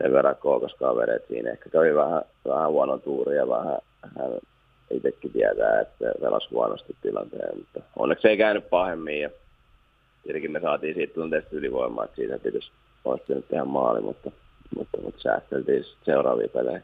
sen 0.01 0.13
verran 0.13 0.35
kookas 0.35 0.73
kavereet 0.73 1.27
siinä. 1.27 1.51
Ehkä 1.51 1.69
kävi 1.69 1.95
vähän, 1.95 2.21
vähän 2.47 2.69
huono 2.69 2.97
tuuri 2.97 3.35
ja 3.35 3.47
vähän 3.49 3.77
hän 4.19 4.31
itsekin 4.91 5.31
tietää, 5.31 5.81
että 5.81 6.11
pelasi 6.21 6.47
huonosti 6.51 6.95
tilanteen, 7.01 7.57
mutta 7.57 7.79
onneksi 7.95 8.27
ei 8.27 8.37
käynyt 8.37 8.69
pahemmin 8.69 9.21
ja 9.21 9.29
tietenkin 10.23 10.51
me 10.51 10.59
saatiin 10.59 10.95
siitä 10.95 11.13
tunteesta 11.13 11.55
ylivoimaa, 11.55 12.03
että 12.05 12.15
siitä 12.15 12.39
pitäisi 12.39 12.71
olisi 13.05 13.23
tehdä 13.49 13.65
maali, 13.65 14.01
mutta, 14.01 14.31
mutta, 14.77 15.01
mutta 15.01 15.21
säästeltiin 15.21 15.83
seuraavia 16.03 16.47
pelejä. 16.47 16.81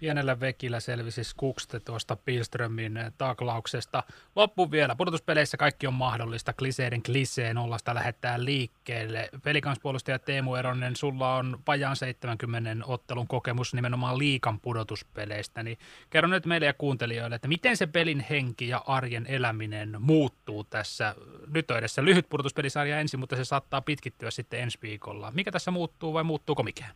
Pienellä 0.00 0.40
vekillä 0.40 0.80
selvisi 0.80 1.24
Skukste 1.24 1.80
tuosta 1.80 2.16
Pilströmin 2.16 2.98
taklauksesta. 3.18 4.02
Loppu 4.36 4.70
vielä. 4.70 4.96
Pudotuspeleissä 4.96 5.56
kaikki 5.56 5.86
on 5.86 5.94
mahdollista. 5.94 6.52
Kliseiden 6.52 7.02
kliseen 7.02 7.56
nollasta 7.56 7.94
lähettää 7.94 8.44
liikkeelle. 8.44 9.28
Pelikanspuolustaja 9.42 10.18
Teemu 10.18 10.54
Eronen, 10.54 10.96
sulla 10.96 11.34
on 11.34 11.58
vajaan 11.66 11.96
70 11.96 12.86
ottelun 12.86 13.26
kokemus 13.28 13.74
nimenomaan 13.74 14.18
liikan 14.18 14.60
pudotuspeleistä. 14.60 15.62
Niin 15.62 15.78
kerro 16.10 16.28
nyt 16.28 16.46
meille 16.46 16.66
ja 16.66 16.74
kuuntelijoille, 16.74 17.36
että 17.36 17.48
miten 17.48 17.76
se 17.76 17.86
pelin 17.86 18.26
henki 18.30 18.68
ja 18.68 18.82
arjen 18.86 19.26
eläminen 19.26 19.96
muuttuu 19.98 20.64
tässä. 20.64 21.14
Nyt 21.46 21.70
on 21.70 21.78
edessä 21.78 22.04
lyhyt 22.04 22.28
pudotuspelisarja 22.28 23.00
ensin, 23.00 23.20
mutta 23.20 23.36
se 23.36 23.44
saattaa 23.44 23.80
pitkittyä 23.80 24.30
sitten 24.30 24.60
ensi 24.60 24.78
viikolla. 24.82 25.30
Mikä 25.34 25.52
tässä 25.52 25.70
muuttuu 25.70 26.14
vai 26.14 26.24
muuttuuko 26.24 26.62
mikään? 26.62 26.94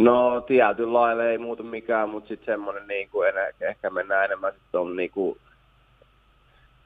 No 0.00 0.40
tietyllä 0.40 0.92
lailla 0.92 1.24
ei 1.24 1.38
muuta 1.38 1.62
mikään, 1.62 2.08
mutta 2.08 2.28
sitten 2.28 2.46
semmoinen 2.46 2.88
niin 2.88 3.08
kuin, 3.10 3.32
ehkä 3.60 3.90
mennään 3.90 4.24
enemmän 4.24 4.52
sitten 4.52 4.96
niin 4.96 5.10
kuin 5.10 5.38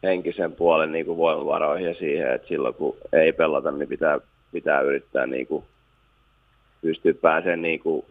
henkisen 0.03 0.53
puolen 0.53 0.93
niin 0.93 1.07
kuin 1.07 1.19
voimavaroihin 1.19 1.89
ja 1.89 1.95
siihen, 1.95 2.35
että 2.35 2.49
silloin 2.49 2.75
kun 2.75 2.97
ei 3.13 3.33
pelata, 3.33 3.71
niin 3.71 3.89
pitää, 3.89 4.19
pitää 4.53 4.81
yrittää 4.81 5.27
niin 5.27 5.47
kuin, 5.47 5.65
pystyä 6.83 7.15
pääsemään 7.15 7.63
niin 7.63 7.81
kuin, 7.81 8.07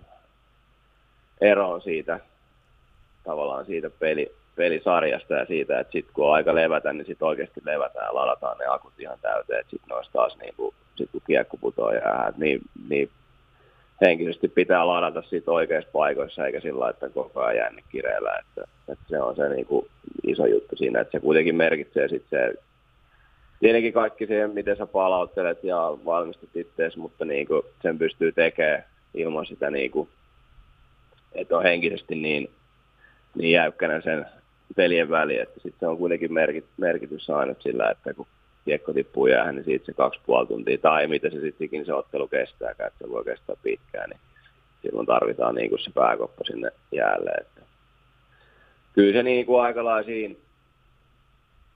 eroon 1.42 1.82
siitä 1.82 2.20
tavallaan 3.24 3.66
siitä 3.66 3.90
peli, 3.90 4.36
pelisarjasta 4.56 5.34
ja 5.34 5.46
siitä, 5.46 5.80
että 5.80 5.92
sitten 5.92 6.14
kun 6.14 6.28
on 6.28 6.34
aika 6.34 6.56
levätä, 6.56 6.94
niin 6.94 7.06
sitten 7.06 7.28
oikeasti 7.28 7.62
levätään 7.66 8.06
ja 8.06 8.16
ladataan 8.16 8.58
ne 8.58 8.66
akut 8.66 8.94
ihan 9.00 9.18
täyteen, 9.22 9.60
että 9.60 9.72
sitten 9.72 9.90
noista 9.90 10.14
taas 10.14 10.38
niin 10.38 10.54
kuin, 10.58 10.76
sit 10.96 11.10
kun 11.12 11.22
kiekko 11.28 11.58
putoaa 11.58 11.94
jää, 11.94 12.34
niin, 12.38 12.62
niin 12.90 13.10
henkisesti 14.02 14.48
pitää 14.48 14.88
ladata 14.88 15.22
siitä 15.22 15.52
oikeissa 15.52 15.90
paikoissa, 15.94 16.46
eikä 16.46 16.60
sillä 16.60 16.90
että 16.90 17.10
koko 17.10 17.42
ajan 17.42 17.56
jänne 17.56 17.84
kireellä. 17.92 18.40
Että, 18.40 18.72
että 18.90 19.06
se 19.10 19.22
on 19.22 19.36
se 19.36 19.50
niin 19.50 19.66
kuin 19.66 19.88
iso 20.24 20.46
juttu 20.46 20.76
siinä, 20.76 21.00
että 21.00 21.12
se 21.12 21.20
kuitenkin 21.20 21.56
merkitsee 21.56 22.08
sitten 22.08 22.40
se, 22.40 22.62
tietenkin 23.60 23.94
kaikki 23.94 24.28
siihen, 24.28 24.52
miten 24.52 24.78
sä 24.78 24.86
palauttelet 24.86 25.64
ja 25.64 25.78
valmistat 26.06 26.56
itseäsi, 26.56 27.00
mutta 27.00 27.26
niin 27.26 27.48
kuin 27.48 27.62
sen 27.82 27.98
pystyy 27.98 28.32
tekemään 28.32 28.84
ilman 29.14 29.46
sitä, 29.46 29.72
niin 29.72 29.92
kuin, 29.92 30.10
että 31.34 31.58
on 31.58 31.64
henkisesti 31.64 32.16
niin, 32.16 32.50
niin 33.36 33.52
jäykkänä 33.52 34.02
sen 34.02 34.26
pelien 34.76 35.10
väliin, 35.10 35.42
että 35.42 35.54
sitten 35.54 35.80
se 35.80 35.88
on 35.88 35.98
kuitenkin 35.98 36.32
merkitys 36.78 37.30
aina 37.30 37.56
sillä, 37.60 37.90
että 37.90 38.14
kun 38.14 38.28
kiekko 38.66 38.94
tippuu 38.94 39.28
jäähän, 39.28 39.56
niin 39.56 39.66
siitä 39.66 39.86
se 39.86 39.94
kaksi 39.94 40.20
puoli 40.26 40.48
tuntia, 40.48 40.78
tai 40.78 41.08
mitä 41.08 41.30
se 41.30 41.42
sittenkin 41.42 41.86
se 41.86 41.94
ottelu 41.94 42.28
kestää, 42.28 42.72
että 42.72 42.92
se 43.02 43.10
voi 43.10 43.24
kestää 43.24 43.56
pitkään, 43.64 44.10
niin 44.10 44.20
silloin 44.82 45.08
tarvitaan 45.08 45.56
niin 45.56 45.70
kuin 45.70 45.80
se 45.80 45.92
pääkoppa 45.94 46.44
sinne 46.44 46.72
jäälle. 46.92 47.32
Että 47.42 47.62
kyllä 48.94 49.14
se 49.14 49.24
niin 49.24 49.46
kuin 49.46 49.62
aika 49.62 49.86
lailla 49.86 50.04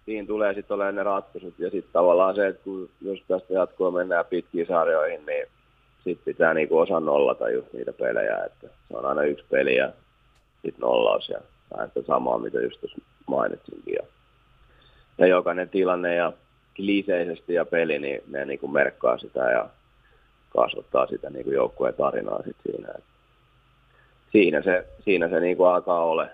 siinä, 0.06 0.28
tulee 0.28 0.54
sitten 0.54 0.76
olemaan 0.76 0.96
ne 0.96 1.04
ratkaisut, 1.04 1.60
ja 1.60 1.70
sitten 1.70 1.94
tavallaan 1.94 2.36
se, 2.36 2.48
että 2.48 2.64
kun 2.64 2.90
jos 3.02 3.20
tästä 3.28 3.54
jatkoa 3.54 3.92
mennään 3.92 4.26
pitkiin 4.26 4.68
sarjoihin, 4.68 5.26
niin 5.26 5.46
sitten 6.04 6.26
pitää 6.34 6.54
niin 6.54 6.68
kuin 6.68 6.82
osa 6.82 7.00
nollata 7.00 7.50
just 7.50 7.74
niitä 7.74 7.94
pelejä, 7.94 8.38
että 8.46 8.68
se 8.68 8.98
on 8.98 9.06
aina 9.06 9.24
yksi 9.24 9.46
peli 9.50 9.76
ja 9.76 9.92
sitten 10.62 10.82
nollaus 10.82 11.30
ja 11.30 11.40
vähän 11.74 11.92
samaa, 12.08 12.38
mitä 12.38 12.62
just 12.62 12.80
tuossa 12.80 13.02
mainitsinkin. 13.28 13.98
Ja 15.18 15.28
jokainen 15.28 15.70
tilanne 15.70 16.16
ja 16.16 16.34
kliseisesti 16.78 17.54
ja 17.54 17.66
peli, 17.66 18.00
niin 18.00 18.22
ne 18.28 18.46
niin 18.46 18.60
kuin 18.60 18.72
merkkaa 18.72 19.18
sitä 19.18 19.40
ja 19.52 19.70
kasvattaa 20.50 21.08
sitä 21.08 21.30
niin 21.30 21.44
kuin 21.44 21.54
joukkueen 21.54 21.94
tarinaa 21.94 22.44
sit 22.44 22.56
siinä. 22.64 22.94
siinä 24.32 24.62
se, 24.62 24.86
siinä 25.06 25.30
se 25.30 25.40
niin 25.40 25.58
kuin 25.58 25.70
alkaa 25.70 26.04
ole. 26.04 26.30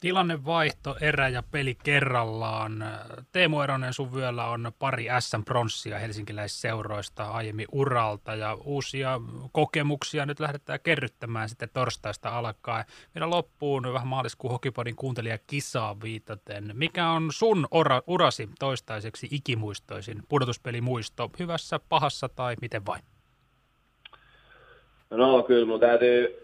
Tilannevaihto, 0.00 0.96
erä 1.00 1.28
ja 1.28 1.42
peli 1.50 1.74
kerrallaan. 1.74 2.84
Teemu 3.32 3.60
Eronen, 3.60 3.92
sun 3.92 4.14
vyöllä 4.14 4.46
on 4.46 4.72
pari 4.78 5.06
SM-pronssia 5.20 5.98
helsinkiläisseuroista 5.98 7.24
aiemmin 7.24 7.66
uralta 7.72 8.34
ja 8.34 8.54
uusia 8.64 9.20
kokemuksia 9.52 10.26
nyt 10.26 10.40
lähdetään 10.40 10.80
kerryttämään 10.80 11.48
sitten 11.48 11.68
torstaista 11.72 12.38
alkaen. 12.38 12.84
Vielä 13.14 13.30
loppuun 13.30 13.92
vähän 13.92 14.08
maaliskuun 14.08 14.50
Hokipodin 14.50 14.96
kuuntelija 14.96 15.38
kisaa 15.46 15.96
viitaten. 16.02 16.70
Mikä 16.74 17.08
on 17.10 17.28
sun 17.32 17.66
ora, 17.70 18.02
urasi 18.06 18.48
toistaiseksi 18.58 19.28
ikimuistoisin 19.30 20.22
pudotuspelimuisto, 20.28 21.30
hyvässä, 21.38 21.80
pahassa 21.88 22.28
tai 22.28 22.56
miten 22.60 22.86
vain? 22.86 23.02
No 25.10 25.42
kyllä 25.42 25.66
mun 25.66 25.80
täytyy, 25.80 26.36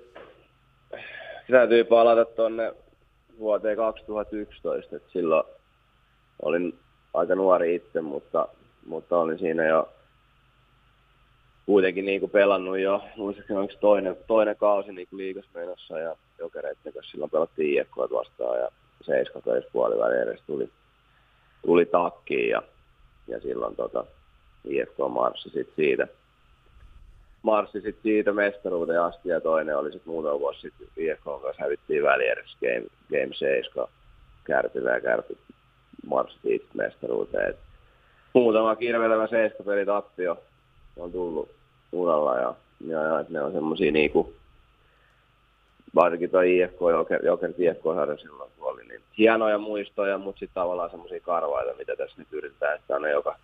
täytyy 1.51 1.85
palata 1.85 2.25
tuonne 2.25 2.84
vuoteen 3.39 3.77
2011, 3.77 4.97
että 4.97 5.13
silloin 5.13 5.45
olin 6.43 6.79
aika 7.15 7.35
nuori 7.35 7.75
itse, 7.75 8.01
mutta, 8.01 8.49
mutta 8.87 9.19
olin 9.19 9.39
siinä 9.39 9.67
jo 9.67 9.89
kuitenkin 11.67 12.05
niin 12.05 12.21
kuin 12.21 12.31
pelannut 12.31 12.79
jo, 12.79 13.05
muistaakseni 13.17 13.61
onko 13.61 13.75
toinen, 13.81 14.17
toinen 14.27 14.57
kausi 14.57 14.93
niin 14.93 15.09
kuin 15.09 15.19
liigas 15.19 15.45
menossa 15.55 15.99
ja 15.99 16.17
jokereiden 16.39 16.93
kanssa 16.93 17.11
silloin 17.11 17.31
pelattiin 17.31 17.81
IFK 17.81 17.97
vastaan 17.97 18.59
ja 18.59 18.69
seiskatöissä 19.03 19.71
puoliväli 19.73 20.17
edes 20.17 20.41
tuli, 20.47 20.69
tuli 21.67 21.87
takkiin 21.87 22.49
ja, 22.49 22.63
ja 23.29 23.41
silloin 23.41 23.77
tota, 23.77 24.05
IFK 24.65 24.97
marssi 25.09 25.51
sit 25.51 25.69
siitä 25.77 26.07
marssi 27.45 27.81
sit 27.81 27.97
siitä 28.03 28.33
mestaruuteen 28.33 29.03
asti 29.03 29.29
ja 29.29 29.41
toinen 29.41 29.77
oli 29.77 29.93
sitten 29.93 30.13
muutama 30.13 30.41
vuosi 30.41 30.61
sitten 30.61 30.89
IFK 30.97 31.25
kanssa 31.25 31.63
hävittiin 31.63 32.03
välierässä 32.03 32.59
Game, 32.61 32.87
game 33.11 33.35
7 33.35 33.87
kärpillä 34.45 34.91
ja 34.91 35.01
kärpit 35.01 35.39
marssi 36.07 36.39
siitä 36.43 36.67
mestaruuteen. 36.75 37.51
Et 37.51 37.57
muutama 38.33 38.77
kirvelevä 38.77 39.27
seiskapeli 39.27 39.87
tappio 39.87 40.39
on 40.97 41.13
tullut 41.13 41.49
uralla 41.93 42.39
ja, 42.39 42.55
ja, 42.87 43.03
ja 43.03 43.25
ne 43.29 43.43
on 43.43 43.53
semmosia 43.53 43.93
niinku 43.93 44.33
varsinkin 45.95 46.31
tuo 46.31 46.41
IFK, 46.41 46.81
Joker, 46.91 47.27
Joker 47.27 47.51
IFK-sarja 47.59 48.17
silloin 48.17 48.51
kun 48.59 48.79
niin 48.89 49.03
hienoja 49.19 49.59
muistoja, 49.59 50.19
mutta 50.19 50.39
sitten 50.39 50.55
tavallaan 50.55 50.91
semmoisia 50.91 51.21
karvaita, 51.21 51.79
mitä 51.79 51.97
tässä 51.97 52.15
nyt 52.19 52.33
yritetään, 52.33 52.77
että 52.77 52.97
on 52.97 53.11
joka, 53.11 53.37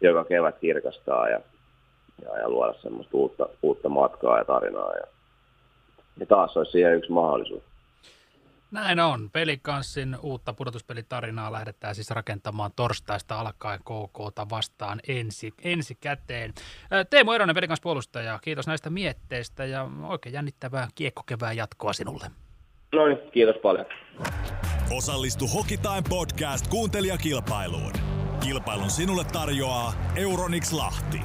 joka 0.00 0.24
kevät 0.24 0.58
kirkastaa 0.58 1.28
ja 1.28 1.40
ja, 2.24 2.38
ja 2.38 2.48
luoda 2.50 2.74
semmoista 2.82 3.16
uutta, 3.16 3.48
uutta 3.62 3.88
matkaa 3.88 4.38
ja 4.38 4.44
tarinaa. 4.44 4.92
Ja, 4.94 5.06
ja 6.20 6.26
taas 6.26 6.56
olisi 6.56 6.72
siihen 6.72 6.94
yksi 6.94 7.12
mahdollisuus. 7.12 7.62
Näin 8.70 9.00
on. 9.00 9.30
Pelikanssin 9.30 10.16
uutta 10.22 10.52
pudotuspelitarinaa 10.52 11.52
lähdetään 11.52 11.94
siis 11.94 12.10
rakentamaan 12.10 12.70
torstaista 12.76 13.40
alkaen 13.40 13.80
KKta 13.80 14.46
vastaan 14.50 15.00
ensi, 15.08 15.54
ensi 15.62 15.94
käteen. 15.94 16.52
Teemu 17.10 17.32
Eronen, 17.32 17.54
Pelikans 17.54 17.80
puolustaja, 17.80 18.38
kiitos 18.42 18.66
näistä 18.66 18.90
mietteistä 18.90 19.64
ja 19.64 19.88
oikein 20.08 20.32
jännittävää 20.32 20.88
kiekkokevää 20.94 21.52
jatkoa 21.52 21.92
sinulle. 21.92 22.26
No 22.92 23.06
niin, 23.06 23.18
kiitos 23.32 23.56
paljon. 23.62 23.86
Osallistu 24.96 25.46
Hokitime 25.46 26.02
Podcast 26.08 26.66
kuuntelijakilpailuun. 26.66 27.92
Kilpailun 28.44 28.90
sinulle 28.90 29.24
tarjoaa 29.32 29.92
Euronix 30.16 30.72
Lahti. 30.72 31.20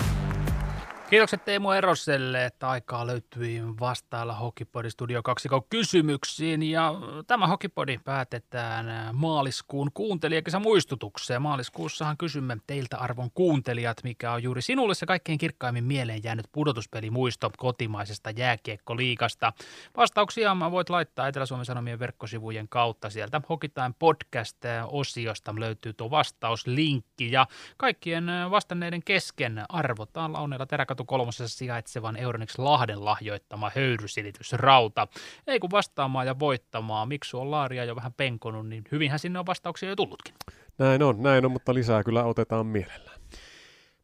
Kiitokset 1.13 1.45
Teemu 1.45 1.71
Eroselle, 1.71 2.45
että 2.45 2.69
aikaa 2.69 3.07
löytyi 3.07 3.61
vastailla 3.79 4.33
Hokipodi 4.33 4.89
Studio 4.89 5.23
2 5.23 5.49
kysymyksiin. 5.69 6.63
Ja 6.63 6.93
tämä 7.27 7.47
Hokipodi 7.47 7.99
päätetään 8.03 9.15
maaliskuun 9.15 9.91
kuuntelijakisa 9.93 10.59
muistutukseen. 10.59 11.41
Maaliskuussahan 11.41 12.17
kysymme 12.17 12.57
teiltä 12.67 12.97
arvon 12.97 13.31
kuuntelijat, 13.33 13.97
mikä 14.03 14.31
on 14.31 14.43
juuri 14.43 14.61
sinulle 14.61 14.95
se 14.95 15.05
kaikkein 15.05 15.37
kirkkaimmin 15.37 15.83
mieleen 15.83 16.23
jäänyt 16.23 16.45
pudotuspelimuisto 16.51 17.51
kotimaisesta 17.57 18.29
jääkiekkoliikasta. 18.29 19.53
Vastauksia 19.97 20.57
voit 20.71 20.89
laittaa 20.89 21.27
Etelä-Suomen 21.27 21.65
Sanomien 21.65 21.99
verkkosivujen 21.99 22.69
kautta 22.69 23.09
sieltä 23.09 23.41
Hokitain 23.49 23.93
podcast-osiosta 23.99 25.53
löytyy 25.59 25.93
tuo 25.93 26.11
vastauslinkki 26.11 27.31
ja 27.31 27.47
kaikkien 27.77 28.25
vastanneiden 28.51 29.03
kesken 29.03 29.65
arvotaan 29.69 30.33
Launella 30.33 30.65
Teräkatu 30.65 31.02
Tartu 31.03 31.17
kolmosessa 31.17 31.57
sijaitsevan 31.57 32.17
Euronix 32.17 32.57
Lahden 32.57 33.05
lahjoittama 33.05 33.71
höyrysilitysrauta. 33.75 35.07
Ei 35.47 35.59
kun 35.59 35.71
vastaamaan 35.71 36.27
ja 36.27 36.39
voittamaan. 36.39 37.07
Miksu 37.07 37.39
on 37.39 37.51
Laaria 37.51 37.85
jo 37.85 37.95
vähän 37.95 38.13
penkonut, 38.13 38.67
niin 38.67 38.83
hyvinhän 38.91 39.19
sinne 39.19 39.39
on 39.39 39.45
vastauksia 39.45 39.89
jo 39.89 39.95
tullutkin. 39.95 40.33
Näin 40.77 41.03
on, 41.03 41.21
näin 41.23 41.45
on, 41.45 41.51
mutta 41.51 41.73
lisää 41.73 42.03
kyllä 42.03 42.23
otetaan 42.23 42.65
mielellään. 42.65 43.12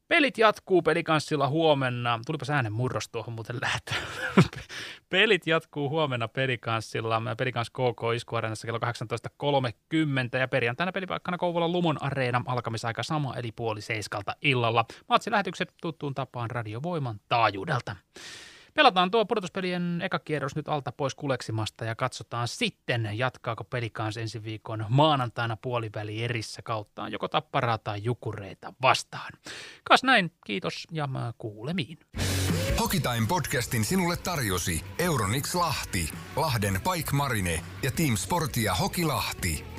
Pelit 0.09 0.37
jatkuu 0.37 0.81
pelikanssilla 0.81 1.47
huomenna. 1.47 2.19
Tulipa 2.25 2.45
äänen 2.53 2.73
murros 2.73 3.09
tuohon 3.09 3.33
muuten 3.33 3.57
lähtö. 3.61 3.93
Pelit 5.09 5.47
jatkuu 5.47 5.89
huomenna 5.89 6.27
pelikanssilla. 6.27 7.21
Pelikans 7.37 7.69
KK 7.69 8.01
Iskuareenassa 8.15 8.67
kello 8.67 8.79
18.30 10.33 10.39
ja 10.39 10.47
perjantaina 10.47 10.91
pelipaikkana 10.91 11.37
Kouvolan 11.37 11.71
Lumon 11.71 12.03
Areena 12.03 12.41
alkamisaika 12.45 13.03
sama 13.03 13.35
eli 13.35 13.51
puoli 13.51 13.81
seiskalta 13.81 14.35
illalla. 14.41 14.85
Matsilähetykset 15.09 15.73
tuttuun 15.81 16.15
tapaan 16.15 16.51
radiovoiman 16.51 17.19
taajuudelta. 17.27 17.95
Pelataan 18.79 19.11
tuo 19.11 19.25
pudotuspelien 19.25 20.01
eka 20.01 20.19
kierros 20.19 20.55
nyt 20.55 20.67
alta 20.67 20.91
pois 20.91 21.15
kuleksimasta 21.15 21.85
ja 21.85 21.95
katsotaan 21.95 22.47
sitten, 22.47 23.09
jatkaako 23.13 23.63
pelikans 23.63 24.17
ensi 24.17 24.43
viikon 24.43 24.85
maanantaina 24.89 25.57
puoliväli 25.57 26.23
erissä 26.23 26.61
kauttaan 26.61 27.11
joko 27.11 27.27
tapparaa 27.27 27.77
tai 27.77 28.03
jukureita 28.03 28.73
vastaan. 28.81 29.33
Kas 29.83 30.03
näin, 30.03 30.31
kiitos 30.45 30.87
ja 30.91 31.07
kuulemiin. 31.37 31.97
Hokitime 32.79 33.27
podcastin 33.27 33.85
sinulle 33.85 34.17
tarjosi 34.17 34.85
Euronix 34.99 35.55
Lahti, 35.55 36.09
Lahden 36.35 36.73
Pike 36.73 37.11
Marine 37.11 37.63
ja 37.83 37.91
Team 37.91 38.17
Sportia 38.17 38.75
Hoki 38.75 39.05
Lahti. 39.05 39.78